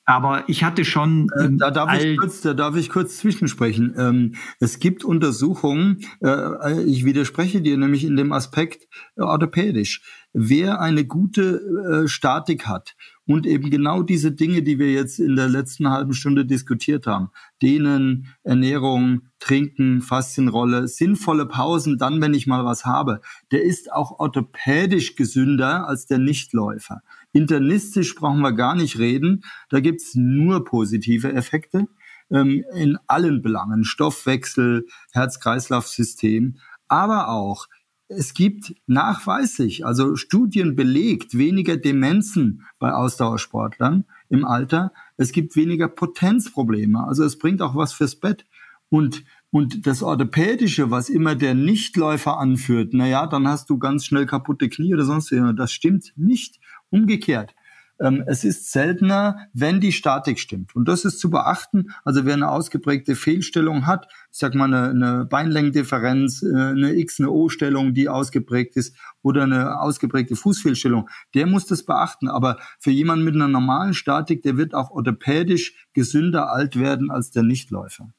Aber 0.06 0.44
ich 0.48 0.64
hatte 0.64 0.84
schon. 0.84 1.28
Äh, 1.38 1.46
ähm, 1.46 1.58
da, 1.58 1.72
darf 1.72 2.02
ich 2.02 2.18
kurz, 2.18 2.42
da 2.42 2.54
darf 2.54 2.76
ich 2.76 2.90
kurz 2.90 3.18
zwischensprechen. 3.18 3.94
Ähm, 3.98 4.36
es 4.60 4.80
gibt 4.80 5.04
Untersuchungen, 5.04 6.00
äh, 6.22 6.82
ich 6.84 7.06
widerspreche 7.06 7.62
dir 7.62 7.78
nämlich 7.78 8.04
in 8.04 8.16
dem 8.16 8.34
Aspekt 8.34 8.88
äh, 9.16 9.22
orthopädisch. 9.22 10.02
Wer 10.34 10.80
eine 10.80 11.06
gute 11.06 12.04
äh, 12.04 12.08
Statik 12.08 12.68
hat 12.68 12.96
und 13.26 13.46
eben 13.46 13.70
genau 13.70 14.02
diese 14.02 14.32
Dinge, 14.32 14.64
die 14.64 14.80
wir 14.80 14.92
jetzt 14.92 15.20
in 15.20 15.36
der 15.36 15.48
letzten 15.48 15.90
halben 15.90 16.14
Stunde 16.14 16.46
diskutiert 16.46 17.06
haben, 17.06 17.30
Dehnen, 17.62 18.28
Ernährung, 18.44 19.22
Trinken, 19.40 20.02
Faszienrolle, 20.02 20.88
sinnvolle 20.88 21.46
Pausen, 21.46 21.98
dann, 21.98 22.22
wenn 22.22 22.34
ich 22.34 22.48
mal 22.48 22.66
was 22.66 22.86
habe, 22.86 23.22
der 23.52 23.64
ist 23.64 23.92
auch 23.92 24.20
orthopädisch 24.20 25.16
gesünder 25.16 25.88
als 25.88 26.06
der 26.08 26.18
Nichtläufer. 26.18 27.02
Internistisch 27.34 28.16
brauchen 28.16 28.42
wir 28.42 28.54
gar 28.54 28.76
nicht 28.76 29.00
reden. 29.00 29.44
Da 29.70 29.80
gibt's 29.80 30.16
nur 30.16 30.66
positive 30.66 31.32
Effekte 31.34 31.88
ähm, 32.30 32.64
in 32.76 32.98
allen 33.08 33.42
Belangen. 33.42 33.84
Stoffwechsel, 33.84 34.86
Herz-Kreislauf-System, 35.12 36.58
aber 36.88 37.30
auch 37.30 37.68
es 38.14 38.34
gibt 38.34 38.76
nachweislich, 38.88 39.86
also 39.86 40.18
Studien 40.18 40.76
belegt, 40.76 41.38
weniger 41.38 41.78
Demenzen 41.78 42.66
bei 42.78 42.94
Ausdauersportlern 42.94 44.06
im 44.30 44.44
Alter. 44.44 44.92
Es 45.16 45.32
gibt 45.32 45.56
weniger 45.56 45.88
Potenzprobleme. 45.88 47.08
Also 47.08 47.24
es 47.24 47.38
bringt 47.38 47.62
auch 47.62 47.76
was 47.76 47.94
fürs 47.94 48.18
Bett. 48.18 48.46
Und, 48.90 49.24
und 49.52 49.88
das 49.88 50.04
Orthopädische, 50.04 50.92
was 50.92 51.08
immer 51.08 51.36
der 51.36 51.54
Nichtläufer 51.54 52.38
anführt, 52.38 52.90
na 52.92 53.08
ja, 53.08 53.26
dann 53.28 53.48
hast 53.48 53.70
du 53.70 53.78
ganz 53.78 54.06
schnell 54.06 54.26
kaputte 54.26 54.68
Knie 54.68 54.94
oder 54.94 55.06
sonst 55.06 55.32
was. 55.32 55.54
Das 55.54 55.72
stimmt 55.72 56.12
nicht. 56.18 56.60
Umgekehrt. 56.92 57.56
Ähm, 58.02 58.24
es 58.26 58.44
ist 58.44 58.72
seltener, 58.72 59.48
wenn 59.54 59.80
die 59.80 59.92
Statik 59.92 60.40
stimmt. 60.40 60.76
Und 60.76 60.88
das 60.88 61.06
ist 61.06 61.20
zu 61.20 61.30
beachten. 61.30 61.92
Also 62.04 62.26
wer 62.26 62.34
eine 62.34 62.50
ausgeprägte 62.50 63.16
Fehlstellung 63.16 63.86
hat, 63.86 64.08
ich 64.32 64.40
sag 64.40 64.56
mal 64.56 64.74
eine, 64.74 64.90
eine 64.90 65.26
Beinlängendifferenz, 65.26 66.42
äh, 66.42 66.48
eine 66.48 66.96
X, 66.96 67.20
eine 67.20 67.30
O-Stellung, 67.30 67.94
die 67.94 68.10
ausgeprägt 68.10 68.76
ist, 68.76 68.96
oder 69.22 69.44
eine 69.44 69.80
ausgeprägte 69.80 70.36
Fußfehlstellung, 70.36 71.10
der 71.36 71.46
muss 71.46 71.68
das 71.68 71.84
beachten. 71.84 72.28
Aber 72.28 72.58
für 72.80 72.92
jemanden 72.92 73.24
mit 73.24 73.36
einer 73.36 73.48
normalen 73.48 73.94
Statik, 73.94 74.42
der 74.42 74.58
wird 74.58 74.74
auch 74.74 74.90
orthopädisch 74.90 75.76
gesünder 75.94 76.52
alt 76.52 76.80
werden 76.80 77.12
als 77.12 77.30
der 77.30 77.44
Nichtläufer. 77.44 78.12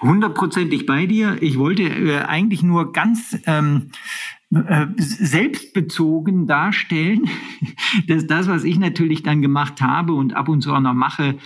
Hundertprozentig 0.00 0.86
bei 0.86 1.06
dir. 1.06 1.36
Ich 1.40 1.58
wollte 1.58 1.82
äh, 1.82 2.20
eigentlich 2.20 2.62
nur 2.62 2.92
ganz 2.92 3.36
ähm, 3.46 3.90
äh, 3.90 4.41
selbstbezogen 4.96 6.46
darstellen, 6.46 7.28
dass 8.06 8.26
das, 8.26 8.48
was 8.48 8.64
ich 8.64 8.78
natürlich 8.78 9.22
dann 9.22 9.40
gemacht 9.40 9.80
habe 9.80 10.12
und 10.12 10.34
ab 10.34 10.48
und 10.48 10.60
zu 10.60 10.74
auch 10.74 10.80
noch 10.80 10.94
mache, 10.94 11.38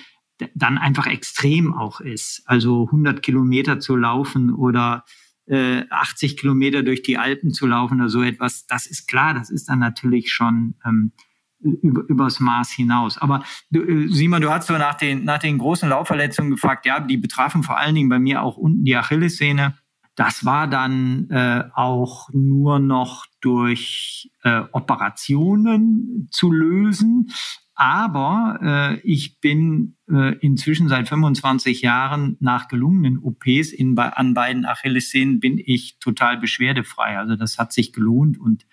dann 0.55 0.77
einfach 0.77 1.07
extrem 1.07 1.73
auch 1.73 2.01
ist. 2.01 2.43
Also 2.47 2.87
100 2.87 3.23
Kilometer 3.23 3.79
zu 3.79 3.97
laufen 3.97 4.53
oder 4.53 5.05
äh, 5.47 5.85
80 5.89 6.37
Kilometer 6.37 6.83
durch 6.83 7.03
die 7.03 7.17
Alpen 7.17 7.53
zu 7.53 7.67
laufen 7.67 8.01
oder 8.01 8.11
so 8.11 8.23
etwas, 8.23 8.67
das 8.67 8.87
ist 8.87 9.07
klar, 9.07 9.35
das 9.35 9.51
ist 9.51 9.69
dann 9.69 9.79
natürlich 9.79 10.33
schon 10.33 10.75
ähm, 10.85 11.13
über, 11.61 12.03
übers 12.09 12.41
Maß 12.41 12.71
hinaus. 12.73 13.19
Aber 13.19 13.45
du, 13.71 13.83
äh, 13.83 14.09
Simon, 14.09 14.43
du 14.43 14.51
hast 14.51 14.67
so 14.67 14.77
nach 14.77 14.95
den, 14.95 15.25
nach 15.25 15.39
den 15.39 15.59
großen 15.59 15.89
Laufverletzungen 15.89 16.51
gefragt, 16.51 16.87
ja, 16.87 17.01
die 17.01 17.17
betrafen 17.17 17.63
vor 17.63 17.79
allen 17.79 17.95
Dingen 17.95 18.09
bei 18.09 18.19
mir 18.19 18.43
auch 18.43 18.57
unten 18.57 18.85
die 18.85 18.97
Achillessehne. 18.97 19.79
Das 20.17 20.47
war 20.47 20.67
dann 20.67 21.29
äh, 21.31 21.65
auch 21.75 22.31
nur 22.33 22.79
noch 22.79 23.27
durch 23.41 24.31
äh, 24.43 24.63
Operationen 24.73 26.29
zu 26.33 26.51
lösen. 26.51 27.31
Aber 27.75 28.59
äh, 28.63 29.01
ich 29.01 29.39
bin 29.41 29.99
äh, 30.11 30.35
inzwischen 30.39 30.89
seit 30.89 31.09
25 31.09 31.83
Jahren 31.83 32.39
nach 32.41 32.69
gelungenen 32.69 33.19
OPs 33.19 33.71
in, 33.71 33.99
an 33.99 34.33
beiden 34.33 34.65
Achillessehnen 34.65 35.41
bin 35.41 35.59
ich 35.63 35.99
total 35.99 36.39
beschwerdefrei. 36.39 37.19
Also 37.19 37.37
das 37.37 37.59
hat 37.59 37.75
sich 37.75 37.93
gelohnt 37.93 38.41
und 38.41 38.67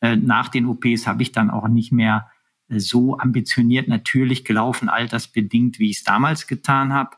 äh, 0.00 0.16
nach 0.16 0.48
den 0.48 0.66
OPs 0.66 1.06
habe 1.06 1.22
ich 1.22 1.30
dann 1.30 1.50
auch 1.50 1.68
nicht 1.68 1.92
mehr 1.92 2.28
äh, 2.68 2.80
so 2.80 3.16
ambitioniert 3.16 3.86
natürlich 3.86 4.44
gelaufen, 4.44 4.88
altersbedingt, 4.88 5.78
wie 5.78 5.90
ich 5.90 5.98
es 5.98 6.04
damals 6.04 6.48
getan 6.48 6.92
habe. 6.92 7.16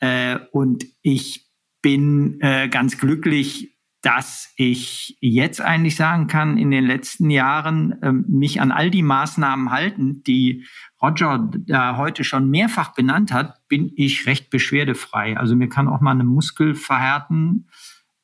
Äh, 0.00 0.38
und 0.52 0.86
ich 1.02 1.47
bin 1.82 2.40
äh, 2.40 2.68
ganz 2.68 2.98
glücklich, 2.98 3.78
dass 4.02 4.52
ich 4.56 5.18
jetzt 5.20 5.60
eigentlich 5.60 5.96
sagen 5.96 6.28
kann, 6.28 6.56
in 6.56 6.70
den 6.70 6.84
letzten 6.84 7.30
Jahren 7.30 7.98
ähm, 8.02 8.24
mich 8.28 8.60
an 8.60 8.70
all 8.70 8.90
die 8.90 9.02
Maßnahmen 9.02 9.70
halten, 9.70 10.22
die 10.22 10.64
Roger 11.02 11.50
da 11.66 11.96
heute 11.96 12.22
schon 12.22 12.48
mehrfach 12.48 12.94
benannt 12.94 13.32
hat, 13.32 13.66
bin 13.68 13.92
ich 13.96 14.26
recht 14.26 14.50
beschwerdefrei. 14.50 15.36
Also 15.36 15.56
mir 15.56 15.68
kann 15.68 15.88
auch 15.88 16.00
mal 16.00 16.12
eine 16.12 16.24
Muskel 16.24 16.74
verhärten, 16.74 17.68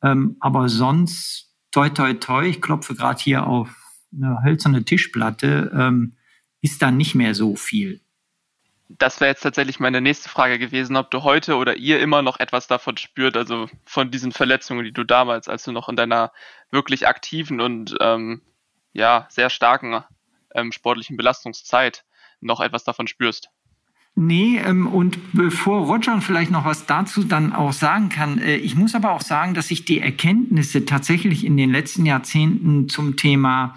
ähm, 0.03 0.37
aber 0.39 0.69
sonst 0.69 1.53
toi 1.73 1.89
toi 1.89 2.15
toi, 2.15 2.47
ich 2.47 2.63
klopfe 2.63 2.95
gerade 2.95 3.21
hier 3.21 3.47
auf 3.47 3.69
eine 4.15 4.45
hölzerne 4.45 4.85
Tischplatte, 4.85 5.73
ähm, 5.75 6.15
ist 6.61 6.83
da 6.83 6.93
nicht 6.93 7.17
mehr 7.17 7.35
so 7.35 7.57
viel 7.57 8.04
das 8.89 9.21
wäre 9.21 9.31
jetzt 9.31 9.43
tatsächlich 9.43 9.81
meine 9.81 10.01
nächste 10.01 10.29
Frage 10.29 10.59
gewesen, 10.59 10.97
ob 10.97 11.11
du 11.11 11.23
heute 11.23 11.57
oder 11.57 11.77
ihr 11.77 12.01
immer 12.01 12.23
noch 12.23 12.39
etwas 12.39 12.67
davon 12.67 12.97
spürt, 12.97 13.37
also 13.37 13.69
von 13.85 14.11
diesen 14.11 14.33
Verletzungen, 14.33 14.85
die 14.85 14.93
du 14.93 15.05
damals, 15.05 15.49
als 15.49 15.65
du 15.65 15.73
noch 15.73 15.89
in 15.89 15.97
deiner 15.97 16.33
wirklich 16.71 17.09
aktiven 17.09 17.61
und 17.61 17.97
ähm, 18.01 18.43
ja 18.93 19.27
sehr 19.31 19.51
starken 19.51 20.05
ähm, 20.55 20.73
sportlichen 20.73 21.17
Belastungszeit 21.17 22.05
noch 22.41 22.61
etwas 22.61 22.85
davon 22.85 23.09
spürst. 23.09 23.51
Nee, 24.17 24.59
ähm, 24.59 24.87
und 24.87 25.19
bevor 25.33 25.87
Roger 25.87 26.21
vielleicht 26.21 26.53
noch 26.53 26.65
was 26.65 26.87
dazu 26.87 27.25
dann 27.25 27.53
auch 27.53 27.73
sagen 27.73 28.11
kann, 28.11 28.39
äh, 28.39 28.57
ich 28.57 28.77
muss 28.77 28.95
aber 28.95 29.11
auch 29.11 29.23
sagen, 29.23 29.55
dass 29.55 29.73
ich 29.73 29.85
die 29.85 30.01
Erkenntnisse 30.01 30.85
tatsächlich 30.85 31.45
in 31.45 31.57
den 31.57 31.73
letzten 31.73 32.07
Jahrzehnten 32.07 32.89
zum 32.89 33.17
Thema 33.17 33.75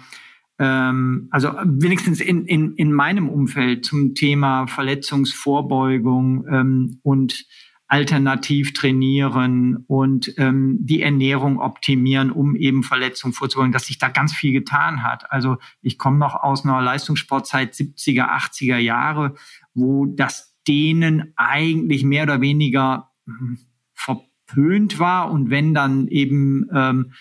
ähm, 0.58 1.28
also 1.30 1.52
wenigstens 1.64 2.20
in, 2.20 2.44
in, 2.46 2.74
in 2.74 2.92
meinem 2.92 3.28
Umfeld 3.28 3.84
zum 3.84 4.14
Thema 4.14 4.66
Verletzungsvorbeugung 4.66 6.46
ähm, 6.50 7.00
und 7.02 7.46
alternativ 7.88 8.74
trainieren 8.74 9.84
und 9.86 10.34
ähm, 10.36 10.76
die 10.80 11.00
Ernährung 11.00 11.58
optimieren, 11.58 12.30
um 12.30 12.54
eben 12.54 12.82
Verletzungen 12.82 13.32
vorzubeugen, 13.32 13.72
dass 13.72 13.86
sich 13.86 13.98
da 13.98 14.08
ganz 14.08 14.34
viel 14.34 14.52
getan 14.52 15.02
hat. 15.02 15.32
Also 15.32 15.56
ich 15.80 15.96
komme 15.96 16.18
noch 16.18 16.34
aus 16.34 16.64
einer 16.64 16.82
Leistungssportzeit 16.82 17.72
70er, 17.72 18.28
80er 18.28 18.76
Jahre, 18.76 19.34
wo 19.72 20.04
das 20.04 20.54
denen 20.68 21.32
eigentlich 21.36 22.04
mehr 22.04 22.24
oder 22.24 22.42
weniger 22.42 23.10
hm, 23.24 23.58
verpönt 23.94 24.98
war 24.98 25.30
und 25.30 25.48
wenn 25.48 25.72
dann 25.72 26.08
eben 26.08 26.66
ähm, 26.74 27.12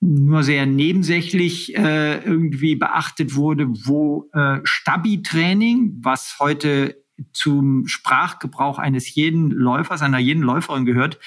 nur 0.00 0.42
sehr 0.42 0.66
nebensächlich 0.66 1.76
äh, 1.76 2.18
irgendwie 2.24 2.76
beachtet 2.76 3.34
wurde, 3.34 3.68
wo 3.68 4.28
äh, 4.32 4.60
Stabi-Training, 4.62 5.98
was 6.02 6.36
heute 6.38 7.02
zum 7.32 7.86
Sprachgebrauch 7.86 8.78
eines 8.78 9.14
jeden 9.14 9.50
Läufers, 9.50 10.02
einer 10.02 10.18
jeden 10.18 10.42
Läuferin 10.42 10.84
gehört, 10.84 11.18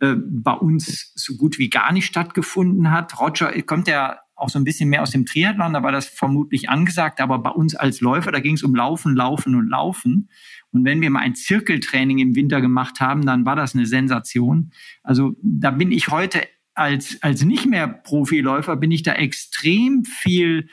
äh, 0.00 0.14
bei 0.16 0.52
uns 0.52 1.12
so 1.14 1.36
gut 1.36 1.58
wie 1.58 1.68
gar 1.68 1.92
nicht 1.92 2.06
stattgefunden 2.06 2.90
hat. 2.90 3.18
Roger 3.20 3.50
kommt 3.62 3.88
ja 3.88 4.18
auch 4.34 4.48
so 4.48 4.58
ein 4.58 4.64
bisschen 4.64 4.88
mehr 4.88 5.02
aus 5.02 5.10
dem 5.10 5.26
Triathlon, 5.26 5.72
da 5.72 5.82
war 5.82 5.92
das 5.92 6.06
vermutlich 6.06 6.68
angesagt, 6.68 7.20
aber 7.20 7.38
bei 7.38 7.50
uns 7.50 7.74
als 7.76 8.00
Läufer, 8.00 8.32
da 8.32 8.40
ging 8.40 8.54
es 8.54 8.64
um 8.64 8.74
Laufen, 8.74 9.14
Laufen 9.14 9.54
und 9.54 9.68
Laufen. 9.68 10.30
Und 10.72 10.84
wenn 10.84 11.00
wir 11.00 11.10
mal 11.10 11.20
ein 11.20 11.34
Zirkeltraining 11.34 12.18
im 12.18 12.34
Winter 12.34 12.60
gemacht 12.60 13.00
haben, 13.00 13.24
dann 13.24 13.44
war 13.44 13.56
das 13.56 13.74
eine 13.74 13.86
Sensation. 13.86 14.72
Also 15.02 15.36
da 15.42 15.70
bin 15.70 15.92
ich 15.92 16.08
heute 16.08 16.40
als, 16.74 17.18
als 17.22 17.44
nicht 17.44 17.66
mehr 17.66 17.88
Profiläufer, 17.88 18.76
bin 18.76 18.90
ich 18.90 19.02
da 19.02 19.12
extrem 19.12 20.04
viel 20.04 20.68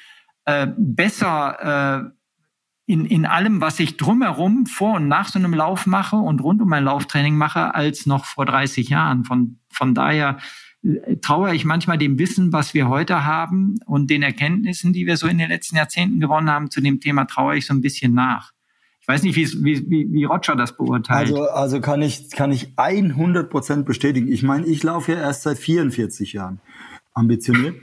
äh, 0.46 0.68
besser 0.78 2.06
äh, 2.06 2.92
in, 2.92 3.06
in 3.06 3.26
allem, 3.28 3.62
was 3.62 3.80
ich 3.80 3.98
drumherum 3.98 4.66
vor 4.66 4.96
und 4.96 5.08
nach 5.08 5.30
so 5.30 5.38
einem 5.38 5.54
Lauf 5.54 5.86
mache 5.86 6.16
und 6.16 6.42
rund 6.42 6.62
um 6.62 6.70
mein 6.70 6.86
Lauftraining 6.86 7.38
mache, 7.38 7.76
als 7.76 8.08
noch 8.08 8.26
vor 8.26 8.48
30 8.48 8.90
Jahren. 8.90 9.26
Von, 9.26 9.60
von 9.70 9.94
daher 9.94 10.40
äh, 10.82 11.18
traue 11.18 11.54
ich 11.54 11.66
manchmal 11.66 12.00
dem 12.00 12.18
Wissen, 12.18 12.52
was 12.52 12.74
wir 12.74 12.88
heute 12.88 13.26
haben 13.26 13.76
und 13.86 14.10
den 14.10 14.24
Erkenntnissen, 14.24 14.92
die 14.92 15.06
wir 15.06 15.18
so 15.18 15.28
in 15.28 15.38
den 15.38 15.50
letzten 15.50 15.76
Jahrzehnten 15.76 16.20
gewonnen 16.20 16.50
haben, 16.50 16.72
zu 16.72 16.82
dem 16.82 17.00
Thema 17.00 17.26
traue 17.26 17.58
ich 17.58 17.68
so 17.68 17.74
ein 17.76 17.82
bisschen 17.82 18.14
nach. 18.14 18.54
Ich 19.10 19.16
weiß 19.16 19.24
nicht, 19.24 19.38
wie, 19.38 19.66
wie, 19.90 20.14
wie 20.14 20.24
Roger 20.26 20.56
das 20.56 20.78
beurteilt. 20.78 21.32
Also, 21.32 21.50
also 21.50 21.82
kann 21.82 22.04
ich, 22.04 22.30
kann 22.30 22.52
ich 22.52 22.74
100 22.76 23.50
Prozent 23.50 23.88
bestätigen. 23.88 24.32
Ich 24.32 24.44
meine, 24.44 24.68
ich 24.68 24.84
laufe 24.84 25.14
ja 25.14 25.18
erst 25.18 25.42
seit 25.42 25.58
44 25.58 26.34
Jahren 26.34 26.62
ambitioniert. 27.16 27.78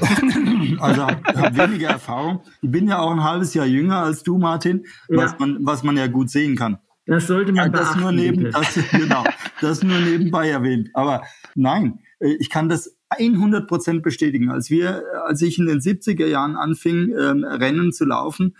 also 0.80 1.06
habe 1.06 1.56
weniger 1.56 1.90
Erfahrung. 1.90 2.40
Ich 2.62 2.70
bin 2.72 2.88
ja 2.88 2.98
auch 2.98 3.12
ein 3.12 3.22
halbes 3.22 3.54
Jahr 3.54 3.64
jünger 3.64 3.98
als 3.98 4.24
du, 4.24 4.38
Martin, 4.38 4.84
ja. 5.08 5.18
was, 5.18 5.38
man, 5.38 5.58
was 5.60 5.84
man 5.84 5.96
ja 5.96 6.08
gut 6.08 6.30
sehen 6.30 6.56
kann. 6.56 6.78
Das 7.06 7.28
sollte 7.28 7.52
man 7.52 7.72
ja, 7.72 7.78
das 7.78 7.94
nur 7.94 8.10
neben, 8.10 8.50
das, 8.50 8.76
genau, 8.90 9.22
das 9.60 9.84
nur 9.84 10.00
nebenbei 10.00 10.50
erwähnt. 10.50 10.90
Aber 10.94 11.22
nein, 11.54 12.00
äh, 12.18 12.34
ich 12.40 12.50
kann 12.50 12.68
das 12.68 12.96
100 13.08 13.68
Prozent 13.68 14.02
bestätigen. 14.02 14.50
Als 14.50 14.68
wir, 14.68 15.04
als 15.26 15.42
ich 15.42 15.60
in 15.60 15.66
den 15.66 15.78
70er 15.78 16.26
Jahren 16.26 16.56
anfing, 16.56 17.14
ähm, 17.16 17.44
Rennen 17.44 17.92
zu 17.92 18.04
laufen, 18.04 18.56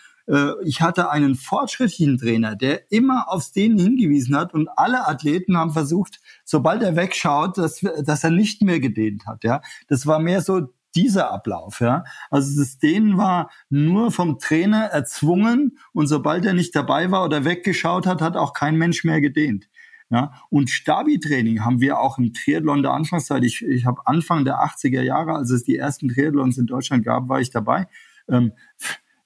ich 0.65 0.81
hatte 0.81 1.11
einen 1.11 1.35
fortschrittlichen 1.35 2.17
Trainer, 2.17 2.57
der 2.57 2.91
immer 2.91 3.29
aufs 3.29 3.53
Dehnen 3.53 3.79
hingewiesen 3.79 4.35
hat 4.35 4.55
und 4.55 4.69
alle 4.77 5.07
Athleten 5.07 5.57
haben 5.57 5.73
versucht, 5.73 6.21
sobald 6.45 6.83
er 6.83 6.97
wegschaut, 6.97 7.59
dass, 7.59 7.81
dass 8.05 8.25
er 8.25 8.31
nicht 8.31 8.63
mehr 8.63 8.81
gedehnt 8.81 9.27
hat. 9.27 9.45
Ja, 9.45 9.61
das 9.89 10.07
war 10.07 10.21
mehr 10.21 10.41
so 10.41 10.73
dieser 10.95 11.31
Ablauf, 11.31 11.81
ja. 11.81 12.05
Also 12.31 12.61
das 12.61 12.79
Dehnen 12.79 13.19
war 13.19 13.51
nur 13.69 14.11
vom 14.11 14.39
Trainer 14.39 14.85
erzwungen 14.85 15.79
und 15.93 16.07
sobald 16.07 16.45
er 16.45 16.55
nicht 16.55 16.75
dabei 16.75 17.11
war 17.11 17.25
oder 17.25 17.45
weggeschaut 17.45 18.07
hat, 18.07 18.23
hat 18.23 18.37
auch 18.37 18.53
kein 18.53 18.77
Mensch 18.77 19.05
mehr 19.05 19.21
gedehnt. 19.21 19.69
Ja, 20.09 20.33
und 20.51 20.69
Stabi-Training 20.69 21.65
haben 21.65 21.81
wir 21.81 21.99
auch 21.99 22.19
im 22.19 22.35
Triathlon 22.35 22.83
der 22.83 22.93
Anfangszeit. 22.93 23.45
Ich, 23.45 23.63
ich 23.63 23.87
habe 23.87 24.07
Anfang 24.07 24.45
der 24.45 24.63
80er 24.63 25.01
Jahre, 25.01 25.35
als 25.35 25.51
es 25.51 25.65
die 25.65 25.77
ersten 25.77 26.09
Triathlons 26.09 26.59
in 26.59 26.67
Deutschland 26.67 27.03
gab, 27.03 27.31
war 27.31 27.41
ich 27.41 27.51
dabei. 27.51 27.87
Ähm, 28.29 28.53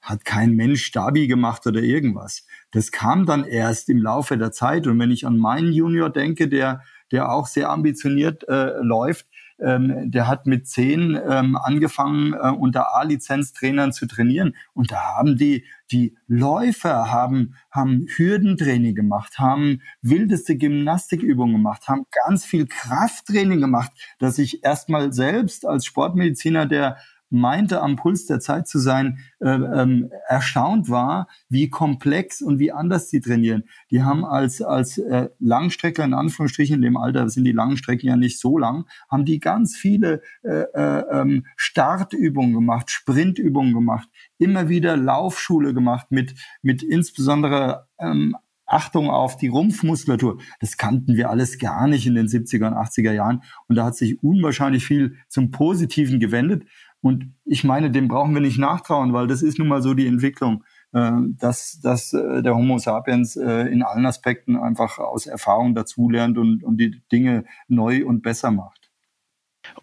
hat 0.07 0.24
kein 0.24 0.52
Mensch 0.52 0.84
Stabi 0.84 1.26
gemacht 1.26 1.66
oder 1.66 1.80
irgendwas. 1.80 2.46
Das 2.70 2.92
kam 2.92 3.26
dann 3.26 3.44
erst 3.44 3.88
im 3.88 4.00
Laufe 4.00 4.38
der 4.38 4.52
Zeit. 4.52 4.86
Und 4.86 4.98
wenn 4.98 5.11
ich 5.11 5.26
an 5.26 5.36
meinen 5.36 5.72
Junior 5.72 6.11
denke, 6.11 6.48
der, 6.48 6.82
der 7.11 7.30
auch 7.30 7.46
sehr 7.46 7.70
ambitioniert 7.70 8.48
äh, 8.48 8.78
läuft, 8.80 9.26
ähm, 9.59 10.11
der 10.11 10.28
hat 10.28 10.46
mit 10.46 10.68
zehn 10.68 11.18
ähm, 11.28 11.57
angefangen, 11.57 12.34
äh, 12.34 12.50
unter 12.50 12.94
A-Lizenztrainern 12.94 13.92
zu 13.92 14.07
trainieren. 14.07 14.54
Und 14.74 14.92
da 14.92 15.16
haben 15.16 15.36
die, 15.36 15.64
die 15.90 16.16
Läufer 16.26 17.11
haben, 17.11 17.54
haben 17.70 18.07
Hürdentraining 18.09 18.94
gemacht, 18.94 19.38
haben 19.38 19.80
wildeste 20.02 20.57
Gymnastikübungen 20.57 21.57
gemacht, 21.57 21.88
haben 21.88 22.04
ganz 22.26 22.44
viel 22.44 22.66
Krafttraining 22.66 23.61
gemacht, 23.61 23.92
dass 24.18 24.38
ich 24.38 24.62
erstmal 24.62 25.12
selbst 25.12 25.66
als 25.66 25.86
Sportmediziner, 25.86 26.66
der 26.66 26.98
meinte, 27.31 27.83
am 27.83 27.97
Puls 27.97 28.27
der 28.27 28.41
Zeit 28.41 28.68
zu 28.68 28.79
sein, 28.79 29.18
äh, 29.41 29.49
ähm, 29.49 30.11
erstaunt 30.29 30.89
war, 30.89 31.29
wie 31.49 31.68
komplex 31.68 32.43
und 32.43 32.59
wie 32.59 32.72
anders 32.72 33.11
sie 33.11 33.20
trainieren. 33.20 33.64
Die 33.91 34.03
haben 34.03 34.24
als, 34.24 34.62
als 34.62 34.99
äh, 34.99 35.29
Langstreckler, 35.39 36.05
in 36.05 36.14
Anführungsstrichen, 36.14 36.77
in 36.77 36.83
dem 36.83 36.97
Alter 36.97 37.29
sind 37.29 37.45
die 37.45 37.53
langen 37.53 37.77
Strecken 37.77 38.09
ja 38.09 38.16
nicht 38.16 38.39
so 38.39 38.59
lang, 38.59 38.87
haben 39.11 39.24
die 39.24 39.41
ganz 39.41 39.77
viele 39.77 40.22
äh, 40.43 40.64
äh, 40.74 41.05
ähm, 41.11 41.47
Startübungen 41.57 42.55
gemacht, 42.55 42.91
Sprintübungen 42.91 43.74
gemacht, 43.74 44.09
immer 44.39 44.68
wieder 44.68 44.97
Laufschule 44.97 45.74
gemacht 45.74 46.07
mit, 46.11 46.35
mit 46.62 46.83
insbesondere 46.83 47.87
ähm, 47.99 48.37
Achtung 48.66 49.11
auf 49.11 49.37
die 49.37 49.47
Rumpfmuskulatur. 49.47 50.39
Das 50.61 50.77
kannten 50.77 51.16
wir 51.16 51.31
alles 51.31 51.59
gar 51.59 51.87
nicht 51.87 52.07
in 52.07 52.14
den 52.14 52.27
70er 52.27 52.66
und 52.66 52.74
80er 52.74 53.12
Jahren. 53.12 53.43
Und 53.68 53.77
da 53.77 53.85
hat 53.85 53.97
sich 53.97 54.22
unwahrscheinlich 54.22 54.85
viel 54.85 55.16
zum 55.29 55.53
Positiven 55.53 56.18
gewendet. 56.18 56.64
Und 57.07 57.32
ich 57.44 57.62
meine, 57.62 57.92
dem 57.92 58.09
brauchen 58.09 58.34
wir 58.34 58.40
nicht 58.40 58.59
nachtrauen, 58.59 59.12
weil 59.12 59.28
das 59.28 59.40
ist 59.40 59.61
nun 59.61 59.68
mal 59.68 59.80
so 59.80 59.94
die 59.94 60.09
Entwicklung, 60.09 60.64
äh, 60.92 61.12
dass, 61.38 61.80
dass 61.80 62.12
äh, 62.12 62.42
der 62.42 62.57
Homo 62.57 62.78
sapiens 62.78 63.36
äh, 63.36 63.68
in 63.68 63.84
allen 63.84 64.04
Aspekten 64.07 64.57
einfach 64.57 64.98
aus 64.98 65.26
Erfahrung 65.26 65.76
dazulernt 65.76 66.36
und, 66.36 66.64
und 66.64 66.78
die 66.78 67.00
Dinge 67.12 67.44
neu 67.68 68.04
und 68.04 68.22
besser 68.22 68.50
macht. 68.50 68.90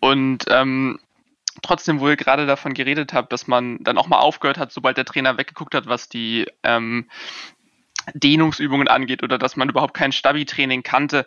Und 0.01 0.43
ähm, 0.49 0.99
trotzdem, 1.61 2.01
wo 2.01 2.09
ihr 2.09 2.17
gerade 2.17 2.45
davon 2.45 2.73
geredet 2.73 3.13
habt, 3.13 3.31
dass 3.31 3.47
man 3.47 3.77
dann 3.81 3.97
auch 3.97 4.09
mal 4.09 4.19
aufgehört 4.19 4.57
hat, 4.57 4.73
sobald 4.73 4.97
der 4.97 5.05
Trainer 5.05 5.37
weggeguckt 5.37 5.75
hat, 5.75 5.87
was 5.87 6.09
die 6.09 6.45
ähm, 6.63 7.09
Dehnungsübungen 8.13 8.87
angeht 8.87 9.23
oder 9.23 9.37
dass 9.37 9.55
man 9.55 9.69
überhaupt 9.69 9.93
kein 9.93 10.11
Stabi-Training 10.11 10.83
kannte. 10.83 11.25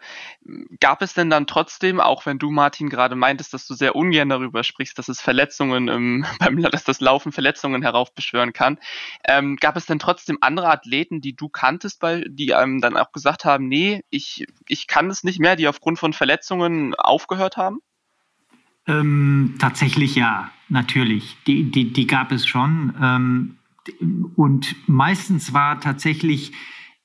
Gab 0.81 1.03
es 1.03 1.15
denn 1.15 1.31
dann 1.31 1.47
trotzdem, 1.47 2.01
auch 2.01 2.27
wenn 2.27 2.39
du, 2.39 2.51
Martin, 2.51 2.89
gerade 2.89 3.17
meintest, 3.17 3.55
dass 3.55 3.67
du 3.67 3.75
sehr 3.75 3.97
ungern 3.97 4.29
darüber 4.29 4.65
sprichst, 4.65 4.99
dass 4.99 5.09
es 5.09 5.21
Verletzungen 5.21 5.89
im, 5.89 6.27
beim, 6.41 6.63
dass 6.63 6.85
das 6.85 7.01
Laufen 7.01 7.33
Verletzungen 7.33 7.83
heraufbeschwören 7.83 8.53
kann, 8.53 8.79
ähm, 9.27 9.57
gab 9.57 9.77
es 9.77 9.87
denn 9.87 9.99
trotzdem 9.99 10.39
andere 10.41 10.69
Athleten, 10.69 11.21
die 11.21 11.35
du 11.35 11.49
kanntest, 11.49 12.01
bei, 12.01 12.25
die 12.29 12.55
einem 12.55 12.81
dann 12.81 12.97
auch 12.97 13.13
gesagt 13.13 13.45
haben, 13.45 13.69
nee, 13.69 14.03
ich, 14.11 14.47
ich 14.69 14.87
kann 14.87 15.11
es 15.11 15.25
nicht 15.25 15.41
mehr, 15.41 15.57
die 15.57 15.69
aufgrund 15.69 15.99
von 15.99 16.13
Verletzungen 16.13 16.95
aufgehört 16.95 17.57
haben? 17.57 17.81
Ähm, 18.87 19.57
tatsächlich 19.59 20.15
ja, 20.15 20.51
natürlich. 20.69 21.37
Die, 21.47 21.71
die, 21.71 21.93
die 21.93 22.07
gab 22.07 22.33
es 22.33 22.47
schon. 22.47 22.95
Und 24.35 24.75
meistens 24.87 25.53
war 25.53 25.81
tatsächlich 25.81 26.53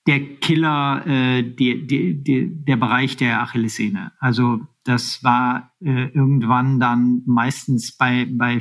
der 0.08 0.38
Killer 0.38 1.06
äh, 1.06 1.44
die, 1.44 1.86
die, 1.86 2.24
die, 2.24 2.50
der 2.50 2.78
Bereich 2.78 3.18
der 3.18 3.42
Achillessehne. 3.42 4.12
Also 4.20 4.62
das 4.84 5.24
war 5.24 5.74
äh, 5.80 6.08
irgendwann 6.08 6.80
dann 6.80 7.22
meistens 7.26 7.92
bei, 7.96 8.28
bei 8.32 8.60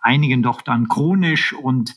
einigen 0.00 0.42
doch 0.42 0.62
dann 0.62 0.88
chronisch 0.88 1.52
und 1.52 1.96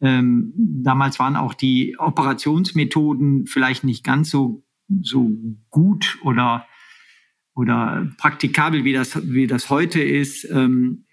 ähm, 0.00 0.52
damals 0.56 1.18
waren 1.18 1.36
auch 1.36 1.54
die 1.54 1.96
Operationsmethoden 1.98 3.46
vielleicht 3.46 3.84
nicht 3.84 4.04
ganz 4.04 4.30
so, 4.30 4.64
so 5.00 5.30
gut 5.70 6.18
oder 6.22 6.66
oder 7.54 8.10
praktikabel, 8.16 8.84
wie 8.84 8.94
das, 8.94 9.30
wie 9.30 9.46
das 9.46 9.68
heute 9.68 10.00
ist, 10.02 10.48
ähm, 10.50 11.04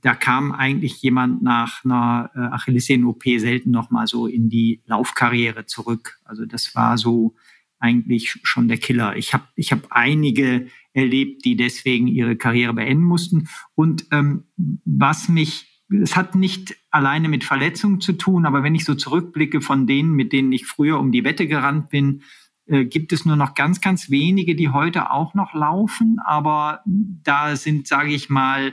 da 0.00 0.14
kam 0.14 0.50
eigentlich 0.50 1.00
jemand 1.02 1.42
nach 1.42 1.84
einer 1.84 2.30
äh, 2.34 2.38
Achillessehnen-OP 2.40 3.22
selten 3.38 3.70
nochmal 3.70 4.08
so 4.08 4.26
in 4.26 4.48
die 4.48 4.82
Laufkarriere 4.86 5.66
zurück. 5.66 6.18
Also 6.24 6.46
das 6.46 6.74
war 6.74 6.98
so 6.98 7.36
eigentlich 7.78 8.40
schon 8.42 8.66
der 8.66 8.78
Killer. 8.78 9.16
Ich 9.16 9.34
habe 9.34 9.44
ich 9.54 9.70
hab 9.70 9.86
einige 9.90 10.66
erlebt, 10.94 11.44
die 11.44 11.54
deswegen 11.54 12.08
ihre 12.08 12.34
Karriere 12.34 12.74
beenden 12.74 13.04
mussten. 13.04 13.48
Und 13.74 14.06
ähm, 14.10 14.44
was 14.56 15.28
mich, 15.28 15.82
es 16.02 16.16
hat 16.16 16.34
nicht 16.34 16.76
alleine 16.90 17.28
mit 17.28 17.44
Verletzungen 17.44 18.00
zu 18.00 18.14
tun, 18.14 18.46
aber 18.46 18.62
wenn 18.62 18.74
ich 18.74 18.84
so 18.84 18.94
zurückblicke 18.94 19.60
von 19.60 19.86
denen, 19.86 20.14
mit 20.14 20.32
denen 20.32 20.50
ich 20.50 20.66
früher 20.66 20.98
um 20.98 21.12
die 21.12 21.24
Wette 21.24 21.46
gerannt 21.46 21.90
bin, 21.90 22.22
gibt 22.66 23.12
es 23.12 23.26
nur 23.26 23.36
noch 23.36 23.54
ganz, 23.54 23.80
ganz 23.80 24.08
wenige, 24.08 24.54
die 24.54 24.70
heute 24.70 25.10
auch 25.10 25.34
noch 25.34 25.52
laufen. 25.52 26.18
Aber 26.24 26.82
da 26.86 27.56
sind, 27.56 27.86
sage 27.86 28.14
ich 28.14 28.30
mal, 28.30 28.72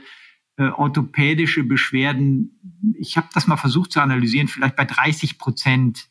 äh, 0.56 0.68
orthopädische 0.68 1.64
Beschwerden. 1.64 2.58
Ich 2.98 3.16
habe 3.16 3.28
das 3.34 3.46
mal 3.46 3.56
versucht 3.56 3.92
zu 3.92 4.00
analysieren, 4.00 4.48
vielleicht 4.48 4.76
bei 4.76 4.84
30 4.84 5.38
Prozent 5.38 6.08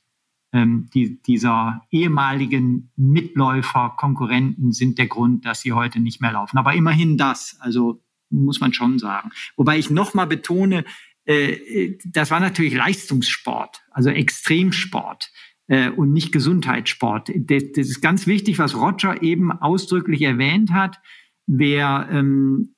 ähm, 0.54 0.90
die, 0.94 1.22
dieser 1.22 1.86
ehemaligen 1.92 2.92
Mitläufer, 2.96 3.94
Konkurrenten 3.98 4.72
sind 4.72 4.98
der 4.98 5.08
Grund, 5.08 5.46
dass 5.46 5.62
sie 5.62 5.74
heute 5.74 6.00
nicht 6.00 6.22
mehr 6.22 6.34
laufen. 6.34 6.58
Aber 6.58 6.74
immerhin 6.74 7.18
das, 7.18 7.58
also 7.60 8.04
muss 8.30 8.60
man 8.60 8.74
schon 8.74 9.00
sagen. 9.00 9.30
Wobei 9.56 9.78
ich 9.78 9.90
nochmal 9.90 10.28
betone, 10.28 10.86
äh, 11.26 11.98
das 12.06 12.32
war 12.32 12.40
natürlich 12.40 12.74
Leistungssport, 12.74 13.82
also 13.92 14.10
Extremsport 14.10 15.32
äh, 15.72 15.90
und 15.90 16.12
nicht 16.12 16.34
Gesundheitssport. 16.34 17.32
Das, 17.34 17.64
das, 17.74 17.88
ist 17.88 18.02
ganz 18.02 18.28
wichtig, 18.28 18.60
was 18.60 18.76
Roger 18.76 19.24
eben 19.24 19.54
ausdrücklich 19.54 20.22
erwähnt 20.22 20.72
hat. 20.74 21.00
Wer 21.48 22.10
ähm, 22.12 22.76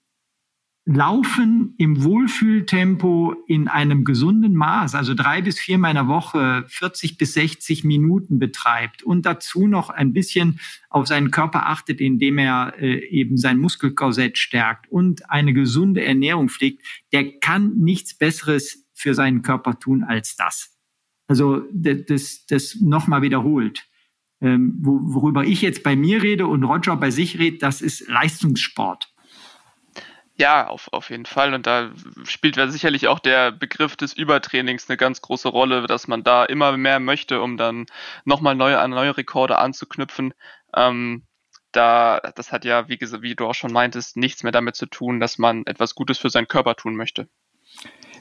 Laufen 0.85 1.73
im 1.77 2.03
Wohlfühltempo 2.03 3.35
in 3.47 3.67
einem 3.67 4.03
gesunden 4.03 4.53
Maß, 4.53 4.95
also 4.95 5.13
drei 5.15 5.41
bis 5.41 5.57
vier 5.57 5.77
meiner 5.77 6.07
Woche 6.07 6.65
40 6.67 7.17
bis 7.17 7.33
60 7.33 7.83
Minuten 7.83 8.37
betreibt 8.37 9.01
und 9.01 9.25
dazu 9.25 9.65
noch 9.65 9.89
ein 9.89 10.13
bisschen 10.13 10.59
auf 10.89 11.07
seinen 11.07 11.31
Körper 11.31 11.67
achtet, 11.67 11.99
indem 11.99 12.37
er 12.37 12.75
äh, 12.77 12.97
eben 13.07 13.37
sein 13.37 13.57
Muskelkorsett 13.57 14.37
stärkt 14.37 14.91
und 14.91 15.31
eine 15.31 15.53
gesunde 15.53 16.03
Ernährung 16.03 16.49
pflegt, 16.49 16.85
der 17.11 17.39
kann 17.39 17.75
nichts 17.77 18.15
Besseres 18.15 18.85
für 18.93 19.15
seinen 19.15 19.41
Körper 19.41 19.79
tun 19.79 20.03
als 20.03 20.35
das. 20.35 20.72
Also 21.27 21.63
das, 21.71 22.05
das, 22.07 22.45
das 22.47 22.75
nochmal 22.81 23.21
wiederholt. 23.21 23.85
Ähm, 24.41 24.77
worüber 24.81 25.45
ich 25.45 25.61
jetzt 25.61 25.83
bei 25.83 25.95
mir 25.95 26.21
rede 26.21 26.47
und 26.47 26.63
Roger 26.63 26.97
bei 26.97 27.11
sich 27.11 27.39
redet, 27.39 27.63
das 27.63 27.81
ist 27.81 28.07
Leistungssport. 28.09 29.13
Ja, 30.35 30.67
auf, 30.67 30.91
auf 30.91 31.11
jeden 31.11 31.25
Fall. 31.25 31.53
Und 31.53 31.67
da 31.67 31.91
spielt 32.23 32.57
ja 32.57 32.67
sicherlich 32.67 33.07
auch 33.07 33.19
der 33.19 33.51
Begriff 33.51 33.95
des 33.95 34.13
Übertrainings 34.13 34.89
eine 34.89 34.97
ganz 34.97 35.21
große 35.21 35.47
Rolle, 35.47 35.85
dass 35.87 36.07
man 36.07 36.23
da 36.23 36.43
immer 36.43 36.75
mehr 36.75 36.99
möchte, 36.99 37.41
um 37.41 37.55
dann 37.55 37.85
nochmal 38.25 38.55
neue, 38.55 38.79
an 38.79 38.91
neue 38.91 39.15
Rekorde 39.15 39.59
anzuknüpfen. 39.59 40.33
Ähm, 40.75 41.27
da, 41.71 42.19
das 42.35 42.51
hat 42.51 42.65
ja, 42.65 42.89
wie, 42.89 42.99
wie 42.99 43.35
du 43.35 43.45
auch 43.47 43.53
schon 43.55 43.71
meintest, 43.71 44.17
nichts 44.17 44.43
mehr 44.43 44.51
damit 44.51 44.75
zu 44.75 44.87
tun, 44.87 45.19
dass 45.19 45.37
man 45.37 45.65
etwas 45.67 45.95
Gutes 45.95 46.17
für 46.17 46.29
seinen 46.29 46.47
Körper 46.47 46.75
tun 46.75 46.95
möchte. 46.95 47.29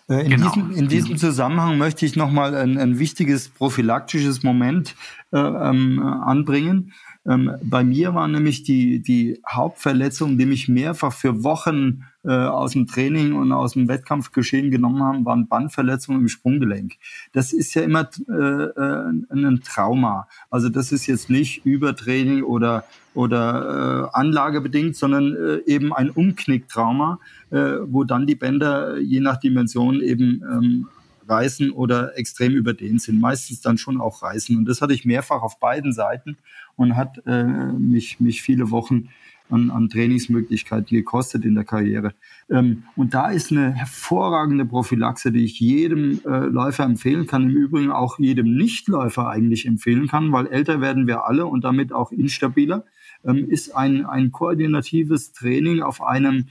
Äh, 0.09 0.25
in, 0.25 0.31
genau. 0.31 0.49
diesem, 0.49 0.71
in 0.73 0.89
diesem 0.89 1.17
Zusammenhang 1.17 1.79
möchte 1.79 2.07
ich 2.07 2.17
nochmal 2.17 2.55
ein, 2.55 2.79
ein 2.79 2.99
wichtiges 2.99 3.49
prophylaktisches 3.49 4.43
Moment 4.43 4.95
äh, 5.33 5.39
ähm, 5.39 6.03
anbringen. 6.03 6.93
Ähm, 7.25 7.53
bei 7.63 7.85
mir 7.85 8.15
war 8.15 8.27
nämlich 8.27 8.65
die, 8.65 9.01
die 9.01 9.41
Hauptverletzung, 9.49 10.39
die 10.39 10.47
mich 10.47 10.69
mehrfach 10.69 11.13
für 11.13 11.45
Wochen 11.45 12.05
äh, 12.25 12.33
aus 12.33 12.73
dem 12.73 12.89
Training 12.89 13.35
und 13.35 13.53
aus 13.53 13.75
dem 13.75 13.87
Wettkampfgeschehen 13.87 14.73
genommen 14.73 15.03
haben, 15.03 15.25
waren 15.25 15.47
Bandverletzungen 15.47 16.23
im 16.23 16.29
Sprunggelenk. 16.29 16.95
Das 17.33 17.53
ist 17.53 17.75
ja 17.75 17.83
immer 17.83 18.09
äh, 18.29 18.33
äh, 18.33 19.13
ein 19.31 19.61
Trauma. 19.65 20.27
Also 20.51 20.69
das 20.69 20.91
ist 20.91 21.07
jetzt 21.07 21.31
nicht 21.31 21.65
Übertraining 21.65 22.43
oder, 22.43 22.85
oder 23.15 24.11
äh, 24.13 24.17
anlagebedingt, 24.17 24.97
sondern 24.97 25.35
äh, 25.35 25.61
eben 25.67 25.93
ein 25.93 26.11
Umknicktrauma, 26.11 27.19
äh, 27.51 27.57
wo 27.87 28.05
dann 28.05 28.27
die 28.27 28.35
Bänder 28.35 28.99
je 28.99 29.21
nach 29.21 29.39
Dimension 29.39 30.01
eben 30.01 30.43
ähm, 30.51 30.89
reißen 31.29 31.71
oder 31.71 32.19
extrem 32.19 32.55
überdehnt 32.55 33.03
sind. 33.03 33.21
Meistens 33.21 33.61
dann 33.61 33.79
schon 33.79 34.01
auch 34.01 34.23
reißen. 34.23 34.57
Und 34.57 34.67
das 34.67 34.81
hatte 34.81 34.95
ich 34.95 35.05
mehrfach 35.05 35.43
auf 35.43 35.59
beiden 35.61 35.93
Seiten 35.93 36.37
und 36.77 36.97
hat 36.97 37.21
äh, 37.27 37.45
mich, 37.45 38.21
mich 38.21 38.43
viele 38.43 38.71
Wochen 38.71 39.09
an, 39.53 39.71
an 39.71 39.89
Trainingsmöglichkeiten 39.89 40.97
gekostet 40.97 41.45
in 41.45 41.55
der 41.55 41.65
Karriere. 41.65 42.15
Ähm, 42.51 42.85
und 42.97 43.15
da 43.15 43.31
ist 43.31 43.51
eine 43.51 43.73
hervorragende 43.73 44.65
Prophylaxe, 44.65 45.31
die 45.31 45.45
ich 45.45 45.61
jedem 45.61 46.21
äh, 46.25 46.47
Läufer 46.47 46.85
empfehlen 46.85 47.27
kann, 47.27 47.51
im 47.51 47.57
Übrigen 47.57 47.91
auch 47.91 48.19
jedem 48.19 48.57
Nichtläufer 48.57 49.29
eigentlich 49.29 49.67
empfehlen 49.67 50.09
kann, 50.09 50.33
weil 50.33 50.47
älter 50.47 50.81
werden 50.81 51.07
wir 51.07 51.27
alle 51.27 51.47
und 51.47 51.65
damit 51.65 51.93
auch 51.93 52.13
instabiler, 52.13 52.85
ähm, 53.25 53.49
ist 53.49 53.75
ein, 53.75 54.07
ein 54.07 54.31
koordinatives 54.31 55.33
Training 55.33 55.83
auf 55.83 56.03
einem 56.03 56.47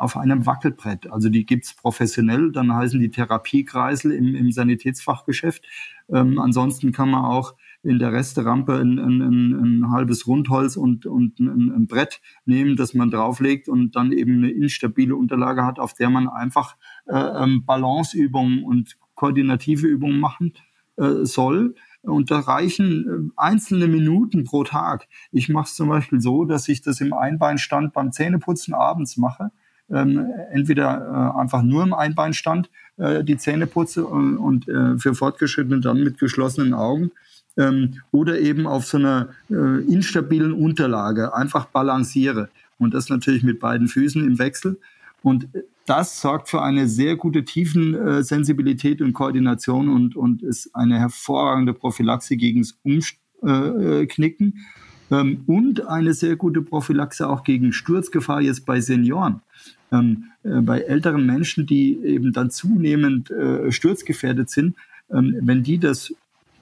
auf 0.00 0.16
einem 0.16 0.46
Wackelbrett. 0.46 1.12
Also 1.12 1.28
die 1.28 1.44
gibt's 1.44 1.74
professionell, 1.74 2.52
dann 2.52 2.74
heißen 2.74 2.98
die 2.98 3.10
Therapiekreisel 3.10 4.12
im, 4.12 4.34
im 4.34 4.50
Sanitätsfachgeschäft. 4.50 5.62
Ähm, 6.08 6.38
ansonsten 6.38 6.90
kann 6.90 7.10
man 7.10 7.26
auch 7.26 7.54
in 7.82 7.98
der 7.98 8.12
Resterampe 8.12 8.78
ein, 8.78 8.98
ein, 8.98 9.20
ein, 9.20 9.52
ein 9.52 9.90
halbes 9.90 10.26
Rundholz 10.26 10.76
und, 10.76 11.04
und 11.04 11.38
ein, 11.38 11.70
ein 11.70 11.86
Brett 11.86 12.22
nehmen, 12.46 12.76
das 12.76 12.94
man 12.94 13.10
drauflegt 13.10 13.68
und 13.68 13.94
dann 13.94 14.12
eben 14.12 14.38
eine 14.38 14.50
instabile 14.50 15.16
Unterlage 15.16 15.66
hat, 15.66 15.78
auf 15.78 15.92
der 15.92 16.08
man 16.08 16.28
einfach 16.28 16.76
äh, 17.06 17.16
ähm, 17.16 17.64
Balanceübungen 17.66 18.64
und 18.64 18.96
koordinative 19.14 19.86
Übungen 19.86 20.18
machen 20.18 20.54
äh, 20.96 21.24
soll. 21.24 21.74
Und 22.02 22.30
da 22.30 22.40
reichen 22.40 23.30
äh, 23.30 23.32
einzelne 23.36 23.86
Minuten 23.86 24.44
pro 24.44 24.64
Tag. 24.64 25.06
Ich 25.32 25.48
mache 25.48 25.66
es 25.66 25.74
zum 25.74 25.88
Beispiel 25.88 26.20
so, 26.20 26.44
dass 26.44 26.68
ich 26.68 26.82
das 26.82 27.00
im 27.00 27.12
Einbeinstand 27.12 27.92
beim 27.92 28.12
Zähneputzen 28.12 28.74
abends 28.74 29.16
mache 29.16 29.50
ähm, 29.92 30.26
entweder 30.52 31.32
äh, 31.34 31.40
einfach 31.40 31.62
nur 31.62 31.82
im 31.82 31.94
Einbeinstand 31.94 32.70
äh, 32.96 33.24
die 33.24 33.36
Zähne 33.36 33.66
putze 33.66 34.04
und, 34.04 34.36
und 34.36 34.68
äh, 34.68 34.98
für 34.98 35.14
Fortgeschrittene 35.14 35.80
dann 35.80 36.02
mit 36.02 36.18
geschlossenen 36.18 36.74
Augen 36.74 37.10
ähm, 37.56 38.00
oder 38.12 38.38
eben 38.38 38.66
auf 38.66 38.86
so 38.86 38.98
einer 38.98 39.28
äh, 39.50 39.54
instabilen 39.92 40.52
Unterlage 40.52 41.34
einfach 41.34 41.66
balanciere 41.66 42.48
und 42.78 42.94
das 42.94 43.08
natürlich 43.08 43.42
mit 43.42 43.60
beiden 43.60 43.88
Füßen 43.88 44.24
im 44.24 44.38
Wechsel. 44.38 44.78
Und 45.22 45.48
das 45.90 46.20
sorgt 46.20 46.48
für 46.48 46.62
eine 46.62 46.86
sehr 46.86 47.16
gute 47.16 47.44
Tiefensensibilität 47.44 49.02
und 49.02 49.12
Koordination 49.12 49.88
und, 49.88 50.14
und 50.14 50.40
ist 50.40 50.70
eine 50.72 51.00
hervorragende 51.00 51.74
Prophylaxe 51.74 52.36
gegen 52.36 52.62
das 52.62 52.78
Umknicken 53.42 54.64
ähm, 55.10 55.42
und 55.46 55.88
eine 55.88 56.14
sehr 56.14 56.36
gute 56.36 56.62
Prophylaxe 56.62 57.28
auch 57.28 57.42
gegen 57.42 57.72
Sturzgefahr 57.72 58.40
jetzt 58.40 58.64
bei 58.66 58.80
Senioren 58.80 59.40
ähm, 59.90 60.26
äh, 60.44 60.60
bei 60.60 60.80
älteren 60.82 61.26
Menschen, 61.26 61.66
die 61.66 61.98
eben 62.04 62.32
dann 62.32 62.50
zunehmend 62.50 63.32
äh, 63.32 63.72
sturzgefährdet 63.72 64.48
sind, 64.48 64.76
ähm, 65.10 65.36
wenn 65.40 65.64
die 65.64 65.78
das 65.78 66.14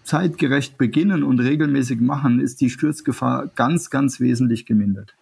zeitgerecht 0.05 0.79
beginnen 0.79 1.23
und 1.23 1.41
regelmäßig 1.41 2.01
machen, 2.01 2.41
ist 2.41 2.63
die 2.63 2.71
Sturzgefahr 2.71 3.51
ganz, 3.55 3.91
ganz 3.91 4.21
wesentlich 4.21 4.65
gemindert. 4.65 5.15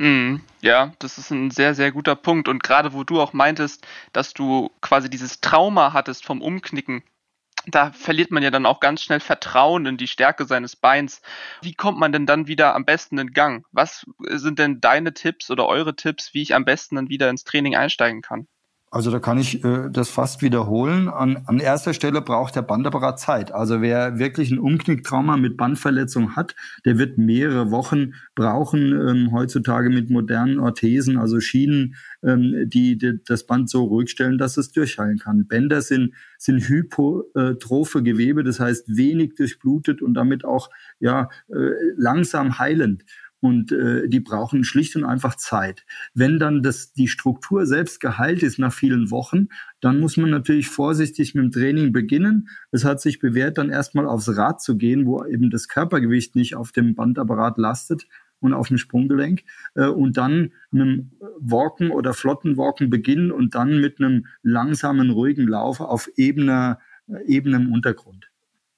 Mhm, 0.00 0.42
ja, 0.62 0.94
das 0.98 1.16
ist 1.18 1.30
ein 1.30 1.50
sehr, 1.52 1.74
sehr 1.76 1.92
guter 1.92 2.16
Punkt. 2.16 2.48
Und 2.48 2.62
gerade 2.62 2.92
wo 2.92 3.04
du 3.04 3.20
auch 3.20 3.32
meintest, 3.32 3.86
dass 4.12 4.32
du 4.34 4.70
quasi 4.80 5.08
dieses 5.10 5.40
Trauma 5.40 5.92
hattest 5.92 6.24
vom 6.24 6.42
Umknicken, 6.42 7.02
da 7.66 7.92
verliert 7.92 8.30
man 8.32 8.42
ja 8.42 8.50
dann 8.50 8.66
auch 8.66 8.80
ganz 8.80 9.02
schnell 9.02 9.20
Vertrauen 9.20 9.86
in 9.86 9.96
die 9.98 10.08
Stärke 10.08 10.46
seines 10.46 10.76
Beins. 10.76 11.22
Wie 11.62 11.74
kommt 11.74 11.98
man 11.98 12.12
denn 12.12 12.26
dann 12.26 12.46
wieder 12.48 12.74
am 12.74 12.84
besten 12.86 13.18
in 13.18 13.32
Gang? 13.34 13.66
Was 13.72 14.06
sind 14.28 14.58
denn 14.58 14.80
deine 14.80 15.14
Tipps 15.14 15.50
oder 15.50 15.66
eure 15.68 15.96
Tipps, 15.96 16.34
wie 16.34 16.42
ich 16.42 16.54
am 16.54 16.64
besten 16.66 16.96
dann 16.96 17.08
wieder 17.10 17.30
ins 17.30 17.44
Training 17.44 17.76
einsteigen 17.76 18.22
kann? 18.22 18.48
Also 18.92 19.12
da 19.12 19.20
kann 19.20 19.38
ich 19.38 19.64
äh, 19.64 19.88
das 19.88 20.10
fast 20.10 20.42
wiederholen. 20.42 21.08
An, 21.08 21.44
an 21.46 21.60
erster 21.60 21.94
Stelle 21.94 22.22
braucht 22.22 22.56
der 22.56 22.62
Bandapparat 22.62 23.20
Zeit. 23.20 23.52
Also 23.52 23.80
wer 23.80 24.18
wirklich 24.18 24.50
ein 24.50 24.58
Umknicktrauma 24.58 25.36
mit 25.36 25.56
Bandverletzung 25.56 26.34
hat, 26.34 26.56
der 26.84 26.98
wird 26.98 27.16
mehrere 27.16 27.70
Wochen 27.70 28.14
brauchen, 28.34 28.92
ähm, 29.08 29.32
heutzutage 29.32 29.90
mit 29.90 30.10
modernen 30.10 30.58
Orthesen, 30.58 31.18
also 31.18 31.38
Schienen, 31.38 31.94
ähm, 32.24 32.68
die, 32.68 32.98
die 32.98 33.20
das 33.24 33.46
Band 33.46 33.70
so 33.70 33.84
ruhig 33.84 34.10
stellen, 34.10 34.38
dass 34.38 34.56
es 34.56 34.72
durchheilen 34.72 35.18
kann. 35.18 35.46
Bänder 35.46 35.82
sind, 35.82 36.14
sind 36.36 36.68
hypotrophe 36.68 38.02
Gewebe, 38.02 38.42
das 38.42 38.58
heißt 38.58 38.88
wenig 38.88 39.36
durchblutet 39.36 40.02
und 40.02 40.14
damit 40.14 40.44
auch 40.44 40.68
ja, 40.98 41.28
äh, 41.48 41.70
langsam 41.96 42.58
heilend 42.58 43.04
und 43.40 43.72
äh, 43.72 44.08
die 44.08 44.20
brauchen 44.20 44.64
schlicht 44.64 44.96
und 44.96 45.04
einfach 45.04 45.34
Zeit. 45.34 45.84
Wenn 46.14 46.38
dann 46.38 46.62
das, 46.62 46.92
die 46.92 47.08
Struktur 47.08 47.66
selbst 47.66 48.00
geheilt 48.00 48.42
ist 48.42 48.58
nach 48.58 48.72
vielen 48.72 49.10
Wochen, 49.10 49.48
dann 49.80 49.98
muss 49.98 50.16
man 50.16 50.30
natürlich 50.30 50.68
vorsichtig 50.68 51.34
mit 51.34 51.44
dem 51.44 51.50
Training 51.50 51.92
beginnen. 51.92 52.48
Es 52.70 52.84
hat 52.84 53.00
sich 53.00 53.18
bewährt, 53.18 53.58
dann 53.58 53.70
erstmal 53.70 54.06
aufs 54.06 54.36
Rad 54.36 54.60
zu 54.60 54.76
gehen, 54.76 55.06
wo 55.06 55.24
eben 55.24 55.50
das 55.50 55.68
Körpergewicht 55.68 56.36
nicht 56.36 56.54
auf 56.54 56.72
dem 56.72 56.94
Bandapparat 56.94 57.56
lastet 57.56 58.06
und 58.40 58.54
auf 58.54 58.68
dem 58.68 58.78
Sprunggelenk 58.78 59.42
äh, 59.74 59.86
und 59.86 60.16
dann 60.16 60.52
mit 60.70 60.82
einem 60.82 61.10
Walken 61.38 61.90
oder 61.90 62.12
flotten 62.12 62.56
Walken 62.56 62.90
beginnen 62.90 63.30
und 63.30 63.54
dann 63.54 63.80
mit 63.80 64.00
einem 64.00 64.26
langsamen, 64.42 65.10
ruhigen 65.10 65.46
Lauf 65.46 65.80
auf 65.80 66.08
ebener, 66.16 66.78
äh, 67.08 67.24
ebenem 67.26 67.72
Untergrund. 67.72 68.30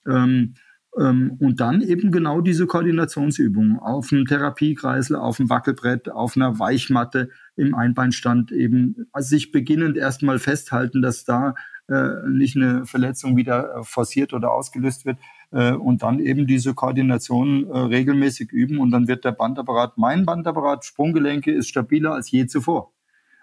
Ähm, 0.06 0.54
und 0.94 1.54
dann 1.56 1.80
eben 1.80 2.12
genau 2.12 2.42
diese 2.42 2.66
Koordinationsübungen 2.66 3.78
auf 3.78 4.10
dem 4.10 4.26
Therapiekreisel, 4.26 5.16
auf 5.16 5.38
dem 5.38 5.48
Wackelbrett, 5.48 6.10
auf 6.10 6.36
einer 6.36 6.58
Weichmatte 6.58 7.30
im 7.56 7.74
Einbeinstand 7.74 8.52
eben 8.52 9.06
also 9.10 9.28
sich 9.28 9.52
beginnend 9.52 9.96
erstmal 9.96 10.38
festhalten, 10.38 11.00
dass 11.00 11.24
da 11.24 11.54
äh, 11.88 12.28
nicht 12.28 12.56
eine 12.56 12.86
Verletzung 12.86 13.36
wieder 13.36 13.74
äh, 13.74 13.82
forciert 13.84 14.32
oder 14.32 14.52
ausgelöst 14.52 15.04
wird 15.04 15.18
äh, 15.50 15.72
und 15.72 16.02
dann 16.02 16.20
eben 16.20 16.46
diese 16.46 16.74
Koordination 16.74 17.66
äh, 17.66 17.78
regelmäßig 17.78 18.52
üben 18.52 18.78
und 18.78 18.90
dann 18.90 19.08
wird 19.08 19.24
der 19.24 19.32
Bandapparat, 19.32 19.98
mein 19.98 20.24
Bandapparat, 20.24 20.84
Sprunggelenke 20.84 21.52
ist 21.52 21.68
stabiler 21.68 22.14
als 22.14 22.30
je 22.30 22.46
zuvor. 22.46 22.92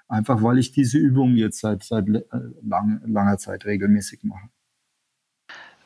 Einfach 0.07 0.41
weil 0.41 0.57
ich 0.57 0.71
diese 0.71 0.97
Übungen 0.97 1.35
jetzt 1.35 1.59
seit, 1.59 1.83
seit 1.83 2.07
äh, 2.07 2.21
lang, 2.63 3.01
langer 3.05 3.37
Zeit 3.37 3.65
regelmäßig 3.65 4.23
mache. 4.23 4.49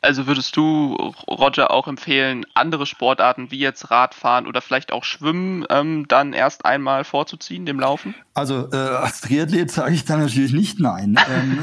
Also 0.04 0.26
würdest 0.26 0.56
du, 0.56 0.94
Roger, 1.28 1.70
auch 1.70 1.88
empfehlen, 1.88 2.44
andere 2.54 2.84
Sportarten 2.84 3.50
wie 3.50 3.58
jetzt 3.58 3.90
Radfahren 3.90 4.46
oder 4.46 4.60
vielleicht 4.60 4.92
auch 4.92 5.02
Schwimmen 5.02 5.64
ähm, 5.70 6.06
dann 6.08 6.34
erst 6.34 6.66
einmal 6.66 7.04
vorzuziehen, 7.04 7.64
dem 7.64 7.80
Laufen? 7.80 8.14
Also 8.34 8.68
äh, 8.70 8.76
als 8.76 9.22
Triathlet 9.22 9.70
sage 9.70 9.94
ich 9.94 10.04
da 10.04 10.18
natürlich 10.18 10.52
nicht 10.52 10.78
nein. 10.78 11.18
ähm, 11.30 11.58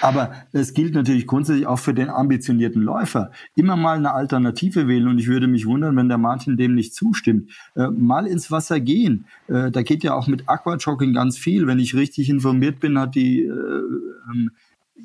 Aber 0.00 0.32
es 0.52 0.74
gilt 0.74 0.94
natürlich 0.94 1.26
grundsätzlich 1.26 1.66
auch 1.66 1.78
für 1.78 1.94
den 1.94 2.10
ambitionierten 2.10 2.82
Läufer. 2.82 3.32
Immer 3.54 3.76
mal 3.76 3.96
eine 3.96 4.12
Alternative 4.12 4.88
wählen 4.88 5.08
und 5.08 5.18
ich 5.18 5.26
würde 5.26 5.46
mich 5.46 5.66
wundern, 5.66 5.96
wenn 5.96 6.08
der 6.08 6.18
Martin 6.18 6.56
dem 6.56 6.74
nicht 6.74 6.94
zustimmt. 6.94 7.50
Äh, 7.74 7.88
mal 7.88 8.26
ins 8.26 8.50
Wasser 8.50 8.78
gehen. 8.78 9.26
Äh, 9.48 9.70
da 9.70 9.82
geht 9.82 10.04
ja 10.04 10.14
auch 10.14 10.26
mit 10.26 10.48
Aquajogging 10.48 11.14
ganz 11.14 11.38
viel. 11.38 11.66
Wenn 11.66 11.78
ich 11.78 11.94
richtig 11.94 12.28
informiert 12.28 12.80
bin, 12.80 12.98
hat 12.98 13.14
die 13.14 13.42
äh, 13.42 13.50
ähm, 13.50 14.50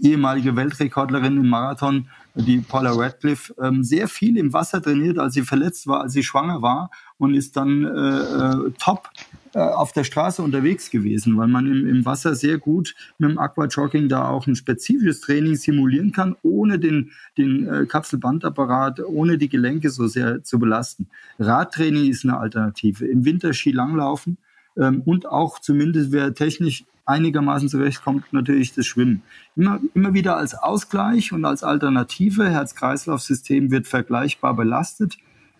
ehemalige 0.02 0.56
Weltrekordlerin 0.56 1.38
im 1.38 1.50
Marathon, 1.50 2.10
die 2.36 2.60
Paula 2.60 2.92
Radcliffe, 2.92 3.54
ähm, 3.62 3.84
sehr 3.84 4.08
viel 4.08 4.38
im 4.38 4.54
Wasser 4.54 4.82
trainiert, 4.82 5.20
als 5.20 5.34
sie 5.34 5.42
verletzt 5.42 5.88
war, 5.88 6.02
als 6.02 6.14
sie 6.14 6.24
schwanger 6.24 6.62
war 6.62 6.90
und 7.18 7.34
ist 7.34 7.58
dann 7.58 7.84
äh, 7.84 7.88
äh, 7.88 8.72
top 8.80 9.10
äh, 9.54 9.60
auf 9.60 9.92
der 9.92 10.04
Straße 10.04 10.42
unterwegs 10.42 10.90
gewesen, 10.90 11.38
weil 11.38 11.48
man 11.48 11.68
im, 11.68 11.88
im 11.88 12.06
Wasser 12.06 12.36
sehr 12.36 12.58
gut 12.58 12.96
mit 13.18 13.32
dem 13.32 13.38
Aquajogging 13.38 14.08
da 14.08 14.30
auch 14.30 14.48
ein 14.48 14.56
spezifisches 14.56 15.22
Training 15.22 15.56
simulieren 15.56 16.12
kann, 16.14 16.36
ohne 16.42 16.80
den, 16.80 17.12
den 17.38 17.68
äh, 17.68 17.86
Kapselbandapparat, 17.86 19.02
ohne 19.02 19.38
die 19.38 19.50
Gelenke 19.50 19.90
so 19.90 20.08
sehr 20.08 20.44
zu 20.44 20.58
belasten. 20.58 21.08
Radtraining 21.38 22.10
ist 22.10 22.24
eine 22.24 22.38
Alternative. 22.38 23.06
Im 23.06 23.26
Winter 23.26 23.54
Skilanglaufen 23.54 24.38
ähm, 24.78 25.02
und 25.06 25.28
auch 25.28 25.60
zumindest 25.60 26.12
wer 26.12 26.34
technisch 26.34 26.86
einigermaßen 27.06 27.70
zurechtkommt, 27.70 28.32
natürlich 28.32 28.74
das 28.74 28.86
Schwimmen. 28.86 29.24
Immer, 29.56 29.80
immer 29.94 30.14
wieder 30.14 30.38
als 30.38 30.54
Ausgleich 30.54 31.34
und 31.34 31.46
als 31.46 31.64
Alternative, 31.64 32.50
Herz-Kreislauf-System 32.50 33.72
wird 33.72 33.88
vergleichbar 33.88 34.56
belastet, 34.56 35.18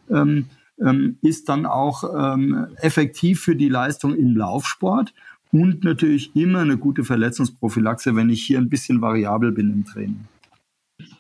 ähm, 0.10 0.46
ähm, 0.80 1.18
ist 1.22 1.50
dann 1.50 1.66
auch 1.66 2.04
ähm, 2.16 2.68
effektiv 2.78 3.42
für 3.42 3.56
die 3.56 3.70
Leistung 3.70 4.16
im 4.16 4.36
Laufsport 4.36 5.14
und 5.52 5.84
natürlich 5.84 6.36
immer 6.36 6.60
eine 6.60 6.78
gute 6.78 7.04
Verletzungsprophylaxe, 7.04 8.16
wenn 8.16 8.30
ich 8.30 8.44
hier 8.44 8.58
ein 8.58 8.70
bisschen 8.70 9.02
variabel 9.02 9.52
bin 9.52 9.72
im 9.72 9.86
Training. 9.86 10.28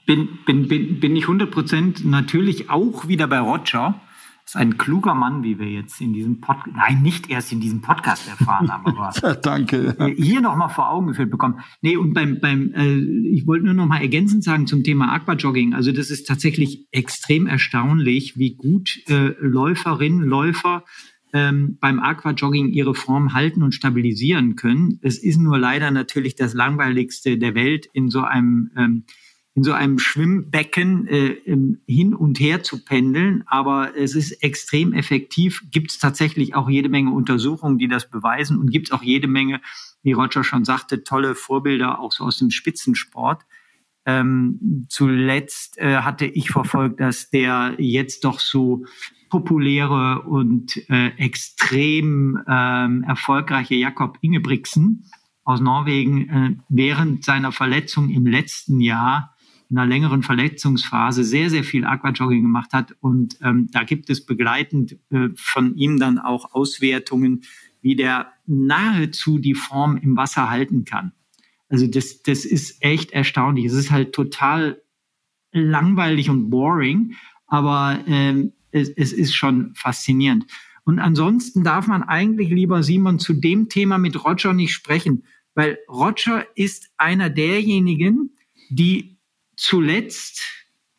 Bin, 0.05 0.29
bin, 0.45 0.67
bin, 0.67 0.99
bin 0.99 1.15
ich 1.15 1.25
100% 1.25 2.07
natürlich 2.07 2.69
auch 2.69 3.07
wieder 3.07 3.27
bei 3.27 3.39
Roger 3.39 3.99
ist 4.51 4.57
ein 4.57 4.77
kluger 4.77 5.15
Mann, 5.15 5.43
wie 5.43 5.59
wir 5.59 5.67
jetzt 5.69 6.01
in 6.01 6.11
diesem 6.11 6.41
Podcast, 6.41 6.75
nein, 6.75 7.01
nicht 7.01 7.29
erst 7.29 7.53
in 7.53 7.61
diesem 7.61 7.79
Podcast 7.79 8.27
erfahren 8.27 8.69
haben, 8.69 8.85
aber 8.85 9.11
Danke. 9.41 9.95
hier 10.17 10.41
nochmal 10.41 10.67
vor 10.67 10.89
Augen 10.89 11.07
geführt 11.07 11.31
bekommen. 11.31 11.61
Nee, 11.81 11.95
und 11.95 12.13
beim, 12.13 12.41
beim 12.41 12.73
äh, 12.73 12.97
ich 13.29 13.47
wollte 13.47 13.63
nur 13.63 13.73
nochmal 13.73 14.01
ergänzend 14.01 14.43
sagen 14.43 14.67
zum 14.67 14.83
Thema 14.83 15.13
Aquajogging. 15.13 15.73
Also 15.73 15.93
das 15.93 16.09
ist 16.09 16.27
tatsächlich 16.27 16.85
extrem 16.91 17.47
erstaunlich, 17.47 18.37
wie 18.37 18.55
gut 18.55 18.99
äh, 19.07 19.33
Läuferinnen, 19.39 20.21
Läufer 20.21 20.83
ähm, 21.31 21.77
beim 21.79 22.01
Aquajogging 22.01 22.73
ihre 22.73 22.93
Form 22.93 23.33
halten 23.33 23.63
und 23.63 23.73
stabilisieren 23.73 24.57
können. 24.57 24.99
Es 25.01 25.17
ist 25.17 25.39
nur 25.39 25.57
leider 25.59 25.91
natürlich 25.91 26.35
das 26.35 26.53
langweiligste 26.53 27.37
der 27.37 27.55
Welt 27.55 27.87
in 27.93 28.09
so 28.09 28.23
einem 28.23 28.69
ähm, 28.75 29.05
in 29.53 29.63
so 29.63 29.73
einem 29.73 29.99
Schwimmbecken 29.99 31.07
äh, 31.07 31.35
hin 31.85 32.15
und 32.15 32.39
her 32.39 32.63
zu 32.63 32.85
pendeln. 32.85 33.43
Aber 33.47 33.97
es 33.97 34.15
ist 34.15 34.31
extrem 34.43 34.93
effektiv. 34.93 35.63
Gibt 35.71 35.91
es 35.91 35.99
tatsächlich 35.99 36.55
auch 36.55 36.69
jede 36.69 36.89
Menge 36.89 37.11
Untersuchungen, 37.11 37.77
die 37.77 37.89
das 37.89 38.09
beweisen 38.09 38.57
und 38.59 38.71
gibt 38.71 38.87
es 38.87 38.91
auch 38.93 39.03
jede 39.03 39.27
Menge, 39.27 39.61
wie 40.03 40.13
Roger 40.13 40.43
schon 40.43 40.63
sagte, 40.63 41.03
tolle 41.03 41.35
Vorbilder 41.35 41.99
auch 41.99 42.13
so 42.13 42.23
aus 42.23 42.37
dem 42.37 42.49
Spitzensport. 42.49 43.43
Ähm, 44.05 44.87
zuletzt 44.89 45.77
äh, 45.77 45.97
hatte 45.97 46.25
ich 46.25 46.49
verfolgt, 46.49 46.99
dass 46.99 47.29
der 47.29 47.75
jetzt 47.77 48.23
doch 48.23 48.39
so 48.39 48.85
populäre 49.29 50.23
und 50.23 50.77
äh, 50.89 51.09
extrem 51.17 52.41
ähm, 52.47 53.03
erfolgreiche 53.03 53.75
Jakob 53.75 54.17
Ingebrigtsen 54.21 55.05
aus 55.43 55.61
Norwegen 55.61 56.29
äh, 56.29 56.55
während 56.69 57.23
seiner 57.23 57.51
Verletzung 57.51 58.09
im 58.09 58.25
letzten 58.25 58.79
Jahr 58.79 59.35
in 59.71 59.77
einer 59.77 59.87
längeren 59.87 60.21
Verletzungsphase 60.21 61.23
sehr, 61.23 61.49
sehr 61.49 61.63
viel 61.63 61.85
Aquajogging 61.85 62.41
gemacht 62.41 62.73
hat. 62.73 62.93
Und 62.99 63.37
ähm, 63.41 63.69
da 63.71 63.83
gibt 63.83 64.09
es 64.09 64.25
begleitend 64.25 64.97
äh, 65.09 65.29
von 65.35 65.77
ihm 65.77 65.97
dann 65.97 66.19
auch 66.19 66.53
Auswertungen, 66.53 67.43
wie 67.81 67.95
der 67.95 68.33
nahezu 68.45 69.39
die 69.39 69.55
Form 69.55 69.95
im 69.95 70.17
Wasser 70.17 70.49
halten 70.49 70.83
kann. 70.83 71.13
Also 71.69 71.87
das, 71.87 72.21
das 72.21 72.43
ist 72.43 72.83
echt 72.83 73.11
erstaunlich. 73.11 73.65
Es 73.65 73.73
ist 73.73 73.91
halt 73.91 74.11
total 74.11 74.81
langweilig 75.53 76.29
und 76.29 76.49
boring, 76.49 77.15
aber 77.47 78.03
ähm, 78.07 78.51
es, 78.71 78.89
es 78.89 79.13
ist 79.13 79.33
schon 79.33 79.73
faszinierend. 79.73 80.45
Und 80.83 80.99
ansonsten 80.99 81.63
darf 81.63 81.87
man 81.87 82.03
eigentlich, 82.03 82.49
lieber 82.49 82.83
Simon, 82.83 83.19
zu 83.19 83.33
dem 83.33 83.69
Thema 83.69 83.97
mit 83.97 84.21
Roger 84.25 84.51
nicht 84.51 84.73
sprechen, 84.73 85.23
weil 85.55 85.77
Roger 85.87 86.45
ist 86.55 86.91
einer 86.97 87.29
derjenigen, 87.29 88.35
die 88.69 89.20
zuletzt, 89.61 90.41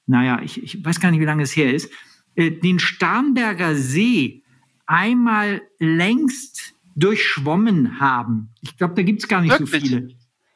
naja, 0.06 0.40
ich, 0.42 0.62
ich 0.62 0.84
weiß 0.84 1.00
gar 1.00 1.10
nicht, 1.10 1.20
wie 1.20 1.24
lange 1.26 1.42
es 1.42 1.56
her 1.56 1.74
ist, 1.74 1.90
äh, 2.36 2.50
den 2.50 2.78
Starnberger 2.78 3.74
See 3.74 4.42
einmal 4.86 5.62
längst 5.78 6.74
durchschwommen 6.94 7.98
haben. 8.00 8.50
Ich 8.60 8.76
glaube, 8.76 8.94
da 8.94 9.02
gibt 9.02 9.22
es 9.22 9.28
gar 9.28 9.40
nicht 9.40 9.58
Wirklich? 9.58 9.82
so 9.82 9.88
viele. 9.88 10.08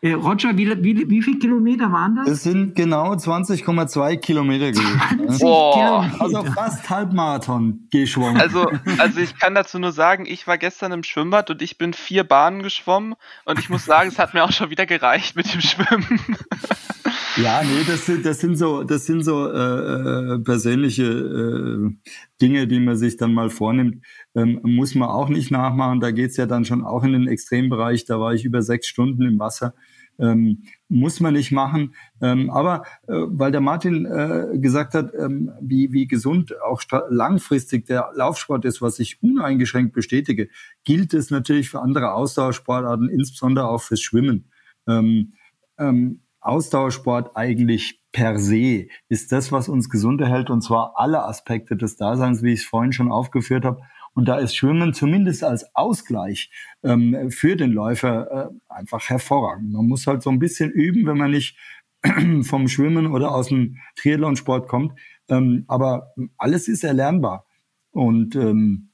Äh, 0.03 0.13
Roger, 0.13 0.57
wie, 0.59 0.69
wie, 0.85 1.09
wie 1.09 1.23
viele 1.23 1.39
Kilometer 1.39 1.91
waren 1.91 2.17
das? 2.17 2.29
Es 2.29 2.43
sind 2.43 2.75
genau 2.75 3.15
20,2 3.15 4.19
Kilometer 4.19 4.71
gewesen. 4.71 5.01
20 5.17 5.41
Boah. 5.41 6.11
Also 6.19 6.45
fast 6.45 6.91
Halbmarathon 6.91 7.89
geschwommen. 7.91 8.39
Also, 8.39 8.71
also 8.99 9.21
ich 9.21 9.39
kann 9.39 9.55
dazu 9.55 9.79
nur 9.79 9.93
sagen, 9.93 10.27
ich 10.27 10.47
war 10.47 10.59
gestern 10.59 10.93
im 10.93 11.03
Schwimmbad 11.03 11.51
und 11.51 11.63
ich 11.63 11.79
bin 11.79 11.95
vier 11.95 12.25
Bahnen 12.25 12.63
geschwommen 12.63 13.15
und 13.47 13.59
ich 13.59 13.71
muss 13.71 13.87
sagen, 13.87 14.11
es 14.11 14.19
hat 14.19 14.35
mir 14.35 14.45
auch 14.45 14.53
schon 14.53 14.69
wieder 14.69 14.85
gereicht 14.85 15.35
mit 15.35 15.53
dem 15.53 15.63
Schwimmen. 15.63 16.21
Ja, 17.37 17.63
nee, 17.63 17.85
das 17.87 18.07
sind, 18.07 18.25
das 18.25 18.41
sind 18.41 18.57
so, 18.57 18.83
das 18.83 19.05
sind 19.05 19.23
so 19.23 19.47
äh, 19.53 20.35
äh, 20.35 20.39
persönliche 20.39 21.05
äh, 21.05 21.91
Dinge, 22.41 22.67
die 22.67 22.81
man 22.81 22.97
sich 22.97 23.19
dann 23.19 23.35
mal 23.35 23.51
vornimmt. 23.51 24.03
Ähm, 24.37 24.61
muss 24.63 24.95
man 24.95 25.09
auch 25.09 25.31
nicht 25.31 25.51
nachmachen. 25.51 26.01
Da 26.01 26.11
geht's 26.11 26.37
ja 26.37 26.47
dann 26.47 26.67
schon 26.67 26.85
auch 26.85 27.03
in 27.03 27.13
den 27.13 27.27
Extrembereich. 27.27 28.05
Da 28.05 28.21
war 28.21 28.35
ich 28.35 28.45
über 28.45 28.61
sechs 28.61 28.87
Stunden 28.87 29.23
im 29.23 29.39
Wasser. 29.39 29.75
Ähm, 30.19 30.63
muss 30.89 31.21
man 31.21 31.35
nicht 31.35 31.53
machen. 31.53 31.95
Ähm, 32.21 32.51
aber 32.51 32.83
äh, 33.09 33.15
weil 33.15 33.51
der 33.51 33.61
Martin 33.61 34.05
äh, 34.07 34.59
gesagt 34.59 34.95
hat, 34.95 35.13
ähm, 35.19 35.53
wie, 35.61 35.93
wie 35.93 36.07
gesund 36.07 36.55
auch 36.63 36.83
langfristig 37.09 37.87
der 37.87 38.11
Laufsport 38.15 38.65
ist, 38.67 38.83
was 38.83 38.99
ich 38.99 39.23
uneingeschränkt 39.23 39.95
bestätige, 39.95 40.49
gilt 40.85 41.15
es 41.15 41.31
natürlich 41.31 41.71
für 41.71 41.81
andere 41.81 42.13
Ausdauersportarten, 42.13 43.09
insbesondere 43.09 43.69
auch 43.69 43.81
fürs 43.83 44.01
Schwimmen. 44.01 44.51
Ähm, 44.87 45.33
ähm, 45.79 46.21
Ausdauersport 46.41 47.37
eigentlich 47.37 48.01
per 48.13 48.39
se 48.39 48.87
ist 49.09 49.33
das, 49.33 49.51
was 49.51 49.69
uns 49.69 49.91
gesund 49.91 50.21
erhält, 50.21 50.49
und 50.49 50.63
zwar 50.63 50.93
alle 50.97 51.25
Aspekte 51.25 51.77
des 51.77 51.97
Daseins, 51.97 52.43
wie 52.43 52.53
ich 52.53 52.61
es 52.61 52.67
vorhin 52.67 52.93
schon 52.93 53.11
aufgeführt 53.11 53.65
habe. 53.65 53.81
Und 54.17 54.29
da 54.29 54.39
ist 54.39 54.57
Schwimmen 54.57 54.95
zumindest 54.95 55.45
als 55.45 55.77
Ausgleich 55.77 56.51
ähm, 56.83 57.31
für 57.31 57.55
den 57.55 57.71
Läufer 57.71 58.51
äh, 58.51 58.73
einfach 58.73 59.11
hervorragend. 59.11 59.71
Man 59.71 59.87
muss 59.87 60.07
halt 60.07 60.23
so 60.23 60.31
ein 60.31 60.39
bisschen 60.39 60.71
üben, 60.71 61.07
wenn 61.07 61.19
man 61.19 61.33
nicht 61.33 61.59
vom 62.43 62.67
Schwimmen 62.67 63.09
oder 63.09 63.35
aus 63.35 63.49
dem 63.49 63.77
Triathlonsport 63.95 64.69
kommt. 64.69 64.99
Ähm, 65.29 65.65
aber 65.69 66.15
alles 66.39 66.67
ist 66.67 66.83
erlernbar. 66.83 67.45
Und 67.91 68.35
ähm, 68.37 68.89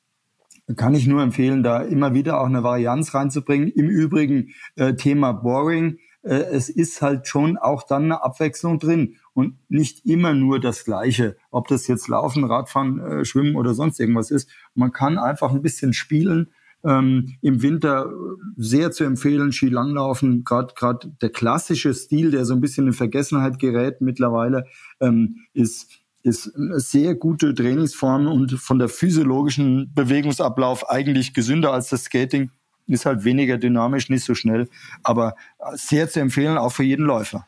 kann 0.75 0.97
ich 0.97 1.07
nur 1.07 1.23
empfehlen, 1.23 1.63
da 1.63 1.83
immer 1.83 2.15
wieder 2.15 2.41
auch 2.41 2.47
eine 2.47 2.65
Varianz 2.65 3.15
reinzubringen. 3.15 3.69
Im 3.69 3.89
Übrigen 3.89 4.49
äh, 4.75 4.95
Thema 4.95 5.31
Boring 5.31 5.99
es 6.23 6.69
ist 6.69 7.03
halt 7.03 7.27
schon 7.27 7.59
auch 7.59 7.83
dann 7.83 8.05
eine 8.05 8.23
Abwechslung 8.23 8.79
drin 8.79 9.17
und 9.35 9.57
nicht 9.69 10.07
immer 10.07 10.35
nur 10.35 10.61
das 10.61 10.85
Gleiche, 10.85 11.37
ob 11.51 11.69
das 11.69 11.87
jetzt 11.89 12.09
Laufen, 12.09 12.45
Radfahren, 12.45 13.01
äh, 13.01 13.25
Schwimmen 13.25 13.57
oder 13.57 13.75
sonst 13.75 13.99
irgendwas 13.99 14.31
ist. 14.31 14.49
Man 14.75 14.93
kann 14.93 15.19
einfach 15.19 15.51
ein 15.51 15.63
bisschen 15.63 15.93
spielen. 15.93 16.53
Ähm, 16.85 17.37
Im 17.43 17.63
Winter 17.63 18.11
sehr 18.57 18.91
zu 18.91 19.05
empfehlen, 19.05 19.53
Skilanglaufen, 19.53 20.43
gerade 20.45 20.75
gerade 20.75 21.13
der 21.21 21.31
klassische 21.31 21.95
Stil, 21.95 22.33
der 22.33 22.45
so 22.45 22.55
ein 22.55 22.61
bisschen 22.61 22.89
in 22.89 22.93
Vergessenheit 22.93 23.59
gerät 23.59 24.01
mittlerweile, 24.01 24.65
ähm, 25.01 25.37
ist 25.55 25.99
ist 26.25 26.55
eine 26.55 26.79
sehr 26.79 27.17
gute 27.17 27.53
Trainingsform 27.53 28.29
und 28.29 28.53
von 28.53 28.79
der 28.79 28.89
physiologischen 28.89 29.93
Bewegungsablauf 29.93 30.89
eigentlich 30.89 31.35
gesünder 31.35 31.73
als 31.73 31.89
das 31.89 32.05
Skating 32.05 32.51
ist 32.87 33.07
halt 33.07 33.25
weniger 33.25 33.59
dynamisch, 33.59 34.09
nicht 34.09 34.25
so 34.25 34.35
schnell, 34.35 34.69
aber 35.03 35.37
sehr 35.75 36.09
zu 36.09 36.21
empfehlen, 36.21 36.59
auch 36.59 36.73
für 36.73 36.85
jeden 36.85 37.07
Läufer. 37.07 37.47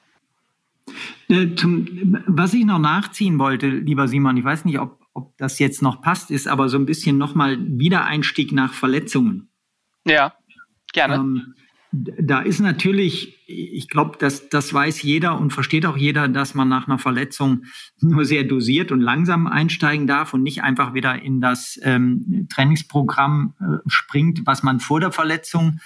Äh, 1.28 1.54
zum, 1.54 2.18
was 2.26 2.54
ich 2.54 2.64
noch 2.64 2.78
nachziehen 2.78 3.38
wollte, 3.38 3.68
lieber 3.68 4.08
Simon, 4.08 4.36
ich 4.36 4.44
weiß 4.44 4.64
nicht, 4.64 4.78
ob, 4.78 5.00
ob 5.14 5.36
das 5.38 5.58
jetzt 5.58 5.82
noch 5.82 6.02
passt, 6.02 6.30
ist 6.30 6.46
aber 6.46 6.68
so 6.68 6.76
ein 6.76 6.86
bisschen 6.86 7.18
nochmal 7.18 7.56
Wiedereinstieg 7.58 8.52
nach 8.52 8.72
Verletzungen. 8.72 9.48
Ja, 10.06 10.34
gerne. 10.92 11.14
Ähm, 11.14 11.54
da 11.96 12.40
ist 12.40 12.58
natürlich, 12.60 13.38
ich 13.46 13.88
glaube, 13.88 14.16
das, 14.18 14.48
das 14.48 14.74
weiß 14.74 15.02
jeder 15.02 15.38
und 15.38 15.52
versteht 15.52 15.86
auch 15.86 15.96
jeder, 15.96 16.26
dass 16.28 16.54
man 16.54 16.68
nach 16.68 16.88
einer 16.88 16.98
Verletzung 16.98 17.64
nur 18.00 18.24
sehr 18.24 18.42
dosiert 18.42 18.90
und 18.90 19.00
langsam 19.00 19.46
einsteigen 19.46 20.06
darf 20.06 20.34
und 20.34 20.42
nicht 20.42 20.62
einfach 20.62 20.94
wieder 20.94 21.22
in 21.22 21.40
das 21.40 21.78
ähm, 21.82 22.48
Trainingsprogramm 22.52 23.54
äh, 23.60 23.64
springt, 23.86 24.42
was 24.44 24.64
man 24.64 24.80
vor 24.80 24.98
der 24.98 25.12
Verletzung 25.12 25.78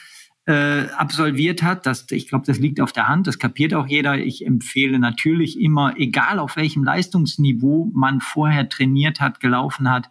äh, 0.46 0.86
absolviert 0.96 1.62
hat. 1.62 1.84
Das, 1.84 2.06
ich 2.10 2.28
glaube, 2.28 2.46
das 2.46 2.58
liegt 2.58 2.80
auf 2.80 2.92
der 2.92 3.06
Hand, 3.06 3.26
das 3.26 3.38
kapiert 3.38 3.74
auch 3.74 3.86
jeder. 3.86 4.16
Ich 4.16 4.46
empfehle 4.46 4.98
natürlich 4.98 5.60
immer, 5.60 5.94
egal 5.98 6.38
auf 6.38 6.56
welchem 6.56 6.84
Leistungsniveau 6.84 7.90
man 7.92 8.20
vorher 8.22 8.68
trainiert 8.70 9.20
hat, 9.20 9.40
gelaufen 9.40 9.90
hat, 9.90 10.08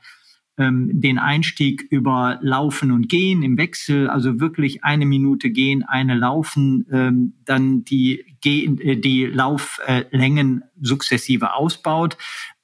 ähm, 0.57 0.89
den 0.93 1.19
Einstieg 1.19 1.87
über 1.89 2.39
Laufen 2.41 2.91
und 2.91 3.09
Gehen 3.09 3.43
im 3.43 3.57
Wechsel, 3.57 4.09
also 4.09 4.39
wirklich 4.39 4.83
eine 4.83 5.05
Minute 5.05 5.49
gehen, 5.51 5.83
eine 5.83 6.15
laufen, 6.15 6.85
ähm, 6.91 7.33
dann 7.45 7.83
die, 7.83 8.25
Gehen, 8.41 8.79
äh, 8.79 8.97
die 8.97 9.25
Lauflängen 9.25 10.63
sukzessive 10.81 11.53
ausbaut 11.53 12.17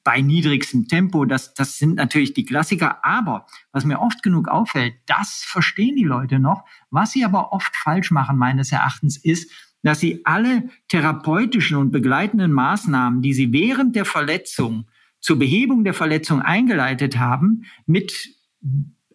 bei 0.03 0.21
niedrigstem 0.21 0.87
Tempo. 0.87 1.25
Das, 1.25 1.53
das 1.53 1.77
sind 1.77 1.95
natürlich 1.95 2.33
die 2.33 2.45
Klassiker. 2.45 3.05
Aber 3.05 3.45
was 3.71 3.85
mir 3.85 3.99
oft 3.99 4.21
genug 4.21 4.47
auffällt, 4.47 4.95
das 5.05 5.43
verstehen 5.45 5.95
die 5.95 6.03
Leute 6.03 6.39
noch. 6.39 6.65
Was 6.89 7.11
sie 7.11 7.23
aber 7.23 7.53
oft 7.53 7.75
falsch 7.75 8.11
machen, 8.11 8.37
meines 8.37 8.71
Erachtens, 8.71 9.17
ist, 9.17 9.51
dass 9.83 9.99
sie 9.99 10.21
alle 10.25 10.69
therapeutischen 10.87 11.77
und 11.77 11.91
begleitenden 11.91 12.51
Maßnahmen, 12.51 13.21
die 13.21 13.33
sie 13.33 13.51
während 13.53 13.95
der 13.95 14.05
Verletzung 14.05 14.87
zur 15.23 15.39
Behebung 15.39 15.85
der 15.85 15.93
Verletzung 15.93 16.41
eingeleitet 16.41 17.17
haben, 17.17 17.63
mit 17.85 18.29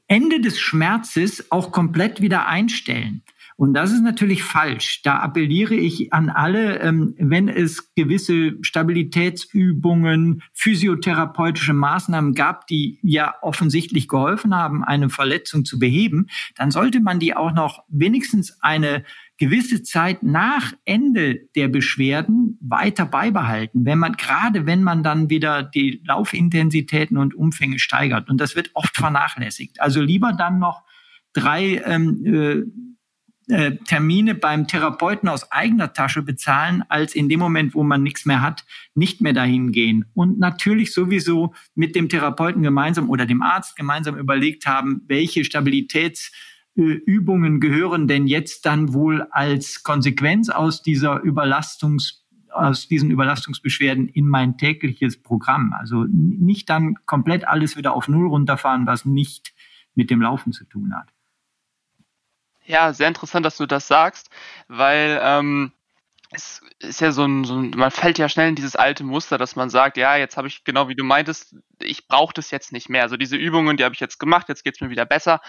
Ende 0.07 0.41
des 0.41 0.59
Schmerzes 0.59 1.53
auch 1.53 1.71
komplett 1.71 2.23
wieder 2.23 2.49
einstellen. 2.49 3.23
Und 3.61 3.75
das 3.75 3.91
ist 3.91 4.03
natürlich 4.03 4.45
falsch. 4.45 5.03
Da 5.03 5.19
appelliere 5.19 5.75
ich 5.75 6.13
an 6.13 6.31
alle, 6.31 6.79
ähm, 6.79 7.17
wenn 7.19 7.49
es 7.49 7.93
gewisse 7.97 8.53
Stabilitätsübungen, 8.63 10.45
physiotherapeutische 10.53 11.73
Maßnahmen 11.73 12.35
gab, 12.35 12.69
die 12.69 13.01
ja 13.03 13.35
offensichtlich 13.43 14.07
geholfen 14.07 14.55
haben, 14.55 14.85
eine 14.85 15.11
Verletzung 15.11 15.65
zu 15.65 15.81
beheben, 15.81 16.29
dann 16.55 16.71
sollte 16.71 17.01
man 17.01 17.19
die 17.19 17.35
auch 17.35 17.53
noch 17.53 17.83
wenigstens 17.89 18.63
eine 18.63 19.03
gewisse 19.39 19.83
Zeit 19.83 20.23
nach 20.23 20.73
Ende 20.85 21.41
der 21.57 21.67
Beschwerden 21.67 22.59
weiter 22.61 23.07
beibehalten, 23.07 23.85
wenn 23.85 23.99
man 23.99 24.13
gerade 24.13 24.67
wenn 24.67 24.85
man 24.85 25.03
dann 25.03 25.31
wieder 25.31 25.65
die 25.65 26.01
Laufintensitäten 26.07 27.17
und 27.17 27.35
Umfänge 27.35 27.81
steigert. 27.81 28.31
Und 28.31 28.41
das 28.41 28.55
wird 28.55 28.71
oft 28.75 28.95
vernachlässigt. 28.95 29.81
Also 29.81 30.01
lieber 30.01 30.33
dann 30.33 30.61
noch 30.61 30.85
drei 31.33 31.83
ähm, 31.85 32.25
äh, 32.25 32.63
äh, 33.49 33.77
Termine 33.87 34.35
beim 34.35 34.67
Therapeuten 34.67 35.29
aus 35.29 35.51
eigener 35.51 35.93
Tasche 35.93 36.23
bezahlen, 36.23 36.85
als 36.89 37.15
in 37.15 37.29
dem 37.29 37.41
Moment, 37.41 37.75
wo 37.75 37.83
man 37.83 38.03
nichts 38.03 38.27
mehr 38.27 38.43
hat, 38.43 38.65
nicht 38.95 39.21
mehr 39.21 39.33
dahin 39.33 39.73
gehen. 39.73 40.05
Und 40.15 40.39
natürlich 40.39 40.93
sowieso 40.93 41.55
mit 41.75 41.97
dem 41.97 42.09
Therapeuten 42.09 42.63
gemeinsam 42.63 43.09
oder 43.09 43.27
dem 43.27 43.43
Arzt 43.43 43.77
gemeinsam 43.77 44.17
überlegt 44.17 44.67
haben, 44.67 45.03
welche 45.07 45.45
Stabilitäts 45.45 46.33
Übungen 46.79 47.59
gehören 47.59 48.07
denn 48.07 48.29
jetzt 48.29 48.65
dann 48.65 48.93
wohl 48.93 49.23
als 49.33 49.83
Konsequenz 49.83 50.49
aus 50.49 50.81
dieser 50.81 51.21
Überlastungs 51.23 52.25
aus 52.51 52.89
diesen 52.89 53.11
Überlastungsbeschwerden 53.11 54.09
in 54.09 54.27
mein 54.27 54.57
tägliches 54.57 55.21
Programm. 55.21 55.75
Also 55.79 56.07
nicht 56.09 56.71
dann 56.71 56.95
komplett 57.05 57.47
alles 57.47 57.77
wieder 57.77 57.95
auf 57.95 58.09
Null 58.09 58.29
runterfahren, 58.29 58.87
was 58.87 59.05
nicht 59.05 59.53
mit 59.95 60.11
dem 60.11 60.23
Laufen 60.23 60.53
zu 60.53 60.65
tun 60.65 60.95
hat. 60.95 61.09
Ja, 62.69 62.93
sehr 62.93 63.09
interessant, 63.09 63.47
dass 63.47 63.57
du 63.57 63.65
das 63.67 63.89
sagst, 63.89 64.29
weil 64.69 65.19
ähm, 65.23 65.73
es 66.31 66.61
ist 66.81 67.01
ja 67.01 67.13
so 67.13 67.25
ein, 67.25 67.45
so 67.45 67.57
ein, 67.57 67.71
man 67.71 67.91
fällt 67.91 68.19
ja 68.19 68.29
schnell 68.29 68.51
in 68.51 68.57
dieses 68.57 68.77
alte 68.77 69.05
Muster, 69.05 69.39
dass 69.39 69.57
man 69.57 69.71
sagt, 69.71 69.97
ja, 69.97 70.17
jetzt 70.17 70.37
habe 70.37 70.49
ich 70.49 70.65
genau 70.65 70.89
wie 70.89 70.95
du 70.95 71.03
meintest, 71.03 71.57
ich 71.81 72.09
brauche 72.09 72.35
das 72.35 72.51
jetzt 72.51 72.73
nicht 72.73 72.91
mehr. 72.91 73.03
Also 73.03 73.17
diese 73.17 73.37
Übungen, 73.37 73.79
die 73.79 73.85
habe 73.85 73.95
ich 73.95 74.01
jetzt 74.01 74.19
gemacht, 74.19 74.51
jetzt 74.51 74.65
geht 74.65 74.75
es 74.75 74.83
mir 74.83 74.91
wieder 74.91 75.07
besser 75.07 75.41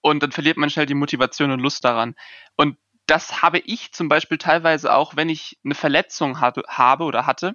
und 0.00 0.24
dann 0.24 0.32
verliert 0.32 0.56
man 0.56 0.68
schnell 0.68 0.86
die 0.86 0.94
Motivation 0.94 1.52
und 1.52 1.60
Lust 1.60 1.84
daran. 1.84 2.16
Und 2.56 2.78
das 3.06 3.42
habe 3.42 3.60
ich 3.60 3.92
zum 3.92 4.08
Beispiel 4.08 4.38
teilweise 4.38 4.92
auch, 4.92 5.14
wenn 5.14 5.28
ich 5.28 5.58
eine 5.64 5.76
Verletzung 5.76 6.40
habe, 6.40 6.64
habe 6.68 7.04
oder 7.04 7.26
hatte, 7.26 7.54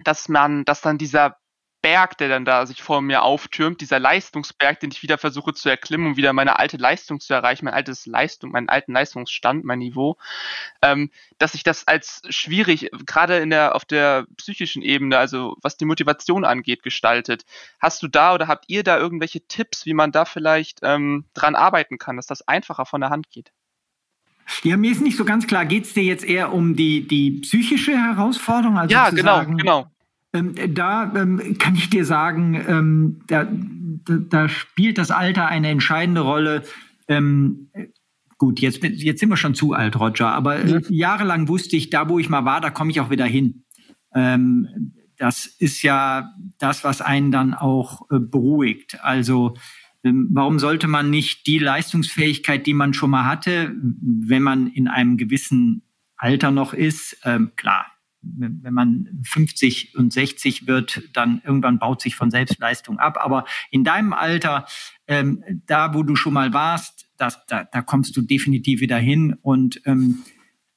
dass 0.00 0.28
man, 0.28 0.64
dass 0.64 0.80
dann 0.80 0.98
dieser 0.98 1.36
Berg, 1.82 2.16
der 2.18 2.28
dann 2.28 2.44
da 2.44 2.64
sich 2.64 2.80
vor 2.80 3.02
mir 3.02 3.22
auftürmt, 3.22 3.80
dieser 3.80 3.98
Leistungsberg, 3.98 4.78
den 4.78 4.92
ich 4.92 5.02
wieder 5.02 5.18
versuche 5.18 5.52
zu 5.52 5.68
erklimmen, 5.68 6.06
um 6.06 6.16
wieder 6.16 6.32
meine 6.32 6.58
alte 6.58 6.76
Leistung 6.76 7.18
zu 7.18 7.34
erreichen, 7.34 7.64
mein 7.64 7.74
altes 7.74 8.06
Leistung, 8.06 8.52
meinen 8.52 8.68
alten 8.68 8.92
Leistungsstand, 8.92 9.64
mein 9.64 9.80
Niveau, 9.80 10.16
ähm, 10.80 11.10
dass 11.38 11.52
sich 11.52 11.64
das 11.64 11.88
als 11.88 12.22
schwierig, 12.28 12.90
gerade 13.04 13.38
in 13.38 13.50
der, 13.50 13.74
auf 13.74 13.84
der 13.84 14.26
psychischen 14.36 14.82
Ebene, 14.82 15.18
also 15.18 15.56
was 15.60 15.76
die 15.76 15.84
Motivation 15.84 16.44
angeht, 16.44 16.84
gestaltet. 16.84 17.44
Hast 17.80 18.02
du 18.02 18.08
da 18.08 18.32
oder 18.34 18.46
habt 18.46 18.66
ihr 18.68 18.84
da 18.84 18.96
irgendwelche 18.96 19.40
Tipps, 19.40 19.84
wie 19.84 19.94
man 19.94 20.12
da 20.12 20.24
vielleicht 20.24 20.78
ähm, 20.82 21.24
dran 21.34 21.56
arbeiten 21.56 21.98
kann, 21.98 22.16
dass 22.16 22.26
das 22.26 22.46
einfacher 22.46 22.86
von 22.86 23.00
der 23.00 23.10
Hand 23.10 23.30
geht? 23.30 23.52
Ja, 24.62 24.76
mir 24.76 24.92
ist 24.92 25.00
nicht 25.00 25.16
so 25.16 25.24
ganz 25.24 25.46
klar, 25.46 25.64
geht 25.64 25.84
es 25.84 25.94
dir 25.94 26.04
jetzt 26.04 26.24
eher 26.24 26.52
um 26.52 26.76
die, 26.76 27.06
die 27.06 27.40
psychische 27.40 27.96
Herausforderung? 27.96 28.78
Also 28.78 28.92
ja, 28.92 29.10
genau, 29.10 29.44
genau. 29.44 29.90
Ähm, 30.32 30.54
da 30.74 31.12
ähm, 31.14 31.58
kann 31.58 31.74
ich 31.74 31.90
dir 31.90 32.04
sagen, 32.04 32.62
ähm, 32.66 33.20
da, 33.26 33.46
da, 34.04 34.16
da, 34.16 34.48
spielt 34.48 34.98
das 34.98 35.10
Alter 35.10 35.46
eine 35.46 35.68
entscheidende 35.68 36.22
Rolle. 36.22 36.62
Ähm, 37.06 37.68
gut, 38.38 38.60
jetzt, 38.60 38.82
jetzt 38.82 39.20
sind 39.20 39.28
wir 39.28 39.36
schon 39.36 39.54
zu 39.54 39.74
alt, 39.74 39.98
Roger, 40.00 40.32
aber 40.32 40.58
äh, 40.58 40.80
jahrelang 40.88 41.48
wusste 41.48 41.76
ich, 41.76 41.90
da 41.90 42.08
wo 42.08 42.18
ich 42.18 42.30
mal 42.30 42.46
war, 42.46 42.60
da 42.60 42.70
komme 42.70 42.90
ich 42.90 43.00
auch 43.00 43.10
wieder 43.10 43.26
hin. 43.26 43.64
Ähm, 44.14 44.94
das 45.18 45.46
ist 45.46 45.82
ja 45.82 46.32
das, 46.58 46.82
was 46.82 47.02
einen 47.02 47.30
dann 47.30 47.52
auch 47.52 48.10
äh, 48.10 48.18
beruhigt. 48.18 49.04
Also 49.04 49.54
ähm, 50.02 50.28
warum 50.32 50.58
sollte 50.58 50.88
man 50.88 51.10
nicht 51.10 51.46
die 51.46 51.58
Leistungsfähigkeit, 51.58 52.66
die 52.66 52.74
man 52.74 52.94
schon 52.94 53.10
mal 53.10 53.26
hatte, 53.26 53.74
wenn 53.76 54.42
man 54.42 54.66
in 54.68 54.88
einem 54.88 55.18
gewissen 55.18 55.82
Alter 56.16 56.52
noch 56.52 56.72
ist, 56.72 57.20
klar, 57.56 57.86
wenn 58.22 58.74
man 58.74 59.08
50 59.24 59.96
und 59.96 60.12
60 60.12 60.66
wird, 60.66 61.02
dann 61.12 61.42
irgendwann 61.44 61.78
baut 61.78 62.00
sich 62.00 62.16
von 62.16 62.30
Selbstleistung 62.30 62.98
ab. 62.98 63.18
Aber 63.20 63.44
in 63.70 63.84
deinem 63.84 64.12
Alter, 64.12 64.66
ähm, 65.06 65.42
da 65.66 65.94
wo 65.94 66.02
du 66.02 66.16
schon 66.16 66.34
mal 66.34 66.52
warst, 66.52 67.08
das, 67.18 67.44
da, 67.46 67.64
da 67.64 67.82
kommst 67.82 68.16
du 68.16 68.22
definitiv 68.22 68.80
wieder 68.80 68.98
hin 68.98 69.36
und 69.42 69.80
ähm, 69.84 70.22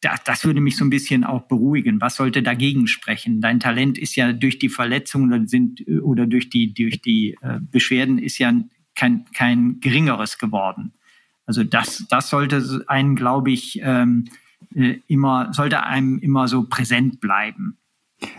das, 0.01 0.23
das 0.23 0.45
würde 0.45 0.61
mich 0.61 0.77
so 0.77 0.85
ein 0.85 0.89
bisschen 0.89 1.23
auch 1.23 1.47
beruhigen. 1.47 1.99
Was 2.01 2.15
sollte 2.15 2.43
dagegen 2.43 2.87
sprechen? 2.87 3.41
Dein 3.41 3.59
Talent 3.59 3.97
ist 3.97 4.15
ja 4.15 4.33
durch 4.33 4.59
die 4.59 4.69
Verletzungen 4.69 5.33
oder, 5.33 5.47
sind, 5.47 5.83
oder 6.03 6.27
durch 6.27 6.49
die, 6.49 6.73
durch 6.73 7.01
die 7.01 7.37
äh, 7.41 7.59
Beschwerden 7.59 8.19
ist 8.19 8.37
ja 8.37 8.53
kein, 8.95 9.25
kein 9.33 9.79
geringeres 9.79 10.37
geworden. 10.37 10.93
Also 11.45 11.63
das, 11.63 12.05
das 12.09 12.29
sollte 12.29 12.83
einen, 12.87 13.15
glaube 13.15 13.51
ich, 13.51 13.79
ähm, 13.81 14.25
äh, 14.73 14.99
immer, 15.07 15.53
sollte 15.53 15.83
einem 15.83 16.19
immer 16.19 16.47
so 16.47 16.63
präsent 16.63 17.19
bleiben. 17.19 17.77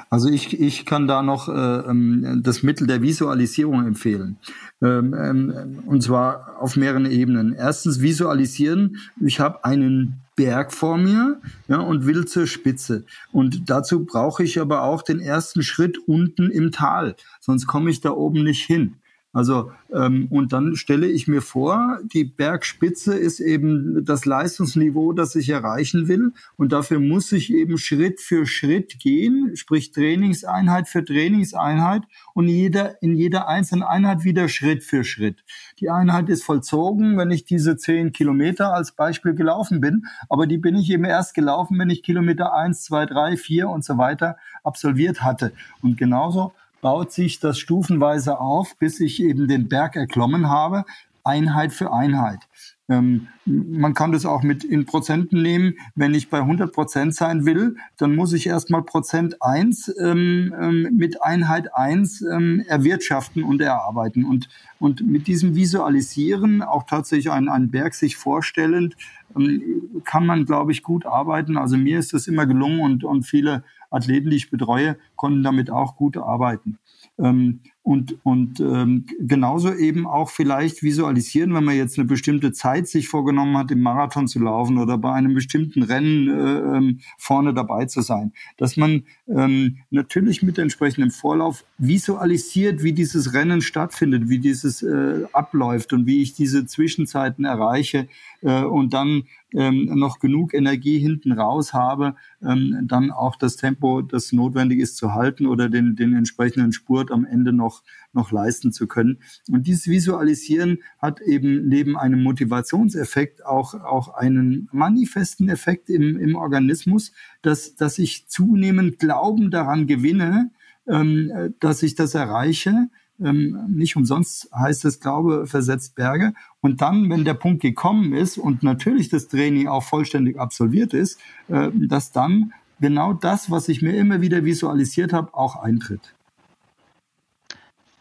Also 0.08 0.28
ich, 0.28 0.58
ich 0.58 0.86
kann 0.86 1.06
da 1.06 1.22
noch 1.22 1.48
äh, 1.48 1.52
ähm, 1.52 2.40
das 2.42 2.62
Mittel 2.62 2.86
der 2.86 3.02
Visualisierung 3.02 3.86
empfehlen. 3.86 4.38
Ähm, 4.82 5.14
ähm, 5.14 5.82
und 5.86 6.02
zwar 6.02 6.56
auf 6.60 6.76
mehreren 6.76 7.06
Ebenen. 7.06 7.52
Erstens 7.52 8.00
visualisieren. 8.00 8.98
Ich 9.20 9.40
habe 9.40 9.64
einen 9.64 10.22
Berg 10.34 10.72
vor 10.72 10.98
mir 10.98 11.40
ja, 11.68 11.78
und 11.78 12.06
will 12.06 12.26
zur 12.26 12.46
Spitze. 12.46 13.04
Und 13.32 13.68
dazu 13.68 14.04
brauche 14.04 14.44
ich 14.44 14.60
aber 14.60 14.82
auch 14.82 15.02
den 15.02 15.20
ersten 15.20 15.62
Schritt 15.62 15.98
unten 16.06 16.50
im 16.50 16.72
Tal. 16.72 17.16
Sonst 17.40 17.66
komme 17.66 17.90
ich 17.90 18.00
da 18.00 18.10
oben 18.10 18.44
nicht 18.44 18.64
hin. 18.64 18.96
Also 19.36 19.70
ähm, 19.92 20.28
und 20.30 20.54
dann 20.54 20.76
stelle 20.76 21.06
ich 21.08 21.28
mir 21.28 21.42
vor, 21.42 21.98
die 22.10 22.24
Bergspitze 22.24 23.14
ist 23.14 23.38
eben 23.38 24.02
das 24.02 24.24
Leistungsniveau, 24.24 25.12
das 25.12 25.34
ich 25.34 25.50
erreichen 25.50 26.08
will. 26.08 26.32
Und 26.56 26.72
dafür 26.72 27.00
muss 27.00 27.30
ich 27.32 27.52
eben 27.52 27.76
Schritt 27.76 28.18
für 28.18 28.46
Schritt 28.46 28.98
gehen, 28.98 29.54
sprich 29.54 29.92
Trainingseinheit 29.92 30.88
für 30.88 31.04
Trainingseinheit 31.04 32.04
und 32.32 32.48
jeder, 32.48 33.02
in 33.02 33.14
jeder 33.14 33.46
einzelnen 33.46 33.82
Einheit 33.82 34.24
wieder 34.24 34.48
Schritt 34.48 34.82
für 34.82 35.04
Schritt. 35.04 35.44
Die 35.80 35.90
Einheit 35.90 36.30
ist 36.30 36.42
vollzogen, 36.42 37.18
wenn 37.18 37.30
ich 37.30 37.44
diese 37.44 37.76
zehn 37.76 38.12
Kilometer 38.12 38.72
als 38.72 38.92
Beispiel 38.92 39.34
gelaufen 39.34 39.82
bin. 39.82 40.06
Aber 40.30 40.46
die 40.46 40.56
bin 40.56 40.76
ich 40.76 40.88
eben 40.90 41.04
erst 41.04 41.34
gelaufen, 41.34 41.78
wenn 41.78 41.90
ich 41.90 42.02
Kilometer 42.02 42.54
eins, 42.54 42.84
zwei, 42.84 43.04
drei, 43.04 43.36
vier 43.36 43.68
und 43.68 43.84
so 43.84 43.98
weiter 43.98 44.38
absolviert 44.64 45.20
hatte. 45.20 45.52
Und 45.82 45.98
genauso 45.98 46.54
baut 46.80 47.12
sich 47.12 47.40
das 47.40 47.58
stufenweise 47.58 48.40
auf, 48.40 48.76
bis 48.76 49.00
ich 49.00 49.22
eben 49.22 49.48
den 49.48 49.68
Berg 49.68 49.96
erklommen 49.96 50.48
habe, 50.48 50.84
Einheit 51.24 51.72
für 51.72 51.92
Einheit. 51.92 52.40
Ähm, 52.88 53.26
man 53.44 53.94
kann 53.94 54.12
das 54.12 54.24
auch 54.24 54.44
mit 54.44 54.62
in 54.62 54.86
Prozenten 54.86 55.42
nehmen. 55.42 55.74
Wenn 55.96 56.14
ich 56.14 56.30
bei 56.30 56.38
100 56.38 56.72
Prozent 56.72 57.14
sein 57.16 57.44
will, 57.44 57.76
dann 57.96 58.14
muss 58.14 58.32
ich 58.32 58.46
erstmal 58.46 58.82
Prozent 58.82 59.42
eins 59.42 59.92
ähm, 60.00 60.54
ähm, 60.60 60.96
mit 60.96 61.20
Einheit 61.22 61.74
eins 61.74 62.22
ähm, 62.22 62.64
erwirtschaften 62.68 63.42
und 63.42 63.60
erarbeiten. 63.60 64.24
Und, 64.24 64.48
und 64.78 65.04
mit 65.04 65.26
diesem 65.26 65.56
Visualisieren, 65.56 66.62
auch 66.62 66.84
tatsächlich 66.84 67.32
einen, 67.32 67.48
einen 67.48 67.72
Berg 67.72 67.94
sich 67.94 68.16
vorstellend, 68.16 68.96
ähm, 69.34 69.62
kann 70.04 70.24
man, 70.24 70.44
glaube 70.44 70.70
ich, 70.70 70.84
gut 70.84 71.06
arbeiten. 71.06 71.56
Also 71.56 71.76
mir 71.76 71.98
ist 71.98 72.12
das 72.12 72.28
immer 72.28 72.46
gelungen 72.46 72.80
und, 72.80 73.02
und 73.02 73.24
viele 73.24 73.64
Athleten, 73.90 74.30
die 74.30 74.36
ich 74.36 74.50
betreue, 74.50 74.96
konnten 75.16 75.42
damit 75.42 75.70
auch 75.70 75.96
gut 75.96 76.16
arbeiten. 76.16 76.78
Ähm, 77.18 77.60
und, 77.86 78.16
und 78.24 78.58
ähm, 78.58 79.04
genauso 79.20 79.72
eben 79.72 80.08
auch 80.08 80.28
vielleicht 80.28 80.82
visualisieren, 80.82 81.54
wenn 81.54 81.62
man 81.62 81.76
jetzt 81.76 81.96
eine 81.96 82.08
bestimmte 82.08 82.50
Zeit 82.50 82.88
sich 82.88 83.08
vorgenommen 83.08 83.56
hat, 83.56 83.70
im 83.70 83.80
Marathon 83.80 84.26
zu 84.26 84.40
laufen 84.40 84.78
oder 84.78 84.98
bei 84.98 85.12
einem 85.12 85.34
bestimmten 85.34 85.84
Rennen 85.84 86.28
äh, 86.28 86.78
ähm, 86.78 86.98
vorne 87.16 87.54
dabei 87.54 87.84
zu 87.84 88.00
sein, 88.00 88.32
dass 88.56 88.76
man 88.76 89.04
ähm, 89.28 89.76
natürlich 89.90 90.42
mit 90.42 90.58
entsprechendem 90.58 91.12
Vorlauf 91.12 91.64
visualisiert, 91.78 92.82
wie 92.82 92.92
dieses 92.92 93.34
Rennen 93.34 93.60
stattfindet, 93.60 94.28
wie 94.28 94.40
dieses 94.40 94.82
äh, 94.82 95.22
abläuft 95.32 95.92
und 95.92 96.06
wie 96.06 96.22
ich 96.22 96.34
diese 96.34 96.66
Zwischenzeiten 96.66 97.44
erreiche 97.44 98.08
äh, 98.42 98.64
und 98.64 98.94
dann 98.94 99.22
ähm, 99.52 99.86
noch 99.94 100.18
genug 100.18 100.54
Energie 100.54 100.98
hinten 100.98 101.32
raus 101.32 101.72
habe, 101.72 102.14
ähm, 102.42 102.78
dann 102.82 103.10
auch 103.10 103.36
das 103.36 103.56
Tempo, 103.56 104.02
das 104.02 104.32
notwendig 104.32 104.80
ist, 104.80 104.96
zu 104.96 105.14
halten 105.14 105.46
oder 105.46 105.68
den, 105.68 105.96
den 105.96 106.14
entsprechenden 106.14 106.72
Spurt 106.72 107.10
am 107.10 107.24
Ende 107.24 107.52
noch, 107.52 107.75
noch 108.16 108.32
leisten 108.32 108.72
zu 108.72 108.88
können. 108.88 109.18
Und 109.48 109.68
dieses 109.68 109.86
Visualisieren 109.86 110.78
hat 110.98 111.20
eben 111.20 111.68
neben 111.68 111.96
einem 111.96 112.22
Motivationseffekt 112.22 113.46
auch, 113.46 113.74
auch 113.74 114.14
einen 114.14 114.68
manifesten 114.72 115.48
Effekt 115.48 115.88
im, 115.88 116.18
im 116.18 116.34
Organismus, 116.34 117.12
dass, 117.42 117.76
dass 117.76 117.98
ich 117.98 118.26
zunehmend 118.26 118.98
Glauben 118.98 119.52
daran 119.52 119.86
gewinne, 119.86 120.50
ähm, 120.88 121.54
dass 121.60 121.82
ich 121.84 121.94
das 121.94 122.14
erreiche 122.14 122.88
ähm, 123.20 123.64
nicht 123.68 123.96
umsonst 123.96 124.50
heißt 124.54 124.84
es, 124.84 125.00
Glaube 125.00 125.46
versetzt 125.46 125.94
Berge. 125.94 126.34
Und 126.60 126.80
dann, 126.80 127.08
wenn 127.10 127.24
der 127.24 127.34
Punkt 127.34 127.62
gekommen 127.62 128.12
ist 128.12 128.38
und 128.38 128.62
natürlich 128.62 129.08
das 129.08 129.28
Training 129.28 129.68
auch 129.68 129.82
vollständig 129.82 130.38
absolviert 130.38 130.92
ist, 130.92 131.18
äh, 131.48 131.70
dass 131.74 132.12
dann 132.12 132.52
genau 132.80 133.12
das, 133.12 133.50
was 133.50 133.68
ich 133.68 133.82
mir 133.82 133.96
immer 133.96 134.20
wieder 134.20 134.44
visualisiert 134.44 135.12
habe, 135.12 135.34
auch 135.34 135.56
eintritt. 135.56 136.14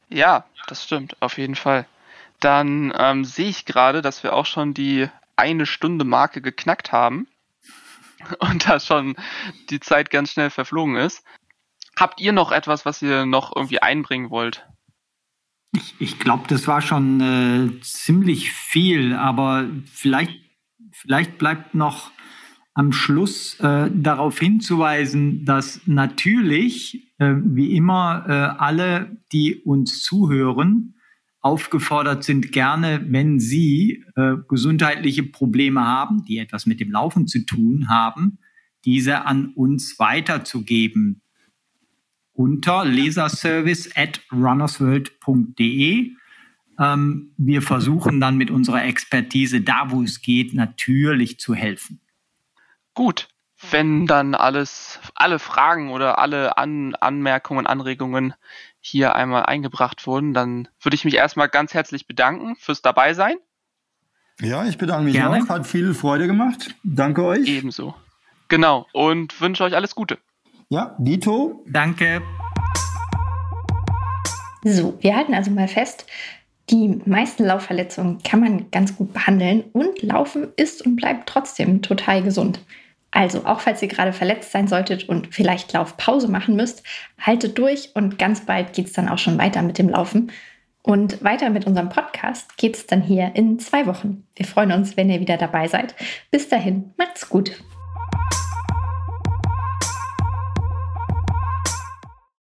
Ja, 0.09 0.45
das 0.67 0.83
stimmt, 0.83 1.21
auf 1.21 1.37
jeden 1.37 1.55
Fall. 1.55 1.85
Dann 2.39 2.93
ähm, 2.97 3.25
sehe 3.25 3.49
ich 3.49 3.65
gerade, 3.65 4.01
dass 4.01 4.23
wir 4.23 4.33
auch 4.33 4.45
schon 4.45 4.73
die 4.73 5.09
eine 5.35 5.65
Stunde 5.65 6.05
Marke 6.05 6.41
geknackt 6.41 6.91
haben 6.91 7.27
und 8.39 8.67
da 8.67 8.79
schon 8.79 9.15
die 9.69 9.79
Zeit 9.79 10.09
ganz 10.09 10.31
schnell 10.31 10.49
verflogen 10.49 10.95
ist. 10.95 11.23
Habt 11.97 12.19
ihr 12.19 12.33
noch 12.33 12.51
etwas, 12.51 12.85
was 12.85 13.01
ihr 13.01 13.25
noch 13.25 13.55
irgendwie 13.55 13.81
einbringen 13.81 14.29
wollt? 14.29 14.67
Ich, 15.71 15.95
ich 15.99 16.19
glaube, 16.19 16.43
das 16.47 16.67
war 16.67 16.81
schon 16.81 17.21
äh, 17.21 17.81
ziemlich 17.81 18.51
viel, 18.51 19.13
aber 19.13 19.67
vielleicht, 19.91 20.39
vielleicht 20.91 21.37
bleibt 21.37 21.73
noch 21.73 22.11
am 22.73 22.91
Schluss 22.91 23.59
äh, 23.61 23.89
darauf 23.93 24.37
hinzuweisen, 24.37 25.45
dass 25.45 25.81
natürlich, 25.85 27.04
wie 27.23 27.75
immer, 27.75 28.25
äh, 28.27 28.31
alle, 28.61 29.17
die 29.31 29.55
uns 29.55 30.01
zuhören, 30.01 30.95
aufgefordert 31.41 32.23
sind, 32.23 32.51
gerne, 32.51 33.05
wenn 33.07 33.39
sie 33.39 34.03
äh, 34.15 34.35
gesundheitliche 34.47 35.23
Probleme 35.23 35.85
haben, 35.85 36.25
die 36.25 36.39
etwas 36.39 36.65
mit 36.65 36.79
dem 36.79 36.91
Laufen 36.91 37.27
zu 37.27 37.45
tun 37.45 37.87
haben, 37.87 38.39
diese 38.83 39.25
an 39.25 39.53
uns 39.53 39.99
weiterzugeben 39.99 41.21
unter 42.33 42.83
leserservice 42.83 43.95
at 43.95 44.21
runnersworld.de. 44.31 46.11
Ähm, 46.77 47.31
wir 47.37 47.61
versuchen 47.61 48.19
dann 48.19 48.37
mit 48.37 48.51
unserer 48.51 48.83
Expertise, 48.83 49.61
da 49.61 49.91
wo 49.91 50.03
es 50.03 50.21
geht, 50.21 50.53
natürlich 50.53 51.39
zu 51.39 51.55
helfen. 51.55 52.01
Gut, 52.93 53.29
wenn 53.71 54.05
dann 54.05 54.35
alles, 54.35 54.99
alle 55.15 55.39
Fragen 55.39 55.91
oder 55.91 56.19
alle 56.19 56.57
An 56.57 56.95
Anmerkungen, 56.95 57.67
Anregungen 57.67 58.33
hier 58.79 59.15
einmal 59.15 59.45
eingebracht 59.45 60.05
wurden, 60.05 60.33
dann 60.33 60.67
würde 60.81 60.95
ich 60.95 61.05
mich 61.05 61.15
erstmal 61.15 61.49
ganz 61.49 61.73
herzlich 61.73 62.07
bedanken 62.07 62.55
fürs 62.57 62.81
Dabeisein. 62.81 63.37
Ja, 64.41 64.65
ich 64.65 64.77
bedanke 64.77 65.05
mich 65.05 65.13
Gerne. 65.13 65.43
auch. 65.43 65.49
Hat 65.49 65.65
viel 65.65 65.93
Freude 65.93 66.27
gemacht. 66.27 66.75
Danke 66.83 67.23
euch. 67.23 67.47
Ebenso. 67.47 67.95
Genau. 68.49 68.85
Und 68.91 69.39
wünsche 69.39 69.63
euch 69.63 69.75
alles 69.75 69.95
Gute. 69.95 70.17
Ja, 70.69 70.95
Dito. 70.99 71.63
Danke. 71.67 72.21
So, 74.63 74.97
wir 74.99 75.15
halten 75.15 75.33
also 75.33 75.51
mal 75.51 75.67
fest, 75.67 76.05
die 76.69 76.99
meisten 77.05 77.45
Laufverletzungen 77.45 78.23
kann 78.23 78.39
man 78.39 78.71
ganz 78.71 78.95
gut 78.95 79.13
behandeln 79.13 79.63
und 79.73 80.01
Laufen 80.01 80.47
ist 80.57 80.85
und 80.85 80.95
bleibt 80.95 81.29
trotzdem 81.29 81.81
total 81.81 82.23
gesund. 82.23 82.59
Also, 83.15 83.45
auch 83.45 83.61
falls 83.61 83.81
ihr 83.81 83.87
gerade 83.87 84.11
verletzt 84.11 84.51
sein 84.51 84.67
solltet 84.67 85.07
und 85.07 85.33
vielleicht 85.33 85.71
Laufpause 85.71 86.27
machen 86.27 86.57
müsst, 86.57 86.83
haltet 87.17 87.57
durch 87.57 87.91
und 87.93 88.19
ganz 88.19 88.45
bald 88.45 88.73
geht 88.73 88.87
es 88.87 88.93
dann 88.93 89.07
auch 89.07 89.17
schon 89.17 89.37
weiter 89.37 89.61
mit 89.61 89.77
dem 89.77 89.87
Laufen. 89.87 90.33
Und 90.83 91.23
weiter 91.23 91.49
mit 91.49 91.65
unserem 91.65 91.87
Podcast 91.87 92.57
geht 92.57 92.75
es 92.75 92.87
dann 92.87 93.01
hier 93.01 93.31
in 93.33 93.57
zwei 93.57 93.87
Wochen. 93.87 94.27
Wir 94.35 94.45
freuen 94.45 94.73
uns, 94.73 94.97
wenn 94.97 95.09
ihr 95.09 95.21
wieder 95.21 95.37
dabei 95.37 95.69
seid. 95.69 95.95
Bis 96.29 96.49
dahin, 96.49 96.93
macht's 96.97 97.29
gut. 97.29 97.57